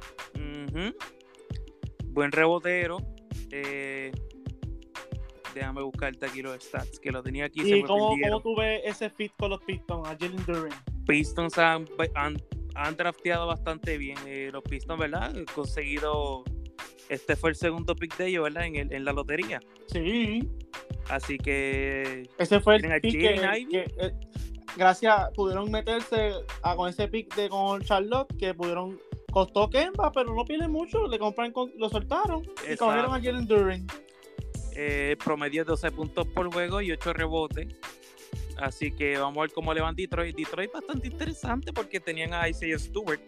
Buen 2.06 2.32
rebotero. 2.32 2.98
Eh, 5.58 5.60
déjame 5.60 5.82
buscarte 5.82 6.26
aquí 6.26 6.42
los 6.42 6.62
stats, 6.62 7.00
que 7.00 7.10
lo 7.10 7.22
tenía 7.22 7.46
aquí. 7.46 7.60
¿Y 7.62 7.82
cómo, 7.82 8.16
cómo, 8.22 8.40
tú 8.40 8.56
ves 8.56 8.82
ese 8.84 9.10
fit 9.10 9.32
con 9.36 9.50
los 9.50 9.60
Pistons, 9.62 10.08
a 10.08 10.16
Jalen 10.16 10.44
Duren? 10.46 10.72
Pistons 11.06 11.58
han, 11.58 11.86
han, 12.74 12.96
drafteado 12.96 13.46
bastante 13.46 13.98
bien. 13.98 14.16
Eh, 14.26 14.50
los 14.52 14.62
Pistons, 14.62 14.98
¿verdad? 14.98 15.24
Han 15.24 15.44
conseguido. 15.46 16.44
Este 17.08 17.36
fue 17.36 17.50
el 17.50 17.56
segundo 17.56 17.96
pick 17.96 18.16
de 18.18 18.26
ellos, 18.28 18.44
¿verdad? 18.44 18.66
En, 18.66 18.76
el, 18.76 18.92
en 18.92 19.04
la 19.04 19.12
lotería. 19.12 19.60
Sí. 19.86 20.48
Así 21.08 21.38
que. 21.38 22.28
Ese 22.38 22.60
fue 22.60 22.76
el 22.76 23.00
pick 23.00 23.18
que, 23.18 23.86
gracias, 24.76 25.30
pudieron 25.34 25.70
meterse 25.70 26.34
a, 26.62 26.76
con 26.76 26.90
ese 26.90 27.08
pick 27.08 27.34
de 27.34 27.48
con 27.48 27.80
Charlotte, 27.82 28.28
que 28.38 28.54
pudieron, 28.54 29.00
costó 29.32 29.70
Kemba, 29.70 30.12
pero 30.12 30.34
no 30.34 30.44
pide 30.44 30.68
mucho, 30.68 31.08
le 31.08 31.18
compran, 31.18 31.52
lo 31.76 31.88
soltaron 31.88 32.42
y 32.70 32.76
cogieron 32.76 33.14
a 33.14 33.20
Jalen 33.20 33.46
Duren. 33.46 33.86
Eh, 34.80 35.16
promedio 35.24 35.64
12 35.64 35.90
puntos 35.90 36.24
por 36.28 36.52
juego 36.52 36.80
y 36.80 36.92
8 36.92 37.12
rebotes. 37.12 37.66
Así 38.56 38.92
que 38.92 39.18
vamos 39.18 39.38
a 39.38 39.40
ver 39.40 39.50
cómo 39.50 39.74
le 39.74 39.80
van 39.80 39.96
Detroit. 39.96 40.36
Detroit 40.36 40.70
bastante 40.70 41.08
interesante 41.08 41.72
porque 41.72 41.98
tenían 41.98 42.32
a 42.32 42.48
Isaiah 42.48 42.78
Stewart, 42.78 43.20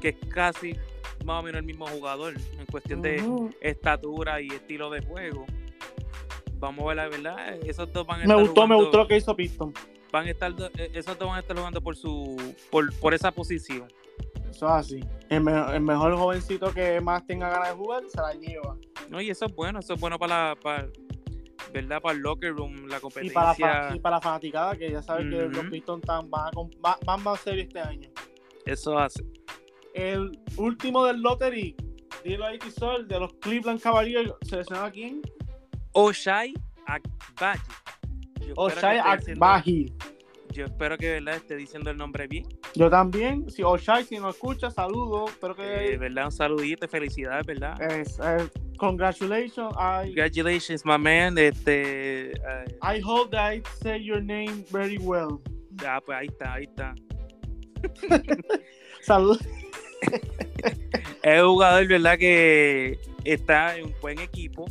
que 0.00 0.10
es 0.10 0.16
casi 0.28 0.76
más 1.24 1.40
o 1.40 1.42
menos 1.42 1.58
el 1.58 1.66
mismo 1.66 1.84
jugador 1.88 2.34
en 2.36 2.66
cuestión 2.66 3.02
de 3.02 3.20
estatura 3.60 4.40
y 4.40 4.46
estilo 4.46 4.88
de 4.88 5.00
juego. 5.02 5.46
Vamos 6.60 6.84
a 6.84 6.86
ver 6.86 6.96
la 6.96 7.08
verdad. 7.08 7.58
Esos 7.66 7.92
dos 7.92 8.06
van 8.06 8.22
a 8.22 8.26
Me 8.26 8.40
gustó, 8.40 8.64
me 8.68 8.76
gustó 8.76 8.98
lo 8.98 9.08
que 9.08 9.16
hizo 9.16 9.34
Piston 9.34 9.74
van 10.14 10.28
a 10.28 10.30
estar, 10.30 10.54
eh, 10.78 10.90
esos 10.94 11.18
dos 11.18 11.26
van 11.26 11.38
a 11.38 11.40
estar 11.40 11.56
jugando 11.56 11.80
por 11.80 11.96
su, 11.96 12.36
por, 12.70 13.14
esa 13.14 13.32
posición. 13.32 13.92
Eso 14.54 14.66
es 14.66 14.72
así. 14.72 15.00
El, 15.30 15.42
mejor 15.42 16.16
jovencito 16.16 16.72
que 16.72 17.00
más 17.00 17.26
tenga 17.26 17.48
ganas 17.48 17.70
de 17.70 17.74
jugar 17.74 18.04
se 18.08 18.20
la 18.20 18.34
lleva. 18.34 18.76
No, 19.10 19.20
y 19.20 19.30
eso 19.30 19.46
es 19.46 19.54
bueno, 19.54 19.80
eso 19.80 19.94
es 19.94 20.00
bueno 20.00 20.16
para, 20.16 20.54
para 20.54 20.88
¿verdad? 21.72 22.00
Para 22.00 22.14
el 22.14 22.20
locker 22.20 22.54
room, 22.54 22.86
la 22.86 23.00
competencia. 23.00 23.90
Y 23.94 23.98
para, 23.98 24.16
la 24.16 24.20
fanaticada, 24.20 24.76
que 24.76 24.92
ya 24.92 25.02
saben 25.02 25.30
que 25.30 25.48
los 25.48 25.66
Pistons 25.66 26.04
van, 26.06 26.30
van, 26.30 26.50
van 27.04 27.22
más 27.24 27.40
serios 27.40 27.66
este 27.66 27.80
año. 27.80 28.08
Eso 28.64 28.96
hace. 28.96 29.24
El 29.92 30.38
último 30.56 31.04
del 31.04 31.20
lottery, 31.20 31.76
dilo 32.22 32.46
ahí, 32.46 32.58
Tisol, 32.58 33.08
de 33.08 33.18
los 33.18 33.32
Cleveland 33.34 33.80
Cavaliers, 33.80 34.32
¿seleccionado 34.42 34.86
a 34.86 34.90
quién? 34.90 35.20
Oshai 35.92 36.54
Akbaji. 36.86 37.60
Oshai 38.54 38.98
Akbaji. 38.98 39.92
Yo 40.52 40.66
espero 40.66 40.96
que 40.96 41.10
verdad 41.10 41.34
esté 41.34 41.56
diciendo 41.56 41.90
el 41.90 41.96
nombre 41.96 42.28
bien. 42.28 42.46
Yo 42.74 42.90
también. 42.90 43.48
Si 43.50 43.62
Oshai, 43.62 44.04
si 44.04 44.18
nos 44.18 44.34
escucha, 44.34 44.70
saludos. 44.70 45.30
Espero 45.30 45.54
que. 45.54 45.92
Eh, 45.94 45.96
verdad, 45.96 46.26
un 46.26 46.32
saludito, 46.32 46.88
felicidades, 46.88 47.46
¿verdad? 47.46 47.80
Es, 47.80 48.18
congratulations. 48.78 49.74
Congratulations, 49.74 50.84
my 50.84 50.98
man. 50.98 51.38
Este, 51.38 52.32
I 52.82 53.00
hope 53.00 53.30
that 53.30 53.54
I 53.54 53.62
say 53.82 54.02
your 54.02 54.20
name 54.20 54.64
very 54.72 54.98
well. 54.98 55.40
Ya, 55.82 56.00
pues 56.00 56.18
ahí 56.18 56.26
está, 56.26 56.54
ahí 56.54 56.64
está. 56.64 56.94
Saludos. 59.02 59.40
es 61.22 61.42
un 61.42 61.48
jugador, 61.48 61.86
¿verdad? 61.86 62.18
Que 62.18 62.98
está 63.24 63.76
en 63.76 63.86
un 63.86 63.94
buen 64.00 64.18
equipo. 64.18 64.66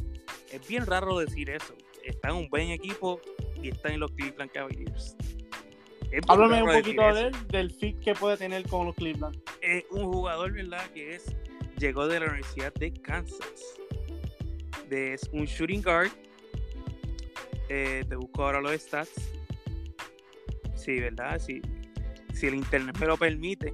Es 0.51 0.67
bien 0.67 0.85
raro 0.85 1.19
decir 1.19 1.49
eso. 1.49 1.73
Está 2.03 2.29
en 2.29 2.35
un 2.35 2.49
buen 2.49 2.69
equipo 2.69 3.21
y 3.61 3.69
está 3.69 3.89
en 3.89 4.01
los 4.01 4.11
Cleveland 4.11 4.51
Cavaliers. 4.51 5.15
Háblame 6.27 6.63
un 6.63 6.71
poquito 6.71 7.13
de 7.13 7.21
él, 7.27 7.35
del 7.47 7.71
fit 7.71 7.99
que 7.99 8.13
puede 8.13 8.37
tener 8.37 8.67
con 8.67 8.85
los 8.87 8.95
Cleveland. 8.95 9.37
Es 9.61 9.83
un 9.91 10.11
jugador, 10.11 10.51
¿verdad? 10.51 10.85
Que 10.93 11.15
es 11.15 11.35
llegó 11.83 12.07
de 12.07 12.19
la 12.19 12.27
Universidad 12.27 12.73
de 12.75 12.93
Kansas. 12.93 13.77
es 14.89 15.29
un 15.33 15.45
shooting 15.45 15.81
guard. 15.81 16.11
Eh, 17.69 18.05
te 18.07 18.15
busco 18.15 18.43
ahora 18.43 18.61
los 18.61 18.79
stats. 18.79 19.33
Sí, 20.75 20.99
¿verdad? 20.99 21.39
Sí. 21.39 21.61
Si 22.33 22.47
el 22.47 22.55
internet 22.55 22.97
me 22.99 23.07
lo 23.07 23.17
permite. 23.17 23.73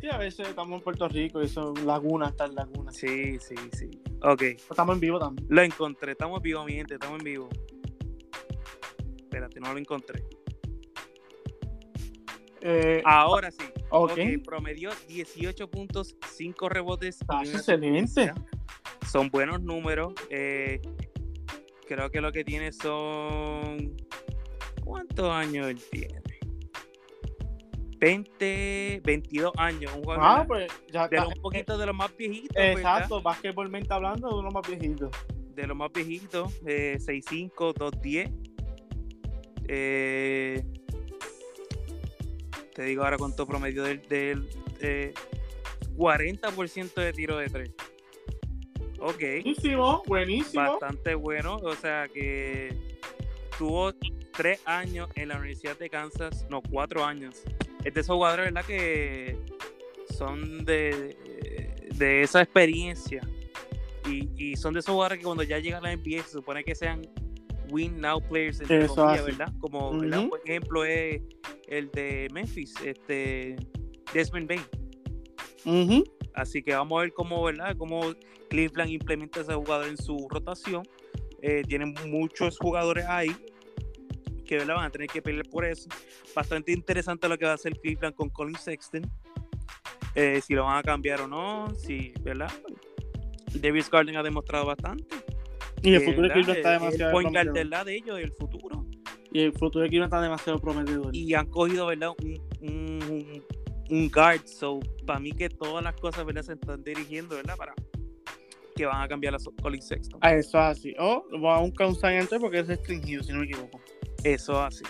Sí, 0.00 0.08
a 0.10 0.18
veces 0.18 0.48
estamos 0.48 0.78
en 0.78 0.84
Puerto 0.84 1.08
Rico 1.08 1.42
y 1.42 1.48
son 1.48 1.86
lagunas, 1.86 2.30
están 2.30 2.54
lagunas. 2.54 2.96
Sí, 2.96 3.38
sí, 3.40 3.54
sí. 3.72 3.90
Ok. 4.22 4.42
Estamos 4.42 4.94
en 4.94 5.00
vivo 5.00 5.18
también. 5.18 5.46
Lo 5.48 5.62
encontré, 5.62 6.12
estamos 6.12 6.38
en 6.38 6.42
vivo, 6.42 6.64
mi 6.64 6.74
gente, 6.74 6.94
estamos 6.94 7.18
en 7.20 7.24
vivo. 7.24 7.48
Espérate, 9.16 9.60
no 9.60 9.72
lo 9.72 9.78
encontré. 9.78 10.22
Eh, 12.62 13.02
Ahora 13.04 13.50
sí. 13.50 13.64
Ok. 13.90 14.18
Promedió 14.44 14.90
18 15.08 15.68
puntos, 15.68 16.16
5 16.36 16.68
rebotes. 16.68 17.18
Ah, 17.28 17.42
excelente. 17.44 18.32
Son 19.10 19.28
buenos 19.30 19.60
números. 19.60 20.14
Eh, 20.30 20.80
creo 21.88 22.10
que 22.10 22.20
lo 22.20 22.32
que 22.32 22.44
tiene 22.44 22.72
son. 22.72 23.96
¿Cuántos 24.84 25.30
años 25.30 25.68
él 25.68 25.80
tiene? 25.90 26.22
20, 28.02 29.00
22 29.04 29.52
años. 29.58 29.92
Un 29.94 30.04
ah, 30.18 30.44
pues 30.46 30.72
ya 30.92 31.06
de 31.06 31.20
un 31.20 31.40
poquito 31.40 31.78
de 31.78 31.86
los 31.86 31.94
más 31.94 32.16
viejitos. 32.16 32.56
Exacto, 32.56 33.22
básquetbolmente 33.22 33.94
hablando, 33.94 34.36
de 34.36 34.42
los 34.42 34.52
más 34.52 34.68
viejitos. 34.68 35.10
De 35.54 35.66
los 35.68 35.76
más 35.76 35.92
viejitos, 35.92 36.52
eh, 36.66 36.98
6'5, 36.98 37.72
2'10. 37.74 38.32
Eh, 39.68 40.64
te 42.74 42.82
digo 42.82 43.04
ahora 43.04 43.18
con 43.18 43.34
tu 43.36 43.46
promedio 43.46 43.82
del, 43.82 44.02
del 44.08 44.48
40% 45.96 46.94
de 46.94 47.12
tiro 47.12 47.36
de 47.38 47.48
tres. 47.48 47.70
Ok. 49.00 49.18
Buenísimo, 49.18 50.02
buenísimo. 50.06 50.62
Bastante 50.62 51.14
bueno. 51.14 51.56
O 51.56 51.74
sea 51.74 52.08
que 52.08 52.76
tuvo 53.58 53.92
tres 54.32 54.60
años 54.64 55.08
en 55.14 55.28
la 55.28 55.36
Universidad 55.36 55.76
de 55.76 55.90
Kansas, 55.90 56.46
no, 56.48 56.62
cuatro 56.62 57.04
años. 57.04 57.42
Es 57.84 57.94
de 57.94 58.00
esos 58.00 58.14
jugadores, 58.14 58.46
¿verdad? 58.46 58.64
Que 58.64 59.36
son 60.16 60.64
de, 60.64 61.16
de 61.96 62.22
esa 62.22 62.42
experiencia. 62.42 63.26
Y, 64.06 64.30
y, 64.36 64.56
son 64.56 64.74
de 64.74 64.80
esos 64.80 64.92
jugadores 64.92 65.18
que 65.18 65.24
cuando 65.24 65.42
ya 65.44 65.58
llegan 65.58 65.84
a 65.84 65.90
la 65.90 65.96
NBA 65.96 66.24
se 66.24 66.32
supone 66.32 66.64
que 66.64 66.74
sean 66.74 67.02
win 67.72 68.00
now 68.00 68.20
players 68.20 68.60
en 68.60 68.68
¿verdad? 68.68 69.52
Como 69.58 69.90
un 69.90 70.30
ejemplo 70.44 70.84
es 70.84 71.22
el 71.68 71.90
de 71.90 72.28
Memphis, 72.32 72.74
este 72.84 73.56
Desmond 74.12 74.48
Bain. 74.48 76.04
Así 76.34 76.62
que 76.62 76.74
vamos 76.74 76.98
a 76.98 77.02
ver 77.02 77.12
cómo, 77.12 77.42
¿verdad? 77.42 77.74
Cómo 77.76 78.14
Cleveland 78.50 78.90
implementa 78.90 79.40
ese 79.40 79.54
jugador 79.54 79.88
en 79.88 79.96
su 79.96 80.28
rotación. 80.28 80.82
Eh, 81.40 81.62
tienen 81.66 81.94
muchos 82.06 82.58
jugadores 82.58 83.06
ahí. 83.06 83.34
que 84.44 84.58
¿verdad? 84.58 84.76
van 84.76 84.84
a 84.86 84.90
tener 84.90 85.08
que 85.08 85.22
pelear 85.22 85.48
por 85.48 85.64
eso. 85.64 85.88
Bastante 86.34 86.72
interesante 86.72 87.28
lo 87.28 87.38
que 87.38 87.46
va 87.46 87.52
a 87.52 87.54
hacer 87.54 87.78
Cleveland 87.80 88.14
con 88.14 88.28
Colin 88.28 88.56
Sexton. 88.56 89.02
Eh, 90.14 90.42
si 90.42 90.54
lo 90.54 90.64
van 90.64 90.76
a 90.76 90.82
cambiar 90.82 91.22
o 91.22 91.26
no, 91.26 91.74
si, 91.74 92.12
¿verdad? 92.20 92.52
Davis 93.54 93.90
Garden 93.90 94.16
ha 94.16 94.22
demostrado 94.22 94.66
bastante. 94.66 95.31
Y 95.82 95.94
el 95.94 96.04
futuro 96.04 96.28
de 96.28 96.32
Cleveland 96.32 96.56
está 96.58 96.70
demasiado 96.72 97.10
el 97.10 97.12
point 97.12 97.30
guard 97.30 97.52
del 97.52 97.70
de 97.70 97.96
ellos, 97.96 98.18
el 98.18 98.32
futuro. 98.32 98.86
Y 99.32 99.40
el 99.40 99.52
futuro 99.52 99.82
de 99.82 99.88
Cleveland 99.88 100.12
está 100.12 100.22
demasiado 100.22 100.58
prometedor. 100.60 101.14
Y 101.14 101.34
han 101.34 101.46
cogido, 101.46 101.86
¿verdad? 101.86 102.10
Un, 102.20 103.42
un, 103.90 104.10
guard. 104.10 104.46
So, 104.46 104.80
para 105.06 105.18
mí 105.18 105.32
que 105.32 105.48
todas 105.48 105.82
las 105.82 105.94
cosas, 105.96 106.24
¿verdad? 106.24 106.42
Se 106.42 106.52
están 106.52 106.84
dirigiendo, 106.84 107.34
¿verdad? 107.34 107.56
Para 107.56 107.74
que 108.76 108.86
van 108.86 109.02
a 109.02 109.08
cambiar 109.08 109.34
a 109.34 109.38
Colin 109.60 109.82
Sexton. 109.82 110.18
Ah, 110.22 110.34
eso 110.34 110.58
es 110.58 110.78
así. 110.78 110.94
O 110.98 111.24
va 111.40 111.56
a 111.56 111.58
un 111.60 111.72
causante 111.72 112.38
porque 112.38 112.60
es 112.60 112.68
restringido, 112.68 113.22
si 113.22 113.32
no 113.32 113.40
me 113.40 113.46
equivoco. 113.46 113.80
Eso 114.22 114.60
así. 114.60 114.84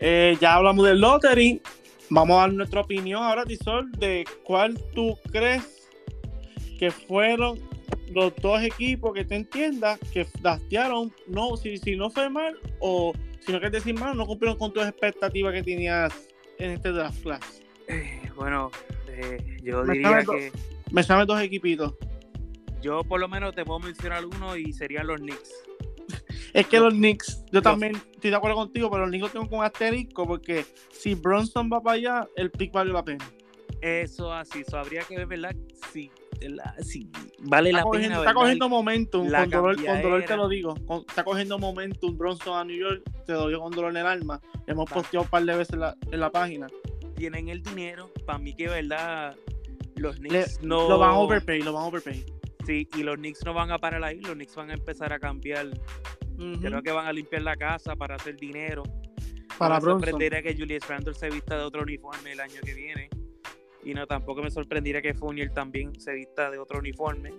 Eh, 0.00 0.36
ya 0.40 0.54
hablamos 0.54 0.86
del 0.86 1.00
lottery. 1.00 1.60
Vamos 2.08 2.36
a 2.38 2.40
dar 2.40 2.52
nuestra 2.52 2.80
opinión 2.80 3.22
ahora, 3.22 3.44
Tisol, 3.44 3.92
de 3.92 4.24
cuál 4.44 4.76
tú 4.94 5.16
crees 5.30 5.88
que 6.78 6.90
fueron 6.90 7.60
los 8.12 8.34
dos 8.36 8.62
equipos 8.62 9.14
que 9.14 9.24
te 9.24 9.36
entiendas 9.36 9.98
que 10.12 10.26
dastearon, 10.40 11.12
no, 11.26 11.56
si, 11.56 11.78
si 11.78 11.96
no 11.96 12.10
fue 12.10 12.28
mal, 12.28 12.58
o 12.80 13.12
si 13.40 13.52
no 13.52 13.60
quieres 13.60 13.84
decir 13.84 13.98
mal, 13.98 14.16
no 14.16 14.26
cumplieron 14.26 14.58
con 14.58 14.72
tus 14.72 14.84
expectativas 14.84 15.52
que 15.54 15.62
tenías 15.62 16.12
en 16.58 16.72
este 16.72 16.90
draft 16.90 17.22
class. 17.22 17.62
Eh, 17.88 18.30
bueno, 18.36 18.70
eh, 19.08 19.58
yo 19.62 19.84
Me 19.84 19.94
diría 19.94 20.24
que 20.24 20.52
Me 20.90 21.02
saben 21.02 21.26
dos 21.26 21.40
equipitos. 21.40 21.94
yo 22.82 23.02
por 23.04 23.20
lo 23.20 23.28
menos 23.28 23.54
te 23.54 23.64
puedo 23.64 23.80
mencionar 23.80 24.24
uno 24.24 24.56
y 24.56 24.72
serían 24.72 25.06
los 25.06 25.20
Knicks. 25.20 25.52
Es 26.52 26.66
que 26.66 26.80
los 26.80 26.92
Knicks, 26.92 27.44
yo 27.52 27.62
también 27.62 27.96
estoy 28.12 28.30
de 28.30 28.36
acuerdo 28.36 28.56
contigo, 28.56 28.90
pero 28.90 29.02
los 29.02 29.10
Knicks 29.10 29.22
los 29.22 29.32
tengo 29.32 29.48
con 29.48 29.64
asterisco 29.64 30.26
porque 30.26 30.64
si 30.90 31.14
Bronson 31.14 31.70
va 31.72 31.80
para 31.80 31.94
allá, 31.94 32.28
el 32.36 32.50
pick 32.50 32.72
vale 32.72 32.92
la 32.92 33.04
pena. 33.04 33.24
Eso 33.80 34.32
así, 34.32 34.60
eso 34.60 34.76
habría 34.76 35.02
que 35.02 35.16
ver, 35.16 35.26
¿verdad? 35.26 35.54
¿verdad? 36.40 36.74
si 36.82 37.10
vale 37.40 37.72
la 37.72 37.78
está 37.78 37.90
cogiendo, 37.90 38.08
pena. 38.08 38.20
está 38.20 38.34
cogiendo 38.34 38.68
momentum, 38.68 39.28
La 39.28 39.40
con 39.40 39.50
dolor, 39.50 39.76
con 39.84 40.02
dolor 40.02 40.24
te 40.24 40.36
lo 40.36 40.48
digo. 40.48 40.74
con- 40.86 41.04
está 41.08 41.24
cogiendo 41.24 41.58
momentum 41.58 42.16
Bronson 42.16 42.58
a 42.58 42.64
New 42.64 42.76
York, 42.76 43.02
te 43.26 43.32
lo 43.32 43.48
digo 43.48 43.60
con 43.60 43.72
dolor 43.72 43.90
en 43.92 43.96
el 43.98 44.06
alma. 44.06 44.40
Hemos 44.66 44.90
posteado 44.90 45.24
un 45.24 45.30
par 45.30 45.44
de 45.44 45.56
veces 45.56 45.74
en 45.74 45.80
la, 45.80 45.96
en 46.10 46.20
la 46.20 46.30
página. 46.30 46.66
Tienen 47.16 47.48
el 47.48 47.62
dinero, 47.62 48.10
para 48.26 48.38
mí 48.38 48.54
que, 48.54 48.68
¿verdad? 48.68 49.36
Los 49.96 50.18
Le- 50.20 50.28
Knicks 50.28 50.62
no. 50.62 50.88
Lo 50.88 50.98
van 50.98 51.10
a 51.10 51.18
overpay, 51.18 51.62
lo 51.62 51.72
van 51.72 51.82
a 51.84 51.86
overpay. 51.86 52.24
Sí, 52.66 52.88
y 52.96 53.02
los 53.02 53.16
Knicks 53.16 53.44
no 53.44 53.52
van 53.54 53.70
a 53.70 53.78
parar 53.78 54.02
ahí, 54.04 54.20
los 54.20 54.32
Knicks 54.34 54.54
van 54.54 54.70
a 54.70 54.74
empezar 54.74 55.12
a 55.12 55.18
cambiar. 55.18 55.68
Creo 56.62 56.82
que 56.82 56.90
van 56.90 57.06
a 57.06 57.12
limpiar 57.12 57.42
la 57.42 57.54
casa 57.56 57.94
para 57.96 58.14
hacer 58.16 58.36
dinero. 58.36 58.82
Para 59.58 59.74
no 59.74 59.80
Bronson. 59.98 60.18
que 60.18 60.54
Julius 60.58 60.88
Randle 60.88 61.12
se 61.12 61.28
vista 61.28 61.58
de 61.58 61.64
otro 61.64 61.82
uniforme 61.82 62.32
el 62.32 62.40
año 62.40 62.60
que 62.64 62.72
viene. 62.72 63.10
Y 63.84 63.94
no, 63.94 64.06
tampoco 64.06 64.42
me 64.42 64.50
sorprendería 64.50 65.00
que 65.02 65.14
Fournier 65.14 65.50
también 65.52 65.98
se 66.00 66.12
vista 66.12 66.50
de 66.50 66.58
otro 66.58 66.78
uniforme. 66.80 67.32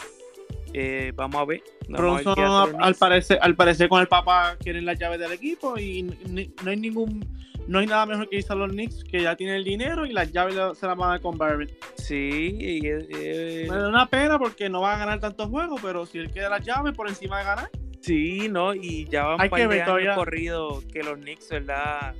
Eh, 0.73 1.11
vamos 1.15 1.41
a 1.41 1.45
ver. 1.45 1.61
Vamos 1.89 1.99
a 1.99 2.01
ver 2.15 2.23
Bronson, 2.23 2.31
hacen 2.33 2.73
los 2.77 2.81
al 2.87 2.95
parecer, 2.95 3.39
al 3.41 3.55
parecer 3.55 3.89
con 3.89 4.01
el 4.01 4.07
papá 4.07 4.55
quieren 4.59 4.85
las 4.85 4.97
llaves 4.97 5.19
del 5.19 5.33
equipo 5.33 5.77
y 5.77 6.03
ni- 6.03 6.53
no 6.63 6.69
hay 6.71 6.77
ningún 6.77 7.41
no 7.67 7.77
hay 7.79 7.85
nada 7.85 8.05
mejor 8.07 8.27
que 8.27 8.37
irse 8.37 8.51
a 8.51 8.55
los 8.55 8.71
Knicks 8.71 9.03
que 9.03 9.21
ya 9.21 9.35
tienen 9.35 9.55
el 9.57 9.63
dinero 9.63 10.05
y 10.05 10.11
las 10.13 10.31
llaves 10.31 10.55
se 10.77 10.87
las 10.87 10.97
van 10.97 11.09
a 11.09 11.11
dar 11.11 11.21
con 11.21 11.37
Barrett. 11.37 11.71
Sí, 11.95 12.57
y, 12.59 12.81
eh, 12.87 13.67
Me 13.69 13.75
da 13.77 13.87
una 13.87 14.07
pena 14.09 14.39
porque 14.39 14.67
no 14.67 14.81
va 14.81 14.95
a 14.95 14.97
ganar 14.97 15.19
tantos 15.19 15.47
juegos, 15.47 15.79
pero 15.81 16.05
si 16.05 16.17
él 16.17 16.31
queda 16.31 16.49
las 16.49 16.65
llaves 16.65 16.93
por 16.95 17.07
encima 17.07 17.37
de 17.37 17.45
ganar, 17.45 17.69
sí, 18.01 18.47
no, 18.49 18.73
y 18.73 19.05
ya 19.09 19.25
van 19.25 19.41
Hay 19.41 19.49
par 19.49 19.57
que 19.57 19.61
de 19.63 19.67
ver 19.67 19.77
años 19.81 19.87
todavía. 19.87 20.15
corridos 20.15 20.83
que 20.85 21.03
los 21.03 21.17
Knicks, 21.19 21.49
¿verdad? 21.49 22.15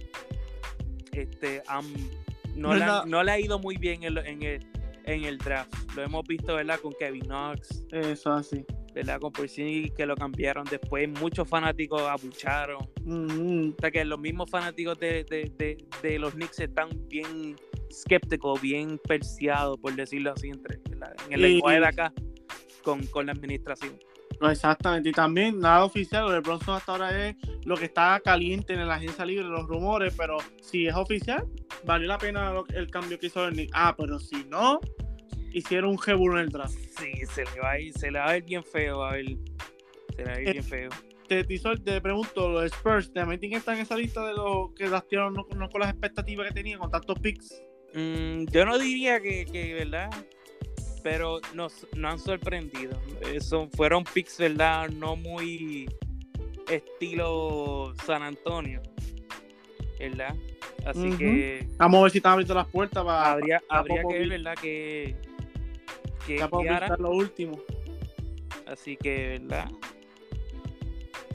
Este, 1.12 1.64
han- 1.68 1.86
no, 2.56 2.74
le, 2.76 2.86
no 3.08 3.20
ha 3.20 3.40
ido 3.40 3.60
muy 3.60 3.78
bien 3.78 4.04
en, 4.04 4.16
lo- 4.16 4.24
en 4.24 4.42
el, 4.44 4.66
en 5.06 5.24
el 5.26 5.38
draft. 5.38 5.74
Lo 5.96 6.04
hemos 6.04 6.26
visto, 6.28 6.56
¿verdad? 6.56 6.80
Con 6.80 6.94
Kevin 7.00 7.26
Knox, 7.26 7.86
eso 7.92 8.34
así. 8.34 8.64
¿verdad? 8.94 9.22
Con 9.22 9.32
Porzingis 9.32 9.94
que 9.94 10.06
lo 10.06 10.16
cambiaron 10.18 10.66
después. 10.70 11.08
Muchos 11.22 11.48
fanáticos 11.48 12.02
abucharon. 12.02 12.80
Ujú. 13.06 13.74
O 13.78 13.82
sea 13.82 13.90
que 13.90 14.04
los 14.04 14.20
mismos 14.20 14.50
fanáticos 14.50 15.00
de, 15.00 15.24
de, 15.24 15.50
de, 15.58 15.78
de 16.04 16.20
los 16.20 16.34
Knicks 16.34 16.60
están 16.60 16.90
bien 17.08 17.56
escépticos, 17.90 18.60
bien 18.62 19.00
perseados, 19.08 19.78
por 19.80 19.96
decirlo 19.96 20.34
así, 20.34 20.50
entre, 20.50 20.78
¿verdad? 20.90 21.14
en 21.28 21.34
el 21.34 21.40
Y- 21.40 21.54
lenguaje 21.54 21.80
de 21.80 21.86
acá, 21.88 22.14
con, 22.84 23.06
con 23.08 23.28
la 23.28 23.32
administración. 23.32 23.98
No, 24.42 24.50
exactamente. 24.50 25.08
Y 25.10 25.12
también 25.14 25.60
nada 25.60 25.86
oficial, 25.86 26.26
lo 26.26 26.32
de 26.32 26.40
Bronson 26.42 26.76
hasta 26.76 26.92
ahora 26.92 27.28
es 27.30 27.36
lo 27.64 27.78
que 27.78 27.86
está 27.86 28.20
caliente 28.24 28.74
en 28.74 28.88
la 28.88 28.96
agencia 28.96 29.24
libre, 29.24 29.46
los 29.46 29.68
rumores, 29.68 30.14
pero 30.18 30.38
si 30.62 30.88
es 30.88 30.96
oficial, 30.96 31.46
valió 31.86 32.08
la 32.08 32.18
pena 32.18 32.52
lo- 32.54 32.68
el 32.68 32.90
cambio 32.90 33.20
que 33.20 33.28
hizo 33.28 33.46
el 33.46 33.54
Knicks. 33.54 33.72
Ah, 33.76 33.96
pero 33.98 34.20
si 34.20 34.44
no, 34.46 34.80
hicieron 35.54 35.92
un 35.92 36.00
jebulo 36.00 36.38
en 36.40 36.46
el 36.46 36.50
draft. 36.50 36.74
Sí, 37.00 37.12
se 37.34 37.44
le 37.46 37.60
va 37.62 37.72
a 37.72 37.80
ir, 37.80 37.94
se 37.98 38.12
le 38.12 38.20
va 38.20 38.26
a 38.26 38.32
ver 38.34 38.44
bien 38.44 38.64
feo, 38.64 39.04
a 39.04 39.14
ver. 39.14 39.26
Se 40.16 40.18
le 40.18 40.24
va 40.26 40.32
a 40.34 40.42
ir 40.42 40.48
Eh, 40.48 40.52
bien 40.54 40.64
feo. 40.64 40.90
Te, 41.28 41.44
te, 41.46 41.60
te 41.60 42.02
pregunto, 42.02 42.50
los 42.50 42.66
Spurs, 42.66 43.12
¿también 43.14 43.40
tienen 43.40 43.56
que 43.56 43.60
estar 43.60 43.74
en 43.76 43.82
esa 43.82 43.96
lista 43.96 44.26
de 44.26 44.34
los 44.34 44.74
que 44.76 44.88
draftearon 44.90 45.34
no, 45.34 45.48
no 45.56 45.70
con 45.70 45.80
las 45.82 45.90
expectativas 45.92 46.48
que 46.50 46.54
tenían, 46.54 46.80
con 46.80 46.92
tantos 46.92 47.18
picks? 47.20 47.62
Mm, 47.94 48.46
yo 48.52 48.66
no 48.66 48.78
diría 48.78 49.22
que, 49.22 49.46
que, 49.46 49.74
¿verdad? 49.74 50.10
Pero 51.04 51.40
nos, 51.56 51.88
nos 51.96 52.12
han 52.14 52.20
sorprendido. 52.20 53.02
Eso, 53.34 53.70
fueron 53.76 54.04
picks, 54.04 54.38
¿verdad? 54.40 54.90
No 54.90 55.16
muy 55.16 55.88
estilo 56.70 57.94
San 58.06 58.22
Antonio, 58.24 58.82
¿verdad? 60.10 60.36
Así 60.86 61.12
que 61.18 61.68
Vamos 61.78 62.00
a 62.00 62.04
ver 62.04 62.12
si 62.12 62.18
están 62.18 62.34
abriendo 62.34 62.54
las 62.56 62.68
puertas 62.68 63.04
para, 63.04 63.32
habría, 63.32 63.62
para 63.68 63.80
habría 63.82 64.02
que 64.04 64.20
ver, 64.20 64.30
¿verdad? 64.30 64.56
Que, 64.62 65.16
que, 66.26 66.36
que 66.36 66.42
Popovich 66.42 66.70
hará. 66.72 66.88
dar 66.90 67.00
lo 67.00 67.12
último. 67.12 67.60
Así 68.66 68.98
que, 68.98 69.40
¿verdad? 69.40 69.70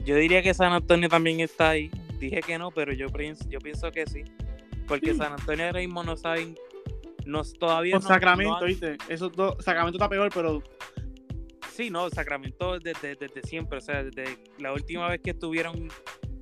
Yo 0.04 0.16
diría 0.16 0.42
que 0.42 0.54
San 0.54 0.72
Antonio 0.72 1.08
también 1.08 1.40
está 1.40 1.70
ahí. 1.70 1.90
Dije 2.18 2.40
que 2.40 2.58
no, 2.58 2.70
pero 2.70 2.92
yo 2.92 3.08
pienso, 3.08 3.48
yo 3.48 3.58
pienso 3.58 3.90
que 3.92 4.06
sí. 4.06 4.22
Porque 4.86 5.12
Sí. 5.12 5.18
San 5.18 5.32
Antonio 5.32 5.66
ahora 5.66 5.80
mismo 5.80 6.02
no 6.04 6.16
saben, 6.16 6.56
no, 7.24 7.42
todavía 7.44 7.94
Con 7.94 8.02
no, 8.02 8.08
Sacramento, 8.08 8.52
no 8.52 8.58
han- 8.58 8.66
¿viste? 8.66 8.96
Esos 9.08 9.32
dos, 9.32 9.56
Sacramento 9.64 9.98
está 9.98 10.08
peor, 10.08 10.30
pero 10.32 10.62
Sí, 11.72 11.90
no, 11.90 12.08
Sacramento 12.08 12.78
desde, 12.78 13.16
desde 13.16 13.42
siempre, 13.42 13.76
o 13.78 13.80
sea, 13.82 14.02
desde 14.02 14.38
la 14.58 14.72
última 14.72 15.08
vez 15.08 15.20
que 15.20 15.30
estuvieron, 15.32 15.88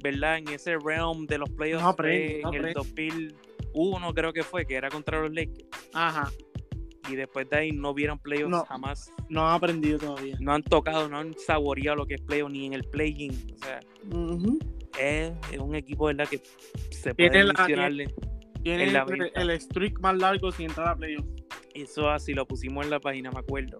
¿verdad? 0.04 0.36
En 0.38 0.48
ese 0.50 0.76
realm 0.78 1.26
de 1.26 1.38
los 1.38 1.48
playoffs 1.50 1.82
No 1.82 1.94
no 1.98 2.08
en 2.08 2.30
el 2.30 2.44
aprende. 2.44 2.72
2001 2.74 4.14
creo 4.14 4.32
que 4.32 4.42
fue, 4.44 4.66
que 4.66 4.74
era 4.76 4.88
contra 4.90 5.20
los 5.20 5.32
Lakers. 5.32 5.66
ajá, 5.94 6.30
Y 7.10 7.16
después 7.16 7.48
de 7.50 7.56
ahí 7.58 7.72
no 7.72 7.92
vieron 7.94 8.18
playoffs 8.18 8.50
No. 8.50 8.64
jamás. 8.66 9.10
no 9.30 9.48
han 9.48 9.54
aprendido 9.54 9.98
todavía. 9.98 10.36
No 10.40 10.52
han 10.52 10.62
tocado, 10.62 11.08
no 11.08 11.18
han 11.18 11.34
saboreado 11.38 11.96
lo 11.96 12.06
que 12.06 12.14
es 12.14 12.20
playoff 12.20 12.50
ni 12.52 12.66
en 12.66 12.74
el 12.74 12.84
play-in. 12.84 13.32
O 13.54 13.64
sea, 13.64 13.80
es, 15.00 15.32
es 15.52 15.58
un 15.58 15.74
equipo, 15.74 16.04
¿verdad? 16.06 16.28
Que 16.28 16.40
se 16.90 17.14
puede 17.14 17.44
mencionarle. 17.44 18.14
Tiene 18.62 18.84
el, 18.84 19.30
el 19.34 19.60
streak 19.60 20.00
más 20.00 20.16
largo 20.16 20.50
sin 20.52 20.66
entrar 20.66 20.88
a 20.88 20.96
playoffs. 20.96 21.28
Eso 21.74 22.08
así 22.10 22.32
lo 22.34 22.46
pusimos 22.46 22.84
en 22.84 22.90
la 22.90 23.00
página, 23.00 23.30
me 23.30 23.40
acuerdo. 23.40 23.78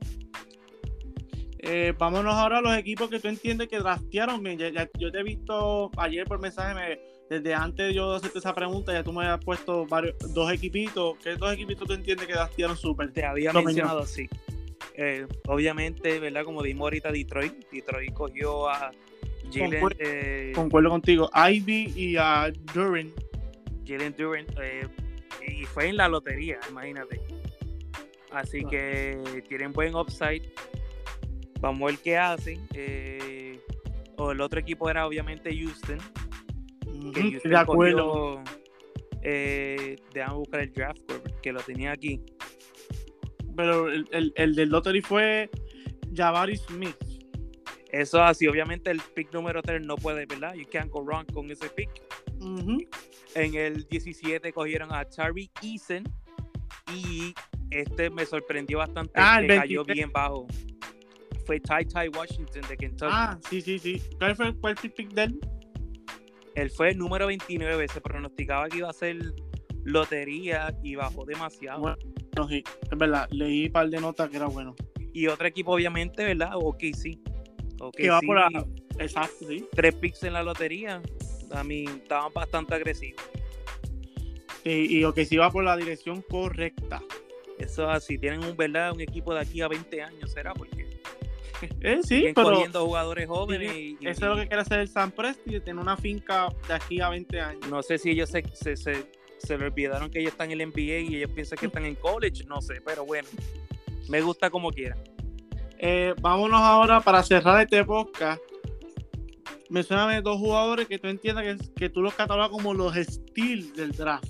Eh, 1.66 1.94
vámonos 1.98 2.34
ahora 2.34 2.58
a 2.58 2.60
los 2.60 2.76
equipos 2.76 3.08
que 3.08 3.18
tú 3.20 3.28
entiendes 3.28 3.68
que 3.68 3.78
draftearon 3.78 4.42
bien. 4.42 4.58
Ya- 4.58 4.68
ya- 4.70 4.90
yo 4.98 5.10
te 5.10 5.20
he 5.20 5.22
visto 5.22 5.90
ayer 5.96 6.26
por 6.26 6.38
mensaje, 6.38 6.74
me- 6.74 6.98
desde 7.30 7.54
antes 7.54 7.88
de 7.88 7.94
yo 7.94 8.12
hacerte 8.12 8.38
esa 8.38 8.54
pregunta, 8.54 8.92
ya 8.92 9.02
tú 9.02 9.12
me 9.12 9.24
has 9.26 9.42
puesto 9.42 9.86
varios, 9.86 10.14
dos 10.34 10.52
equipitos. 10.52 11.16
¿Qué 11.22 11.36
dos 11.36 11.52
equipitos 11.54 11.86
tú 11.88 11.94
entiendes 11.94 12.26
que 12.26 12.34
draftearon 12.34 12.76
súper? 12.76 13.12
Te 13.12 13.24
había 13.24 13.52
mencionado 13.52 14.00
así. 14.00 14.28
Eh, 14.96 15.26
obviamente, 15.48 16.18
¿verdad? 16.20 16.44
Como 16.44 16.62
dijimos 16.62 16.84
ahorita, 16.86 17.10
Detroit. 17.10 17.54
Detroit 17.72 18.12
cogió 18.12 18.68
a 18.68 18.92
Jalen, 19.52 19.88
eh, 19.98 20.52
Concuerdo 20.54 20.90
contigo. 20.90 21.30
Ivy 21.34 21.92
y 21.96 22.16
a 22.16 22.52
Durin. 22.74 23.12
Jalen 23.86 24.14
Duren 24.16 24.46
eh, 24.62 24.86
y 25.48 25.64
fue 25.64 25.88
en 25.88 25.96
la 25.96 26.08
lotería, 26.08 26.58
imagínate. 26.70 27.20
Así 28.32 28.60
Claro. 28.64 28.70
que 28.70 29.44
tienen 29.48 29.72
buen 29.72 29.94
upside. 29.94 30.42
Vamos 31.64 31.80
a 31.80 31.86
ver 31.86 31.98
qué 32.00 32.18
hacen. 32.18 32.68
Eh, 32.74 33.58
o 34.18 34.32
el 34.32 34.42
otro 34.42 34.60
equipo 34.60 34.90
era 34.90 35.06
obviamente 35.06 35.50
Houston. 35.56 35.98
Que 37.14 37.22
Houston 37.22 37.50
de 37.50 37.56
acuerdo. 37.56 38.12
cogió, 38.12 38.44
eh, 39.22 39.96
déjame 40.12 40.34
buscar 40.34 40.60
el 40.60 40.72
draft 40.74 41.00
que 41.42 41.52
lo 41.52 41.60
tenía 41.60 41.92
aquí. 41.92 42.20
Pero 43.56 43.88
el, 43.88 44.06
el, 44.12 44.34
el 44.36 44.54
del 44.54 44.68
Lottery 44.68 45.00
fue 45.00 45.48
Jabari 46.14 46.58
Smith. 46.58 46.96
Eso 47.90 48.22
así, 48.22 48.46
obviamente 48.46 48.90
el 48.90 49.00
pick 49.14 49.32
número 49.32 49.62
3 49.62 49.86
no 49.86 49.96
puede, 49.96 50.26
¿verdad? 50.26 50.52
You 50.54 50.66
can't 50.70 50.90
go 50.90 51.02
wrong 51.02 51.24
con 51.32 51.50
ese 51.50 51.70
pick. 51.70 51.88
En 53.34 53.54
el 53.54 53.86
17 53.88 54.52
cogieron 54.52 54.92
a 54.92 55.08
Charlie 55.08 55.50
Eason 55.62 56.04
y 56.94 57.32
este 57.70 58.10
me 58.10 58.26
sorprendió 58.26 58.78
bastante 58.78 59.12
Ah, 59.14 59.38
que 59.40 59.46
cayó 59.46 59.82
23. 59.82 59.94
bien 59.96 60.12
bajo. 60.12 60.46
Fue 61.46 61.60
Ty 61.60 61.84
Ty 61.86 62.08
Washington 62.16 62.62
de 62.68 62.76
Kentucky. 62.76 63.12
Ah, 63.12 63.38
sí, 63.48 63.60
sí, 63.60 63.78
sí. 63.78 64.02
¿Cuál 64.18 64.36
fue, 64.36 64.54
cuál 64.58 64.76
fue 64.76 64.88
el 64.88 64.92
pick 64.94 65.12
de 65.12 65.24
él? 65.24 65.40
Él 66.54 66.70
fue 66.70 66.90
el 66.90 66.98
número 66.98 67.26
29, 67.26 67.88
se 67.88 68.00
pronosticaba 68.00 68.68
que 68.68 68.78
iba 68.78 68.88
a 68.88 68.92
ser 68.92 69.34
lotería 69.84 70.74
y 70.82 70.94
bajó 70.94 71.24
demasiado. 71.24 71.80
Bueno, 71.80 71.98
sí, 72.48 72.62
es 72.90 72.98
verdad, 72.98 73.28
leí 73.30 73.66
un 73.66 73.72
par 73.72 73.88
de 73.88 74.00
notas 74.00 74.30
que 74.30 74.36
era 74.36 74.46
bueno. 74.46 74.74
Y 75.12 75.26
otro 75.26 75.46
equipo, 75.46 75.72
obviamente, 75.72 76.24
¿verdad? 76.24 76.52
Ok, 76.54 76.82
sí. 76.94 77.20
Okay, 77.80 78.04
que 78.04 78.10
va 78.10 78.20
sí, 78.20 78.26
por 78.26 78.36
la... 78.36 78.66
Exacto, 78.98 79.46
sí. 79.48 79.66
Tres 79.72 79.94
picks 79.96 80.22
en 80.22 80.32
la 80.32 80.42
lotería. 80.42 81.02
A 81.52 81.62
mí 81.62 81.84
estaban 81.84 82.32
bastante 82.32 82.74
agresivos. 82.74 83.22
Y, 84.64 85.04
y 85.04 85.12
que 85.12 85.24
sí 85.24 85.36
va 85.36 85.50
por 85.50 85.64
la 85.64 85.76
dirección 85.76 86.22
correcta. 86.22 87.02
Eso 87.58 87.88
es 87.90 87.96
así. 87.96 88.18
Tienen 88.18 88.42
un, 88.44 88.56
¿verdad? 88.56 88.92
un 88.92 89.00
equipo 89.00 89.34
de 89.34 89.40
aquí 89.40 89.60
a 89.60 89.68
20 89.68 90.02
años, 90.02 90.32
¿será? 90.32 90.54
Porque 90.54 90.83
Eh, 91.80 92.00
sí, 92.02 92.26
pero 92.34 92.48
corriendo 92.50 92.84
jugadores 92.84 93.26
jóvenes. 93.28 93.72
sí, 93.72 93.96
y- 94.00 94.04
y- 94.04 94.08
eso 94.08 94.22
es 94.24 94.30
lo 94.30 94.36
que 94.36 94.46
quiere 94.48 94.62
hacer 94.62 94.80
el 94.80 94.88
San 94.88 95.10
Presti, 95.12 95.60
tener 95.60 95.76
una 95.82 95.96
finca 95.96 96.48
de 96.68 96.74
aquí 96.74 97.00
a 97.00 97.08
20 97.10 97.40
años. 97.40 97.68
No 97.70 97.82
sé 97.82 97.98
si 97.98 98.10
ellos 98.10 98.28
se, 98.30 98.42
se, 98.54 98.76
se, 98.76 99.06
se 99.38 99.58
le 99.58 99.66
olvidaron 99.66 100.10
que 100.10 100.20
ellos 100.20 100.32
están 100.32 100.50
en 100.50 100.60
el 100.60 100.68
NBA 100.68 101.10
y 101.10 101.16
ellos 101.16 101.30
piensan 101.30 101.58
que 101.58 101.66
están 101.66 101.84
en 101.84 101.94
college. 101.96 102.44
No 102.44 102.60
sé, 102.60 102.80
pero 102.84 103.04
bueno. 103.06 103.28
Me 104.08 104.20
gusta 104.20 104.50
como 104.50 104.70
quiera. 104.70 104.96
Eh, 105.78 106.14
vámonos 106.20 106.60
ahora 106.60 107.00
para 107.00 107.22
cerrar 107.22 107.60
este 107.62 107.84
podcast. 107.84 108.40
Mencióname 109.70 110.20
dos 110.20 110.38
jugadores 110.38 110.86
que 110.86 110.98
tú 110.98 111.08
entiendas 111.08 111.44
que, 111.44 111.72
que 111.74 111.88
tú 111.88 112.02
los 112.02 112.14
catalogas 112.14 112.50
como 112.50 112.74
los 112.74 112.94
steals 112.96 113.74
del 113.74 113.92
draft. 113.92 114.28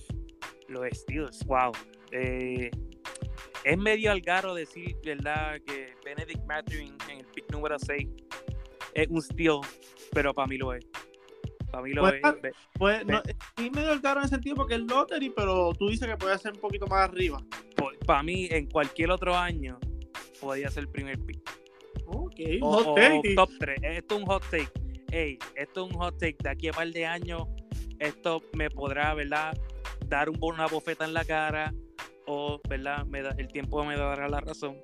Los 0.68 0.86
Steelers, 0.92 1.44
wow. 1.46 1.72
Eh, 2.12 2.70
es 3.64 3.78
medio 3.78 4.12
algaro 4.12 4.54
decir, 4.54 4.96
¿verdad? 5.04 5.60
Que 5.66 5.94
Benedict 6.04 6.44
Mathurin 6.46 6.96
en 7.10 7.18
el 7.20 7.26
pick 7.26 7.50
número 7.50 7.78
6 7.78 8.08
es 8.94 9.08
un 9.08 9.22
steal, 9.22 9.60
pero 10.12 10.32
para 10.34 10.46
mí 10.46 10.56
lo 10.58 10.72
es. 10.74 10.84
Para 11.70 11.82
mí 11.82 11.92
lo 11.92 12.02
Pues, 12.02 12.22
es. 12.44 12.52
Pues 12.78 13.06
no, 13.06 13.22
sí 13.56 13.70
medio 13.70 14.00
caro 14.00 14.20
en 14.20 14.24
el 14.24 14.30
sentido 14.30 14.54
porque 14.56 14.74
es 14.74 14.80
lottery, 14.82 15.30
pero 15.30 15.72
tú 15.74 15.88
dices 15.88 16.06
que 16.06 16.16
puede 16.16 16.38
ser 16.38 16.52
un 16.52 16.60
poquito 16.60 16.86
más 16.86 17.08
arriba. 17.08 17.42
Para 18.06 18.22
mí, 18.22 18.46
en 18.50 18.66
cualquier 18.70 19.10
otro 19.10 19.34
año, 19.34 19.78
podría 20.40 20.70
ser 20.70 20.84
el 20.84 20.88
primer 20.90 21.18
pick. 21.20 21.40
Ok, 22.06 22.34
O, 22.60 22.72
hot 22.72 22.86
o 22.88 22.94
take. 22.94 23.34
top 23.34 23.50
3. 23.58 23.78
Esto 23.82 24.14
es 24.16 24.20
un 24.20 24.26
hot 24.26 24.42
take. 24.50 24.68
Ey, 25.10 25.38
esto 25.56 25.84
es 25.86 25.92
un 25.92 25.98
hot 25.98 26.18
take. 26.18 26.36
De 26.42 26.50
aquí 26.50 26.68
a 26.68 26.72
par 26.72 26.88
de 26.90 27.06
años, 27.06 27.42
esto 27.98 28.42
me 28.52 28.68
podrá, 28.70 29.14
¿verdad? 29.14 29.56
Dar 30.06 30.28
un, 30.28 30.38
una 30.42 30.66
bofeta 30.66 31.04
en 31.06 31.14
la 31.14 31.24
cara. 31.24 31.72
O, 32.26 32.60
¿verdad? 32.68 33.04
Me 33.06 33.22
da- 33.22 33.34
el 33.38 33.48
tiempo 33.48 33.84
me 33.84 33.96
dará 33.96 34.28
la 34.28 34.40
razón. 34.40 34.76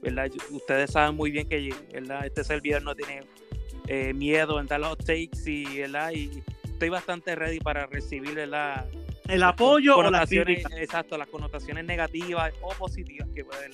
¿Verdad? 0.00 0.30
Ustedes 0.50 0.92
saben 0.92 1.14
muy 1.16 1.30
bien 1.30 1.48
que, 1.48 1.74
¿verdad? 1.92 2.24
Este 2.24 2.42
servidor 2.44 2.82
no 2.82 2.94
tiene 2.94 3.22
eh, 3.86 4.14
miedo 4.14 4.58
en 4.60 4.66
dar 4.66 4.80
los 4.80 4.96
takes 4.98 5.40
y, 5.46 5.80
¿verdad? 5.80 6.12
Y 6.12 6.42
estoy 6.64 6.88
bastante 6.88 7.34
ready 7.34 7.58
para 7.60 7.86
recibir, 7.86 8.34
¿verdad? 8.34 8.88
El 9.28 9.42
apoyo 9.42 9.94
o 9.96 10.02
la 10.02 10.06
connotaciones, 10.08 10.56
crítica. 10.64 10.82
exacto, 10.82 11.18
las 11.18 11.28
connotaciones 11.28 11.84
negativas 11.84 12.52
o 12.62 12.70
positivas 12.70 13.28
que 13.34 13.44
pueden 13.44 13.72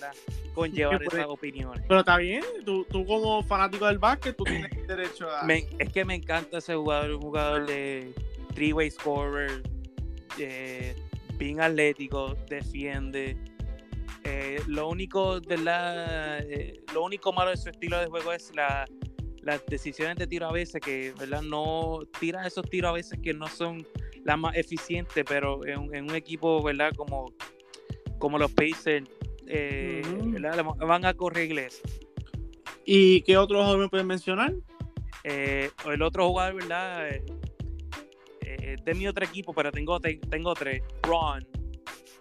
conllevar 0.52 0.98
Que 0.98 1.04
puede- 1.04 1.20
esas 1.22 1.30
opiniones. 1.30 1.84
Pero 1.88 2.00
está 2.00 2.16
bien, 2.18 2.42
tú, 2.64 2.84
tú 2.90 3.06
como 3.06 3.42
fanático 3.44 3.86
del 3.86 3.98
básquet, 3.98 4.36
tú 4.36 4.44
tienes 4.44 4.70
derecho 4.88 5.30
a... 5.30 5.44
Me- 5.44 5.66
es 5.78 5.92
que 5.92 6.04
me 6.04 6.14
encanta 6.16 6.58
ese 6.58 6.74
jugador, 6.74 7.12
un 7.12 7.22
jugador 7.22 7.66
de 7.66 8.12
three-way 8.54 8.90
scorer, 8.90 9.62
eh, 10.38 10.94
bien 11.38 11.60
atlético, 11.60 12.34
defiende. 12.48 13.36
Eh, 14.24 14.60
lo 14.66 14.88
único 14.88 15.40
de 15.40 15.58
la, 15.58 16.38
eh, 16.40 16.80
lo 16.92 17.04
único 17.04 17.32
malo 17.32 17.50
de 17.50 17.56
su 17.56 17.68
estilo 17.70 17.98
de 18.00 18.06
juego 18.06 18.32
es 18.32 18.52
la, 18.54 18.84
las 19.42 19.64
decisiones 19.66 20.16
de 20.16 20.26
tiro 20.26 20.46
a 20.48 20.52
veces 20.52 20.80
que, 20.80 21.12
¿verdad? 21.18 21.42
No 21.42 22.00
tira 22.18 22.46
esos 22.46 22.68
tiros 22.68 22.88
a 22.90 22.92
veces 22.92 23.18
que 23.22 23.32
no 23.32 23.46
son 23.46 23.86
las 24.24 24.36
más 24.38 24.56
eficientes, 24.56 25.24
pero 25.28 25.64
en, 25.66 25.78
un- 25.78 25.94
en 25.94 26.04
un 26.04 26.14
equipo, 26.16 26.60
¿verdad? 26.62 26.92
Como, 26.96 27.32
como 28.18 28.38
los 28.38 28.50
Pacers, 28.52 29.08
eh. 29.46 30.02
¿verdad? 30.24 30.64
Van 30.78 31.04
a 31.04 31.14
corregir 31.14 31.58
eso. 31.60 31.82
¿Y 32.84 33.20
qué 33.22 33.36
otro 33.36 33.58
jugador 33.58 33.78
me 33.78 33.88
puedes 33.88 34.06
mencionar? 34.06 34.54
El 35.22 36.02
otro 36.02 36.28
jugador, 36.28 36.54
¿verdad? 36.54 37.08
Eh, 38.68 38.74
de 38.84 38.94
mi 38.94 39.06
otro 39.06 39.24
equipo, 39.24 39.52
pero 39.54 39.70
tengo, 39.70 40.00
te- 40.00 40.18
tengo 40.28 40.52
tres. 40.54 40.82
Braun, 41.02 41.46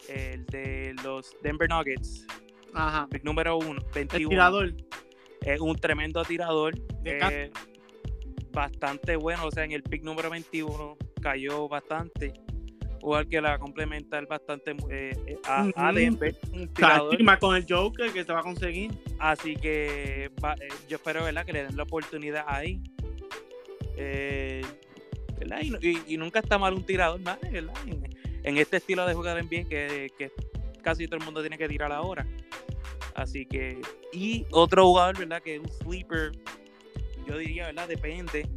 el 0.07 0.45
de 0.45 0.93
los 1.03 1.35
Denver 1.41 1.67
Nuggets, 1.67 2.27
Ajá. 2.73 3.07
pick 3.09 3.23
número 3.23 3.57
uno, 3.57 3.81
El 3.95 4.05
21. 4.05 4.29
tirador. 4.29 4.73
Es 5.41 5.59
un 5.59 5.75
tremendo 5.75 6.23
tirador. 6.23 6.75
De 7.01 7.17
eh, 7.19 7.51
bastante 8.51 9.15
bueno, 9.15 9.47
o 9.47 9.51
sea, 9.51 9.63
en 9.63 9.71
el 9.71 9.81
pick 9.81 10.03
número 10.03 10.29
21 10.29 10.97
cayó 11.19 11.67
bastante. 11.67 12.33
Jugador 13.01 13.27
que 13.27 13.41
la 13.41 13.49
va 13.49 13.55
a 13.55 13.59
complementar 13.59 14.25
bastante 14.27 14.71
eh, 14.89 15.11
eh, 15.27 15.37
a, 15.45 15.61
a 15.61 15.89
Ujú. 15.89 15.95
Denver. 15.95 16.35
Un 16.53 16.67
tirador. 16.73 17.17
con 17.39 17.55
el 17.55 17.65
Joker 17.67 18.11
que 18.11 18.23
se 18.23 18.31
va 18.33 18.39
a 18.39 18.43
conseguir. 18.43 18.91
Así 19.19 19.55
que 19.55 20.29
va- 20.43 20.53
eh, 20.61 20.67
yo 20.87 20.97
espero 20.97 21.23
¿verdad? 21.23 21.43
que 21.45 21.53
le 21.53 21.63
den 21.65 21.75
la 21.75 21.83
oportunidad 21.83 22.45
ahí. 22.47 22.79
Eh, 23.97 24.61
¿verdad? 25.39 25.59
Y, 25.61 25.87
y- 25.89 26.03
y 26.07 26.17
nunca 26.17 26.39
está 26.39 26.57
mal 26.57 26.73
un 26.73 26.83
tirador 26.85 27.19
más, 27.21 27.39
¿verdad? 27.41 27.73
En, 27.87 28.03
en 28.43 28.57
este 28.57 28.77
estilo 28.77 29.05
de 29.05 29.13
jugar 29.13 29.37
en 29.37 29.49
bien 29.49 29.67
que, 29.67 30.09
que 30.17 30.31
casi 30.81 31.07
todo 31.07 31.17
el 31.19 31.25
mundo 31.25 31.41
tiene 31.41 31.57
que 31.57 31.67
tirar 31.67 31.91
ahora. 31.91 32.25
Así 33.15 33.45
que, 33.45 33.79
y 34.11 34.45
otro 34.51 34.85
jugador, 34.85 35.17
¿verdad? 35.17 35.41
Que 35.41 35.55
es 35.55 35.61
un 35.61 35.69
sleeper, 35.69 36.31
yo 37.27 37.37
diría, 37.37 37.67
¿verdad? 37.67 37.87
Depende, 37.87 38.47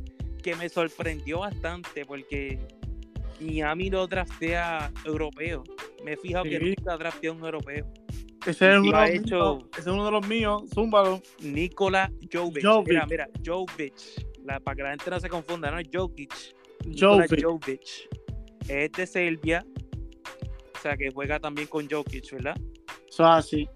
que 0.43 0.55
me 0.57 0.69
sorprendió 0.69 1.41
bastante 1.41 2.05
porque 2.05 2.59
Miami 3.41 3.89
lo 3.91 4.07
draftea 4.07 4.93
europeo. 5.05 5.63
Me 6.05 6.13
he 6.13 6.17
fijado 6.17 6.45
que 6.45 6.59
Sí. 6.59 6.75
nunca 6.77 6.97
draftea 6.97 7.33
un 7.33 7.45
europeo. 7.45 7.87
Ese 8.47 8.73
es, 8.73 8.79
uno 8.79 8.97
ha 8.97 9.05
de 9.07 9.17
los 9.17 9.25
hecho- 9.27 9.57
míos, 9.57 9.69
ese 9.73 9.81
es 9.81 9.87
uno 9.87 10.05
de 10.05 10.11
los 10.11 10.27
míos. 10.27 10.63
Zúmbalo. 10.75 11.23
Nikola 11.41 12.11
Jovic. 12.33 12.65
Jovic. 12.65 12.89
Mira, 12.89 13.07
mira, 13.07 13.29
Jovic. 13.45 13.95
La, 14.45 14.59
para 14.61 14.77
que 14.77 14.83
la 14.83 14.91
gente 14.91 15.11
no 15.11 15.21
se 15.21 15.29
confunda, 15.29 15.71
¿no? 15.71 15.79
Jokic. 15.93 16.33
Jovic. 16.99 17.43
Jovic. 17.43 18.09
Es 18.69 18.93
de 18.93 19.07
Serbia. 19.07 19.65
O 20.79 20.81
sea, 20.81 20.97
que 20.97 21.11
juega 21.11 21.41
también 21.41 21.67
con 21.67 21.89
Jokic, 21.89 22.31
¿verdad? 22.33 22.57
Eso 23.09 23.25
es 23.25 23.29
así. 23.29 23.69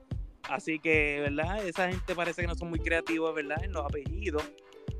Así 0.48 0.78
que, 0.78 1.20
¿verdad? 1.20 1.66
Esa 1.66 1.88
gente 1.88 2.14
parece 2.14 2.42
que 2.42 2.48
no 2.48 2.54
son 2.54 2.70
muy 2.70 2.78
creativos, 2.78 3.34
¿verdad? 3.34 3.62
En 3.64 3.72
los 3.72 3.84
apellidos 3.84 4.42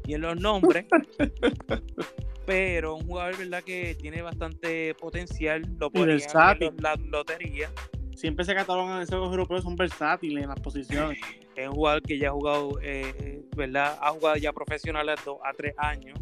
y 0.07 0.14
en 0.14 0.22
los 0.22 0.40
nombres. 0.40 0.86
Pero 2.46 2.96
un 2.96 3.07
jugador, 3.07 3.38
¿verdad? 3.38 3.62
Que 3.62 3.94
tiene 3.94 4.22
bastante 4.22 4.94
potencial. 4.94 5.62
Lo 5.78 5.90
versátil. 5.90 6.68
en 6.68 6.76
la 6.82 6.96
lotería. 6.96 7.70
Siempre 8.16 8.44
se 8.44 8.55
catalogan 8.55 9.00
esos 9.00 9.14
europeos, 9.14 9.62
son 9.62 9.76
versátiles 9.76 10.42
en 10.42 10.48
las 10.48 10.61
posiciones. 10.61 11.18
Es 11.55 11.68
un 11.68 11.74
jugador 11.74 12.03
que 12.03 12.18
ya 12.18 12.28
ha 12.28 12.32
jugado, 12.32 12.78
eh, 12.82 13.42
¿verdad? 13.57 13.98
Ha 14.00 14.11
jugado 14.11 14.36
ya 14.36 14.53
profesional 14.53 15.09
a 15.09 15.14
2 15.24 15.38
a 15.44 15.53
3 15.53 15.74
años. 15.78 16.18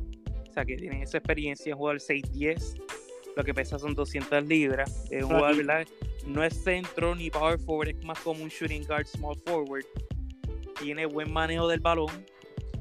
O 0.51 0.53
sea, 0.53 0.65
que 0.65 0.77
tiene 0.77 1.03
esa 1.03 1.19
experiencia. 1.19 1.71
Es 1.71 1.77
jugador 1.77 2.01
6'10. 2.01 2.75
Lo 3.37 3.45
que 3.45 3.55
pesa 3.55 3.79
son 3.79 3.95
200 3.95 4.45
libras. 4.47 5.07
Es 5.11 5.23
un 5.23 5.31
jugador, 5.31 5.57
¿verdad? 5.57 5.87
No 6.27 6.43
es 6.43 6.63
centro 6.63 7.15
ni 7.15 7.31
power 7.31 7.59
forward. 7.59 7.89
Es 7.91 8.05
más 8.05 8.19
como 8.19 8.43
un 8.43 8.49
shooting 8.49 8.85
guard, 8.85 9.07
small 9.07 9.37
forward. 9.47 9.85
Tiene 10.81 11.07
buen 11.07 11.33
manejo 11.33 11.69
del 11.69 11.81
balón. 11.81 12.11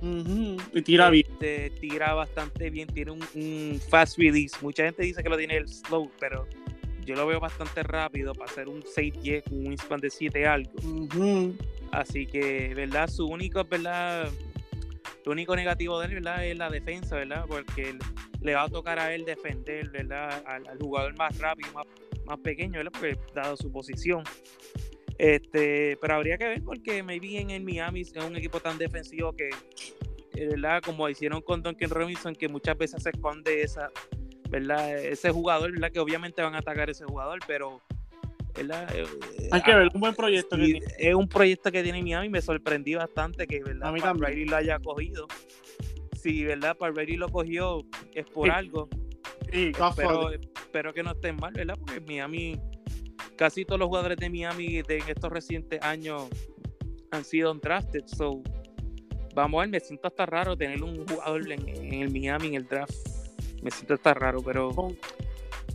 Ujú, 0.01 0.57
Y 0.73 0.81
tira 0.81 1.09
bien. 1.09 1.25
Este, 1.29 1.69
tira 1.79 2.13
bastante 2.13 2.69
bien. 2.69 2.87
Tiene 2.87 3.11
un, 3.11 3.23
un 3.35 3.79
fast 3.89 4.17
release. 4.17 4.55
Mucha 4.61 4.85
gente 4.85 5.03
dice 5.03 5.21
que 5.21 5.29
lo 5.29 5.37
tiene 5.37 5.57
el 5.57 5.67
slow, 5.67 6.09
pero 6.19 6.47
yo 7.05 7.15
lo 7.15 7.27
veo 7.27 7.39
bastante 7.39 7.83
rápido 7.83 8.33
para 8.33 8.49
hacer 8.49 8.67
un 8.67 8.81
6'10 8.81 9.43
con 9.43 9.59
un 9.59 9.67
wingspan 9.67 9.99
de 9.99 10.09
7 10.09 10.47
algo. 10.47 10.71
Ujú. 10.83 11.55
Así 11.91 12.25
que, 12.25 12.73
¿verdad? 12.73 13.07
Su 13.09 13.25
único, 13.27 13.63
¿verdad? 13.65 14.29
Lo 15.29 15.33
único 15.33 15.55
negativo 15.55 15.99
de 15.99 16.07
él, 16.07 16.13
¿verdad? 16.15 16.43
Es 16.43 16.57
la 16.57 16.71
defensa, 16.71 17.15
¿verdad? 17.15 17.45
Porque 17.47 17.95
le 18.41 18.55
va 18.55 18.63
a 18.63 18.67
tocar 18.67 18.97
a 18.97 19.13
él 19.13 19.25
defender, 19.25 19.87
¿verdad? 19.89 20.41
Al, 20.47 20.67
al 20.67 20.79
jugador 20.79 21.15
más 21.19 21.37
rápido, 21.37 21.71
más, 21.71 21.85
más 22.25 22.39
pequeño, 22.39 22.79
¿verdad? 22.79 22.91
Porque 22.91 23.15
dado 23.35 23.55
su 23.55 23.71
posición. 23.71 24.23
Este, 25.19 25.99
pero 26.01 26.15
habría 26.15 26.39
que 26.39 26.47
ver 26.47 26.63
porque 26.63 27.03
maybe 27.03 27.37
en 27.37 27.51
el 27.51 27.63
Miami 27.63 28.01
es 28.01 28.11
un 28.15 28.37
equipo 28.37 28.59
tan 28.59 28.79
defensivo 28.79 29.31
que, 29.33 29.49
eh, 30.33 30.47
¿verdad? 30.47 30.81
Como 30.83 31.07
hicieron 31.07 31.43
con 31.43 31.61
Duncan 31.61 31.91
Robinson, 31.91 32.33
que 32.33 32.47
muchas 32.47 32.75
veces 32.75 33.03
se 33.03 33.11
esconde 33.11 33.61
esa, 33.61 33.91
¿verdad? 34.49 34.97
Ese 34.97 35.29
jugador, 35.29 35.73
¿verdad? 35.73 35.91
Que 35.91 35.99
obviamente 35.99 36.41
van 36.41 36.55
a 36.55 36.57
atacar 36.57 36.89
ese 36.89 37.05
jugador, 37.05 37.37
pero, 37.45 37.83
¿verdad? 38.67 38.87
Eh, 38.95 39.05
Hay 39.51 39.61
que 39.61 39.73
ver, 39.75 39.89
un 39.93 39.99
buen 40.01 40.15
proyecto. 40.15 40.55
que 40.55 40.79
es 40.97 41.15
un 41.15 41.27
proyecto 41.27 41.71
que 41.71 41.83
tiene 41.83 42.01
Miami. 42.01 42.29
Me 42.29 42.41
sorprendí 42.41 42.95
bastante 42.95 43.47
que 43.47 43.63
¿verdad? 43.63 43.89
A 43.89 43.91
mí 44.13 44.45
lo 44.45 44.55
haya 44.55 44.79
cogido. 44.79 45.27
Si 46.21 46.43
verdad, 46.43 46.75
Pat 46.77 46.95
Riley 46.95 47.15
lo 47.17 47.29
cogió 47.29 47.83
es 48.13 48.25
por 48.27 48.47
Sí. 48.47 48.51
algo. 48.53 48.89
Sí, 49.51 49.67
it. 49.69 49.77
espero 50.59 50.93
que 50.93 51.01
no 51.01 51.11
estén 51.11 51.35
mal, 51.37 51.53
¿verdad? 51.53 51.75
Porque 51.79 52.01
Miami, 52.01 52.59
casi 53.35 53.65
todos 53.65 53.79
los 53.79 53.87
jugadores 53.87 54.17
de 54.17 54.29
Miami 54.29 54.81
de 54.83 55.01
estos 55.07 55.31
recientes 55.31 55.81
años 55.81 56.27
han 57.11 57.23
sido 57.23 57.51
undrafted. 57.51 58.05
So, 58.05 58.41
vamos 59.33 59.59
a 59.59 59.61
ver, 59.61 59.69
me 59.69 59.79
siento 59.79 60.07
hasta 60.07 60.25
raro 60.25 60.55
tener 60.55 60.83
un 60.83 61.07
jugador 61.07 61.51
en, 61.51 61.67
en 61.67 61.93
el 61.93 62.11
Miami 62.11 62.47
en 62.49 62.53
el 62.55 62.67
draft. 62.67 62.93
Me 63.63 63.71
siento 63.71 63.95
hasta 63.95 64.13
raro, 64.13 64.41
pero. 64.43 64.69
Con, 64.71 64.97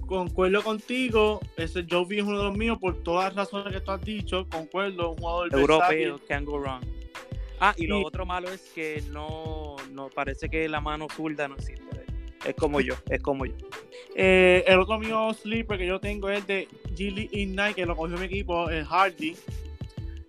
concuerdo 0.07 0.63
contigo. 0.63 1.41
Ese 1.57 1.85
Jovi 1.89 2.19
es 2.19 2.25
uno 2.25 2.39
de 2.39 2.45
los 2.45 2.57
míos 2.57 2.79
por 2.81 3.03
todas 3.03 3.27
las 3.27 3.37
razones 3.37 3.73
que 3.73 3.81
tú 3.81 3.91
has 3.91 4.03
dicho. 4.03 4.47
Concuerdo, 4.49 5.11
un 5.11 5.19
jugador 5.19 5.55
europeo, 5.55 6.21
can 6.29 6.45
go 6.45 6.59
wrong. 6.59 6.85
Ah, 7.61 7.75
y 7.77 7.87
lo 7.87 8.05
otro 8.05 8.27
malo 8.27 8.49
es 8.51 8.61
que 8.75 9.03
no, 9.11 9.77
no 9.91 10.09
parece 10.11 10.49
que 10.49 10.69
la 10.69 10.81
mano 10.81 11.07
zurda 11.15 11.49
no 11.49 11.55
existe. 11.55 11.85
Es 12.45 12.55
como 12.57 12.81
yo, 12.81 12.95
es 13.09 13.23
como 13.23 13.47
yo. 13.47 13.55
Eh, 14.15 14.65
el 14.67 14.79
otro 14.79 14.99
mío 14.99 15.33
sleeper 15.33 15.79
que 15.79 15.87
yo 15.87 15.99
tengo 15.99 16.29
es 16.29 16.47
de 16.47 16.69
Gilly 16.95 17.29
Ignite, 17.33 17.75
que 17.75 17.87
lo 17.87 17.97
cogió 17.97 18.19
mi 18.19 18.27
equipo, 18.27 18.69
el 18.69 18.85
Hardy. 18.85 19.37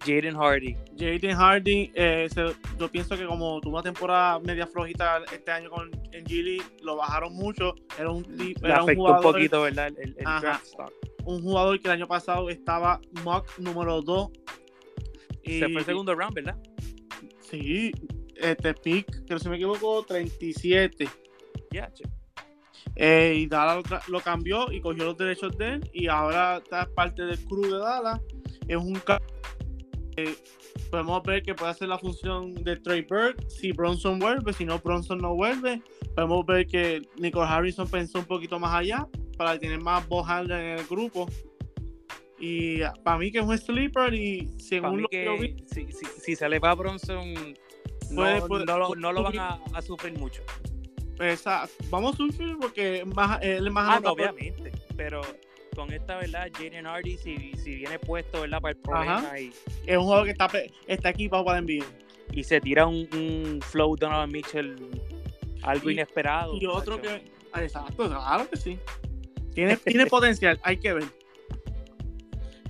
Jaden 0.05 0.35
Hardy. 0.35 0.75
Jaden 0.97 1.35
Hardy, 1.35 1.91
eh, 1.95 2.27
yo 2.77 2.91
pienso 2.91 3.17
que 3.17 3.25
como 3.25 3.59
tuvo 3.61 3.73
una 3.73 3.83
temporada 3.83 4.39
media 4.39 4.67
flojita 4.67 5.23
este 5.33 5.51
año 5.51 5.69
con 5.69 5.91
en 6.11 6.25
Gilly, 6.25 6.61
lo 6.83 6.97
bajaron 6.97 7.33
mucho. 7.33 7.75
Era 7.97 8.11
un, 8.11 8.25
era 8.63 8.83
un 8.83 8.95
jugador. 8.95 9.25
un 9.25 9.31
poquito, 9.33 9.61
¿verdad? 9.63 9.91
El, 9.97 10.13
draft 10.13 10.65
stock. 10.65 10.93
Un 11.25 11.41
jugador 11.41 11.79
que 11.79 11.87
el 11.87 11.93
año 11.93 12.07
pasado 12.07 12.49
estaba 12.49 13.01
mock 13.23 13.57
número 13.57 14.01
2. 14.01 14.29
Se 15.43 15.69
fue 15.69 15.79
el 15.79 15.85
segundo 15.85 16.15
round, 16.15 16.35
¿verdad? 16.35 16.57
Sí, 17.39 17.91
este 18.35 18.73
pick, 18.73 19.25
que 19.25 19.39
si 19.39 19.49
me 19.49 19.55
equivoco, 19.55 20.03
37. 20.03 21.07
Ya, 21.71 21.91
che. 21.93 22.03
Eh, 22.95 23.33
y 23.39 23.47
Dallas 23.47 24.07
lo, 24.07 24.21
cambió 24.21 24.71
y 24.71 24.79
cogió 24.79 25.05
los 25.05 25.17
derechos 25.17 25.57
de 25.57 25.73
él 25.73 25.89
y 25.93 26.07
ahora 26.07 26.57
está 26.57 26.87
parte 26.93 27.23
del 27.23 27.39
crew 27.45 27.63
de 27.63 27.79
Dallas. 27.79 28.21
Es 28.67 28.77
un 28.77 28.95
podemos 30.89 31.23
ver 31.23 31.43
que 31.43 31.53
puede 31.53 31.71
hacer 31.71 31.87
la 31.87 31.97
función 31.97 32.53
de 32.55 32.77
Trey 32.77 33.01
Burke 33.01 33.43
si 33.49 33.71
Bronson 33.71 34.19
vuelve, 34.19 34.53
si 34.53 34.65
no 34.65 34.79
Bronson 34.79 35.17
no 35.19 35.35
vuelve. 35.35 35.81
Podemos 36.15 36.45
ver 36.45 36.67
que 36.67 37.01
Nicole 37.17 37.47
Harrison 37.47 37.87
pensó 37.87 38.19
un 38.19 38.25
poquito 38.25 38.59
más 38.59 38.73
allá 38.73 39.07
para 39.37 39.57
tener 39.57 39.81
más 39.81 40.07
voz 40.07 40.27
en 40.29 40.51
el 40.51 40.85
grupo. 40.85 41.27
Y 42.39 42.79
para 43.03 43.17
mí 43.17 43.31
que 43.31 43.39
es 43.39 43.45
un 43.45 43.57
sleeper 43.57 44.13
y 44.13 44.47
según 44.59 45.03
lo 45.03 45.07
que, 45.07 45.23
yo 45.23 45.37
vi, 45.37 45.55
si, 45.67 45.91
si, 45.91 46.05
si 46.05 46.35
se 46.35 46.49
le 46.49 46.59
va 46.59 46.71
a 46.71 46.75
Bronson 46.75 47.33
no, 48.11 48.47
no, 48.95 49.11
lo, 49.11 49.23
van 49.23 49.39
a, 49.39 49.81
sufrir 49.81 50.17
mucho. 50.17 50.43
Vamos 51.89 52.13
a 52.13 52.17
sufrir 52.17 52.57
porque 52.59 53.05
más, 53.05 53.39
él 53.41 53.67
es 53.67 53.73
más 53.73 54.03
ah, 54.03 54.11
obviamente, 54.11 54.71
pero 54.95 55.21
con 55.75 55.91
esta, 55.91 56.17
¿verdad? 56.17 56.49
Jaden 56.53 56.85
Hardy, 56.85 57.17
si, 57.17 57.51
si 57.53 57.75
viene 57.75 57.99
puesto, 57.99 58.41
¿verdad? 58.41 58.61
Para 58.61 58.71
el 58.71 58.77
problema. 58.77 59.39
Y, 59.39 59.53
es 59.85 59.97
un 59.97 60.05
juego 60.05 60.23
que 60.23 60.31
está, 60.31 60.49
está 60.87 61.09
equipado 61.09 61.45
para 61.45 61.59
envío. 61.59 61.83
Y 62.31 62.43
se 62.43 62.59
tira 62.59 62.87
un, 62.87 63.07
un 63.13 63.59
flow 63.61 63.95
Donovan 63.95 64.31
Mitchell, 64.31 64.75
algo 65.61 65.89
inesperado. 65.89 66.55
Y 66.59 66.65
otro 66.65 67.01
que. 67.01 67.31
Ah, 67.53 67.61
exacto, 67.61 68.07
claro 68.07 68.49
que 68.49 68.57
sí. 68.57 68.79
Tiene, 69.53 69.77
tiene 69.77 70.05
potencial, 70.07 70.59
hay 70.63 70.77
que 70.77 70.93
ver. 70.93 71.05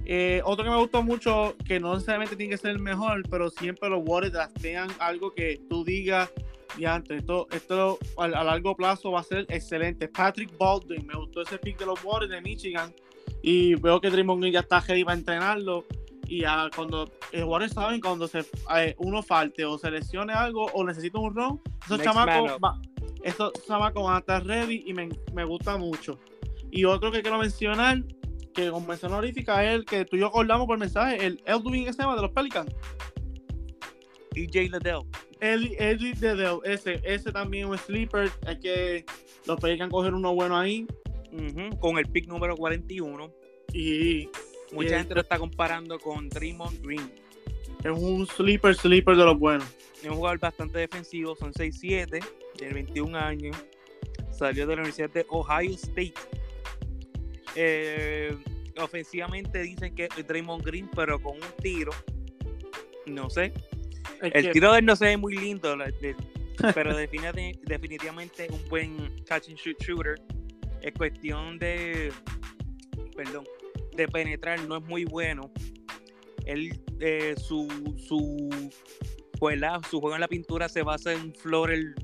Eh, 0.08 0.42
otro 0.46 0.64
que 0.64 0.70
me 0.70 0.78
gustó 0.78 1.02
mucho, 1.02 1.56
que 1.66 1.80
no 1.80 1.94
necesariamente 1.94 2.36
tiene 2.36 2.52
que 2.52 2.58
ser 2.58 2.72
el 2.72 2.80
mejor, 2.80 3.24
pero 3.28 3.50
siempre 3.50 3.90
los 3.90 4.04
Warriors 4.06 4.54
tengan 4.62 4.90
algo 5.00 5.34
que 5.34 5.60
tú 5.68 5.84
digas, 5.84 6.32
y 6.78 6.86
antes, 6.86 7.20
esto, 7.20 7.48
esto 7.52 7.98
a, 8.18 8.28
largo 8.28 8.76
plazo 8.76 9.12
va 9.12 9.22
a 9.22 9.24
ser 9.24 9.46
excelente. 9.50 10.08
Patrick 10.08 10.58
Baldwin, 10.58 11.06
me 11.06 11.14
gustó 11.14 11.42
ese 11.42 11.58
pick 11.58 11.78
de 11.80 11.86
los 11.86 12.04
Warriors 12.04 12.32
de 12.32 12.42
Michigan. 12.42 12.94
Y 13.42 13.76
veo 13.76 14.02
que 14.02 14.10
Draymond 14.10 14.42
Green 14.42 14.54
ya 14.54 14.60
está 14.62 14.80
ready 14.82 15.04
para 15.04 15.18
entrenarlo. 15.18 15.86
Y 16.28 16.42
ya 16.42 16.70
cuando 16.76 17.12
los 17.32 17.44
Warriors 17.44 17.74
saben 17.74 18.02
cuando 18.02 18.28
se, 18.28 18.46
eh, 18.76 18.96
uno 18.98 19.22
falte 19.22 19.64
o 19.64 19.78
se 19.78 19.92
lesione 19.92 20.34
algo 20.34 20.66
o 20.74 20.84
necesita 20.84 21.20
un 21.20 21.36
run, 21.36 21.62
esos 21.86 22.02
chamacos, 22.02 22.52
estos 23.24 23.54
chamacos 23.68 24.04
van 24.04 24.16
a 24.16 24.20
estar 24.20 24.44
ready 24.44 24.84
y 24.88 24.94
me, 24.94 25.10
me, 25.34 25.44
gusta 25.44 25.78
mucho. 25.78 26.20
Y 26.72 26.86
otro 26.86 27.12
que 27.12 27.22
quiero 27.22 27.38
mencionar, 27.38 28.04
que 28.56 28.72
con 28.72 28.88
mención 28.88 29.14
honorífica 29.14 29.64
es 29.64 29.76
el 29.76 29.86
que 29.86 30.06
tú 30.06 30.16
y 30.16 30.20
yo 30.22 30.28
acordamos 30.28 30.66
por 30.66 30.80
mensaje, 30.80 31.24
el 31.24 31.42
Eldwin 31.46 31.88
ese 31.88 32.02
de 32.02 32.22
los 32.22 32.32
Pelicans. 32.32 32.74
Y 34.34 34.48
Jay 34.52 34.68
Liddell. 34.68 35.02
Eddie 35.40 36.14
Dedel, 36.14 36.60
ese, 36.64 37.02
ese 37.04 37.32
también 37.32 37.66
es 37.66 37.72
un 37.72 37.78
sleeper. 37.78 38.32
Hay 38.46 38.60
que 38.60 39.06
los 39.46 39.60
Pelicans 39.60 39.92
coger 39.92 40.14
uno 40.14 40.34
bueno 40.34 40.58
ahí. 40.58 40.88
con 41.80 41.98
el 41.98 42.06
pick 42.08 42.28
número 42.28 42.56
41. 42.56 43.34
Y 43.74 44.30
mucha 44.72 44.98
gente 44.98 45.14
lo 45.16 45.22
está 45.22 45.38
comparando 45.38 46.00
con 46.00 46.30
Draymond 46.30 46.82
Green. 46.82 47.12
Es 47.84 47.92
un 47.92 48.26
sleeper, 48.26 48.76
sleeper 48.76 49.16
de 49.16 49.26
los 49.26 49.38
buenos. 49.38 49.68
Es 50.02 50.10
un 50.10 50.16
jugador 50.16 50.40
bastante 50.40 50.80
defensivo, 50.80 51.36
son 51.36 51.54
6'7, 51.54 52.24
de 52.58 52.74
21 52.74 53.18
años. 53.18 53.56
Salió 54.32 54.66
de 54.66 54.76
la 54.76 54.82
Universidad 54.82 55.10
de 55.10 55.26
Ohio 55.30 55.76
State. 55.76 56.14
Eh, 57.56 58.36
ofensivamente 58.82 59.62
dicen 59.62 59.94
que 59.96 60.10
es 60.18 60.28
Draymond 60.28 60.64
Green, 60.64 60.90
pero 60.96 61.22
con 61.22 61.36
un 61.36 61.62
tiro. 61.62 61.92
No 63.06 63.30
sé, 63.30 63.54
el 64.22 64.52
tiro 64.52 64.74
de 64.74 64.80
él 64.80 64.86
no 64.86 64.96
se 64.96 65.06
ve 65.06 65.18
muy 65.18 65.36
lindo, 65.36 65.76
pero 66.74 66.96
definitivamente 67.64 68.48
un 68.52 68.68
buen 68.70 69.24
catch 69.26 69.50
and 69.50 69.58
shoot 69.58 69.78
shooter. 69.82 70.16
Es 70.82 70.94
cuestión 70.94 71.58
de, 71.58 72.12
perdón, 73.16 73.46
de 73.96 74.08
penetrar, 74.08 74.60
no 74.68 74.78
es 74.78 74.84
muy 74.84 75.06
bueno. 75.06 75.52
Él, 76.46 76.80
eh, 77.00 77.34
su, 77.38 77.68
su, 77.98 78.50
pues, 79.40 79.60
su 79.90 80.00
juego 80.00 80.16
en 80.16 80.22
la 80.22 80.28
pintura 80.28 80.70
se 80.70 80.84
basa 80.84 81.14
en 81.14 81.34
un 81.44 81.96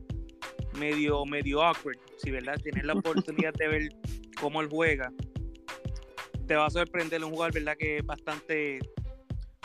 medio, 0.80 1.26
medio 1.26 1.62
awkward. 1.62 2.00
Si 2.18 2.32
verdad 2.32 2.60
tienes 2.62 2.86
la 2.86 2.94
oportunidad 2.94 3.54
de 3.54 3.68
ver 3.68 3.90
cómo 4.40 4.62
él 4.62 4.68
juega, 4.70 5.12
te 6.48 6.56
va 6.56 6.66
a 6.66 6.70
sorprender 6.70 7.24
un 7.24 7.32
jugador, 7.32 7.54
verdad, 7.54 7.78
que 7.78 7.98
es 7.98 8.06
bastante 8.06 8.80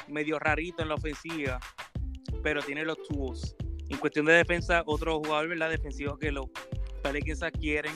medio 0.09 0.39
rarito 0.39 0.82
en 0.82 0.89
la 0.89 0.95
ofensiva 0.95 1.59
pero 2.47 2.62
tiene 2.62 2.84
los 2.84 2.97
tools. 3.09 3.57
En 3.88 3.99
cuestión 3.99 4.24
de 4.24 4.34
defensa, 4.34 4.84
otro 4.86 5.18
jugador 5.18 5.49
¿verdad? 5.49 5.68
defensivo 5.68 6.16
que 6.16 6.30
los 6.30 6.47
Pelicans 7.03 7.42
quieren. 7.59 7.92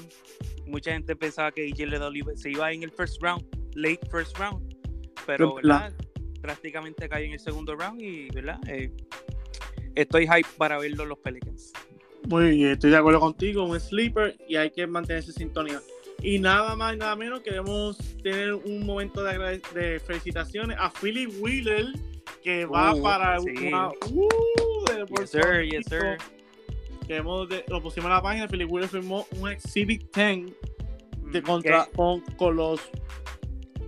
Mucha 0.66 0.90
gente 0.90 1.14
pensaba 1.14 1.52
que 1.52 1.70
AJ 1.70 2.34
se 2.34 2.50
iba 2.50 2.72
en 2.72 2.82
el 2.82 2.90
first 2.90 3.22
round, 3.22 3.44
late 3.76 4.00
first 4.10 4.36
round, 4.38 4.74
pero 5.24 5.54
¿verdad? 5.54 5.92
prácticamente 6.42 7.08
cae 7.08 7.26
en 7.26 7.34
el 7.34 7.38
segundo 7.38 7.76
round 7.76 8.02
y 8.02 8.28
¿verdad? 8.30 8.58
Eh, 8.66 8.92
estoy 9.94 10.26
hype 10.26 10.48
para 10.58 10.80
verlo 10.80 11.04
los 11.04 11.18
Pelicans. 11.18 11.72
Muy 12.28 12.50
bien, 12.50 12.72
estoy 12.72 12.90
de 12.90 12.96
acuerdo 12.96 13.20
contigo, 13.20 13.62
un 13.62 13.78
sleeper 13.78 14.36
y 14.48 14.56
hay 14.56 14.72
que 14.72 14.84
mantenerse 14.84 15.30
sintonía. 15.30 15.80
Y 16.24 16.40
nada 16.40 16.74
más, 16.74 16.96
nada 16.96 17.14
menos, 17.14 17.42
queremos 17.42 17.98
tener 18.20 18.54
un 18.54 18.84
momento 18.84 19.22
de, 19.22 19.62
de 19.74 20.00
felicitaciones 20.00 20.76
a 20.76 20.92
Philip 20.92 21.30
Wheeler, 21.40 21.86
que 22.42 22.64
va 22.64 22.94
uh, 22.94 23.02
para 23.02 23.40
una. 23.40 23.88
Uh, 23.88 25.06
yes, 25.18 25.30
sir, 25.30 25.62
yes, 25.64 25.86
sir. 25.86 26.18
Que 27.06 27.16
hemos 27.16 27.48
lo 27.68 27.82
pusimos 27.82 28.06
en 28.06 28.14
la 28.14 28.22
página. 28.22 28.48
Philip 28.48 28.70
Wheeler 28.70 28.88
firmó 28.88 29.26
un 29.38 29.50
Exhibit 29.50 30.14
10 30.14 30.52
de 31.32 31.42
contra, 31.42 31.86
con, 31.94 32.20
con, 32.36 32.56
los. 32.56 32.80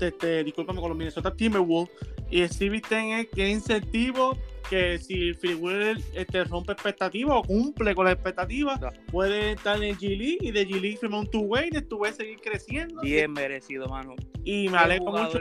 Este, 0.01 0.45
discúlpame, 0.45 0.81
con 0.81 0.91
los 0.91 0.99
Minnesota 0.99 1.35
Timberwolves. 1.35 1.91
Y 2.31 2.43
Exhibit 2.43 2.89
10 2.89 3.21
es 3.21 3.29
que 3.29 3.49
incentivo 3.49 4.37
que 4.71 4.99
si 4.99 5.35
Philip 5.35 5.63
Wheeler 5.63 5.99
este, 6.15 6.45
rompe 6.45 6.73
expectativas 6.73 7.37
o 7.37 7.43
cumple 7.43 7.95
con 7.95 8.07
las 8.07 8.15
expectativas, 8.15 8.81
puede 9.11 9.53
estar 9.53 9.83
en 9.83 9.97
G 9.97 10.17
League 10.17 10.39
y 10.41 10.51
de 10.51 10.67
G 10.67 10.81
League 10.81 10.97
firmar 10.97 11.21
un 11.21 11.31
two-way, 11.31 11.69
de 11.69 11.83
two-way 11.83 12.13
seguir 12.15 12.41
creciendo. 12.41 13.03
Bien 13.03 13.31
merecido, 13.33 13.87
mano. 13.89 14.17
Y 14.45 14.71
me 14.71 14.79
alegro 14.79 15.13
mucho. 15.13 15.41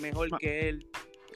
Mejor 0.00 0.36
que 0.38 0.68
él. 0.68 0.86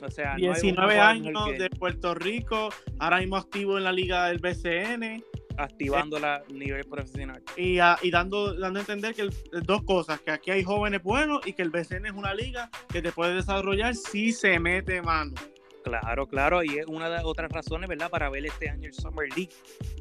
O 0.02 0.10
sea, 0.10 0.36
19 0.36 0.98
años 0.98 1.58
de 1.58 1.70
Puerto 1.70 2.14
Rico, 2.14 2.70
ahora 2.98 3.18
mismo 3.18 3.36
activo 3.36 3.78
en 3.78 3.84
la 3.84 3.92
liga 3.92 4.28
del 4.28 4.38
BCN. 4.38 5.22
Activando 5.56 6.16
eh, 6.16 6.20
la 6.20 6.42
nivel 6.48 6.84
profesional. 6.84 7.42
Y, 7.56 7.78
y, 8.02 8.10
dando, 8.10 8.54
dando 8.54 8.78
a 8.78 8.82
entender 8.82 9.14
que 9.14 9.28
dos 9.62 9.82
cosas, 9.82 10.20
que 10.20 10.30
aquí 10.30 10.50
hay 10.50 10.62
jóvenes 10.62 11.02
buenos 11.02 11.46
y 11.46 11.52
que 11.52 11.62
el 11.62 11.70
BCN 11.70 12.06
es 12.06 12.12
una 12.12 12.32
liga 12.32 12.70
que 12.90 13.02
te 13.02 13.12
puede 13.12 13.34
desarrollar 13.34 13.94
si 13.94 14.32
se 14.32 14.58
mete 14.58 15.02
mano. 15.02 15.34
Claro, 15.82 16.26
claro, 16.26 16.62
y 16.62 16.78
es 16.78 16.86
una 16.86 17.08
de 17.08 17.16
las 17.16 17.24
otras 17.24 17.50
razones, 17.50 17.88
¿verdad? 17.88 18.10
Para 18.10 18.28
ver 18.28 18.46
este 18.46 18.68
año 18.68 18.86
el 18.86 18.94
Summer 18.94 19.28
League, 19.34 19.52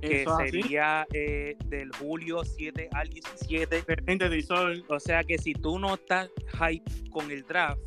que 0.02 0.26
sería 0.38 1.08
eh, 1.14 1.56
del 1.66 1.92
julio 1.96 2.44
7 2.44 2.90
al 2.94 3.10
17. 3.10 3.84
O 4.88 5.00
sea 5.00 5.24
que 5.24 5.38
si 5.38 5.54
tú 5.54 5.80
no 5.80 5.96
estás 5.96 6.30
hype 6.54 6.84
con 7.12 7.32
el 7.32 7.44
draft, 7.44 7.82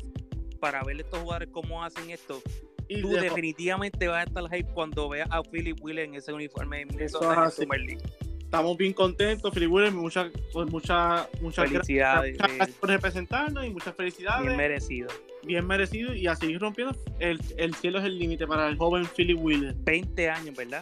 para 0.63 0.81
ver 0.81 1.01
estos 1.01 1.19
jugadores 1.19 1.49
cómo 1.51 1.83
hacen 1.83 2.09
esto, 2.09 2.41
y 2.87 3.01
tú 3.01 3.09
definitivamente 3.09 4.07
vas 4.07 4.19
a 4.19 4.23
estar 4.23 4.43
hype 4.49 4.71
cuando 4.73 5.09
veas 5.09 5.27
a 5.29 5.43
Philip 5.43 5.77
Wheeler 5.83 6.05
en 6.05 6.15
ese 6.15 6.31
uniforme 6.31 6.77
de 6.77 6.85
Minnesota 6.85 7.51
Super 7.51 7.81
League. 7.81 8.01
Estamos 8.39 8.77
bien 8.77 8.93
contentos, 8.93 9.53
Philip 9.53 9.69
Wheeler, 9.69 9.91
muchas 9.91 10.31
pues 10.53 10.71
muchas 10.71 11.27
muchas 11.41 11.69
felicidades 11.69 12.37
gracias 12.37 12.69
por 12.79 12.89
representarnos 12.89 13.65
y 13.65 13.71
muchas 13.71 13.93
felicidades. 13.93 14.45
Bien 14.45 14.55
merecido. 14.55 15.09
Bien 15.43 15.67
merecido 15.67 16.13
y 16.13 16.27
a 16.27 16.35
seguir 16.37 16.61
rompiendo. 16.61 16.95
El, 17.19 17.41
el 17.57 17.75
cielo 17.75 17.99
es 17.99 18.05
el 18.05 18.17
límite 18.17 18.47
para 18.47 18.69
el 18.69 18.77
joven 18.77 19.05
Philip 19.05 19.37
Wheeler. 19.37 19.75
20 19.79 20.29
años, 20.29 20.55
¿verdad? 20.55 20.81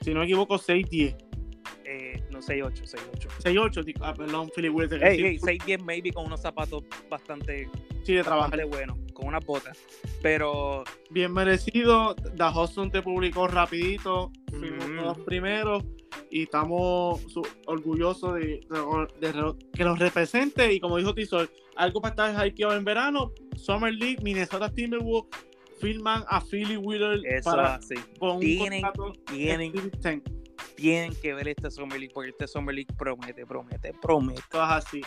Si 0.00 0.12
no 0.12 0.18
me 0.18 0.26
equivoco, 0.26 0.56
6-10. 0.56 1.14
Eh, 1.84 2.22
no, 2.30 2.40
6'8, 2.40 2.72
6'8. 2.86 3.28
6'8, 3.42 3.94
ah, 4.00 4.14
perdón, 4.14 4.50
Philly 4.54 4.68
Wheeler. 4.68 5.00
Hey, 5.02 5.20
hey, 5.22 5.38
6'10 5.38 5.82
maybe 5.84 6.12
con 6.12 6.26
unos 6.26 6.40
zapatos 6.42 6.84
bastante, 7.08 7.68
sí, 8.04 8.14
de 8.14 8.22
trabajar. 8.22 8.50
bastante 8.50 8.64
buenos, 8.76 8.98
con 9.12 9.28
unas 9.28 9.44
botas. 9.44 9.78
Pero... 10.22 10.84
Bien 11.10 11.32
merecido, 11.32 12.14
Da 12.34 12.50
Hudson 12.50 12.90
te 12.90 13.02
publicó 13.02 13.48
rapidito, 13.48 14.30
fuimos 14.50 14.84
Ujú. 14.84 14.92
los 14.94 15.18
primeros 15.20 15.84
y 16.30 16.42
estamos 16.42 17.20
orgullosos 17.66 18.34
de, 18.34 18.60
de- 19.20 19.32
de 19.32 19.54
que 19.72 19.84
nos 19.84 19.98
represente 19.98 20.72
y 20.72 20.78
como 20.80 20.96
dijo 20.98 21.14
Tisol, 21.14 21.50
algo 21.76 22.00
para 22.00 22.30
estar 22.30 22.46
hypeado 22.46 22.76
en 22.76 22.84
verano, 22.84 23.32
Summer 23.56 23.92
League, 23.92 24.18
Minnesota 24.22 24.72
Timberwolves 24.72 25.28
firman 25.80 26.24
a 26.28 26.40
Philly 26.40 26.76
Wheeler 26.76 27.20
Eso 27.26 27.50
para 27.50 27.76
así. 27.76 27.94
con 28.18 28.32
un 28.36 28.40
Tienen- 28.40 28.82
contrato 28.82 29.12
Tienen. 29.32 29.72
Tienen 30.76 31.14
que 31.20 31.34
ver 31.34 31.48
este 31.48 31.70
Summer 31.70 31.98
League 31.98 32.12
porque 32.14 32.30
este 32.30 32.46
Summer 32.46 32.74
League 32.74 32.92
promete, 32.96 33.46
promete, 33.46 33.92
promete. 34.00 34.42
Cosas 34.50 34.86
así. 34.86 35.02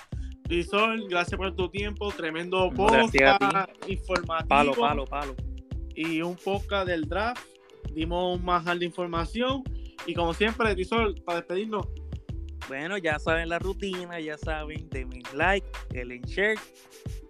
Tisol, 0.47 1.07
gracias 1.07 1.37
por 1.37 1.55
tu 1.55 1.69
tiempo, 1.69 2.11
tremendo 2.11 2.69
podcast 2.75 3.15
informativo 3.87 4.49
Palo, 4.49 4.73
palo, 4.73 5.05
palo. 5.05 5.35
y 5.95 6.21
un 6.21 6.35
podcast 6.35 6.87
del 6.87 7.07
draft. 7.07 7.41
Dimos 7.93 8.41
más 8.41 8.65
de 8.65 8.85
información 8.85 9.63
y 10.05 10.13
como 10.13 10.33
siempre, 10.33 10.75
Tisol, 10.75 11.15
para 11.23 11.39
despedirnos, 11.39 11.87
Bueno, 12.67 12.97
ya 12.97 13.19
saben 13.19 13.49
la 13.49 13.59
rutina, 13.59 14.19
ya 14.19 14.37
saben, 14.37 14.89
denme 14.89 15.21
like, 15.33 15.67
denle 15.89 16.19
share, 16.25 16.57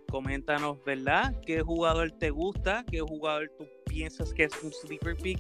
coméntanos, 0.09 0.84
¿verdad? 0.84 1.36
¿Qué 1.45 1.61
jugador 1.61 2.11
te 2.11 2.30
gusta? 2.30 2.84
¿Qué 2.89 3.01
jugador 3.01 3.51
tú 3.57 3.67
piensas 3.86 4.34
que 4.34 4.45
es 4.45 4.63
un 4.63 4.71
sleeper 4.71 5.15
pick? 5.17 5.39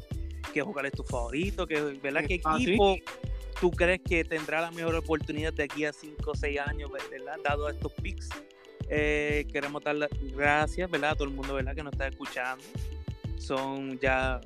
¿Qué 0.53 0.61
jugador 0.61 0.87
es 0.87 0.93
tu 0.93 1.03
favorito? 1.03 1.65
¿Qué, 1.67 1.79
¿Verdad? 2.01 2.23
¿Qué 2.27 2.41
Ah, 2.43 2.57
sí. 2.57 2.63
equipo 2.63 2.95
tú 3.61 3.71
crees 3.71 4.01
que 4.01 4.23
tendrá 4.25 4.59
la 4.61 4.71
mejor 4.71 4.95
oportunidad 4.95 5.53
de 5.53 5.63
aquí 5.63 5.85
a 5.85 5.93
5 5.93 6.31
o 6.31 6.35
6 6.35 6.59
años, 6.59 6.91
¿verdad? 7.09 7.37
Dado 7.43 7.69
estos 7.69 7.91
picks. 7.93 8.29
Eh, 8.89 9.45
queremos 9.51 9.81
dar 9.83 9.95
las 9.95 10.09
gracias, 10.35 10.89
¿verdad? 10.91 11.11
A 11.11 11.15
todo 11.15 11.27
el 11.27 11.33
mundo, 11.33 11.53
¿verdad? 11.53 11.73
Que 11.75 11.83
nos 11.83 11.93
está 11.93 12.07
escuchando. 12.07 12.63
Son 13.37 13.97
ya 13.99 14.41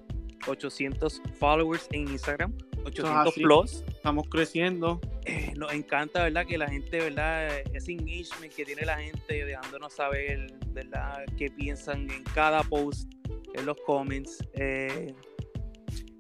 800 0.48 1.22
followers 1.40 1.88
en 1.92 2.08
Instagram, 2.10 2.54
800 2.86 3.28
así. 3.28 3.42
plus. 3.42 3.84
estamos 3.88 4.28
creciendo. 4.30 5.02
Eh, 5.26 5.52
nos 5.58 5.74
encanta, 5.74 6.24
¿verdad? 6.24 6.46
Que 6.46 6.58
la 6.58 6.70
gente, 6.70 7.00
¿verdad? 7.00 7.50
Ese 7.74 7.92
engagement 7.94 8.54
que 8.54 8.64
tiene 8.66 8.84
la 8.86 8.98
gente 8.98 9.46
dejándonos 9.46 9.94
saber, 9.94 10.54
¿verdad? 10.68 11.26
Qué 11.38 11.50
piensan 11.50 12.10
en 12.10 12.24
cada 12.36 12.62
post, 12.64 13.12
en 13.54 13.66
los 13.66 13.78
comments. 13.86 14.38
Eh, 14.54 15.14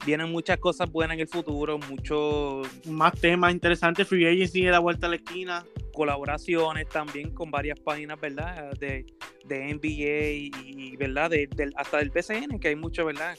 vienen 0.05 0.31
muchas 0.31 0.57
cosas 0.57 0.91
buenas 0.91 1.15
en 1.15 1.21
el 1.21 1.27
futuro, 1.27 1.77
muchos 1.89 2.67
Más 2.87 3.13
temas 3.19 3.51
interesantes. 3.51 4.07
Free 4.07 4.25
Agency 4.27 4.61
de 4.63 4.71
la 4.71 4.79
vuelta 4.79 5.07
a 5.07 5.09
la 5.09 5.15
esquina. 5.17 5.65
colaboraciones 5.93 6.87
también 6.89 7.31
con 7.33 7.49
varias 7.49 7.79
páginas, 7.79 8.19
¿verdad? 8.21 8.71
De, 8.79 9.05
de 9.45 9.73
NBA 9.73 10.59
y, 10.65 10.95
¿verdad? 10.97 11.29
De, 11.31 11.47
del- 11.47 11.73
hasta 11.75 11.97
del 11.97 12.09
BCN, 12.11 12.59
que 12.59 12.67
hay 12.69 12.75
muchos, 12.75 13.05
¿verdad? 13.05 13.35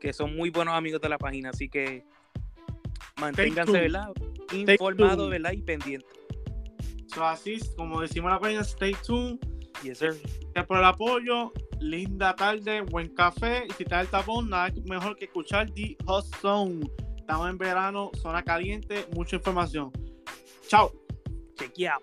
Que 0.00 0.12
son 0.12 0.36
muy 0.36 0.50
buenos 0.50 0.74
amigos 0.74 1.00
de 1.00 1.08
la 1.08 1.16
página, 1.18 1.48
así 1.50 1.68
que 1.68 2.04
manténganse. 3.20 3.72
¿verdad? 3.72 4.08
Informados. 4.52 5.30
¿verdad? 5.30 5.52
Y 5.52 5.62
pendientes. 5.62 6.10
So, 7.14 7.24
así, 7.24 7.58
como 7.76 8.00
decimos 8.00 8.28
en 8.28 8.34
la 8.34 8.40
página, 8.40 8.60
stay 8.62 8.94
tuned. 9.06 9.38
Yes, 9.82 9.98
sir. 9.98 10.14
Gracias 10.52 10.66
por 10.66 10.78
el 10.78 10.84
apoyo. 10.84 11.52
Linda 11.80 12.34
tarde, 12.34 12.80
buen 12.80 13.14
café. 13.14 13.66
Y 13.68 13.72
si 13.72 13.82
está 13.82 14.00
el 14.00 14.08
tapón, 14.08 14.48
nada 14.48 14.72
mejor 14.86 15.16
que 15.16 15.26
escuchar 15.26 15.70
The 15.70 15.96
Hot 16.06 16.24
Zone. 16.40 16.80
Estamos 17.16 17.50
en 17.50 17.58
verano, 17.58 18.10
zona 18.20 18.42
caliente, 18.42 19.06
mucha 19.14 19.36
información. 19.36 19.90
Chao. 20.68 20.92
Chequeado. 21.56 22.02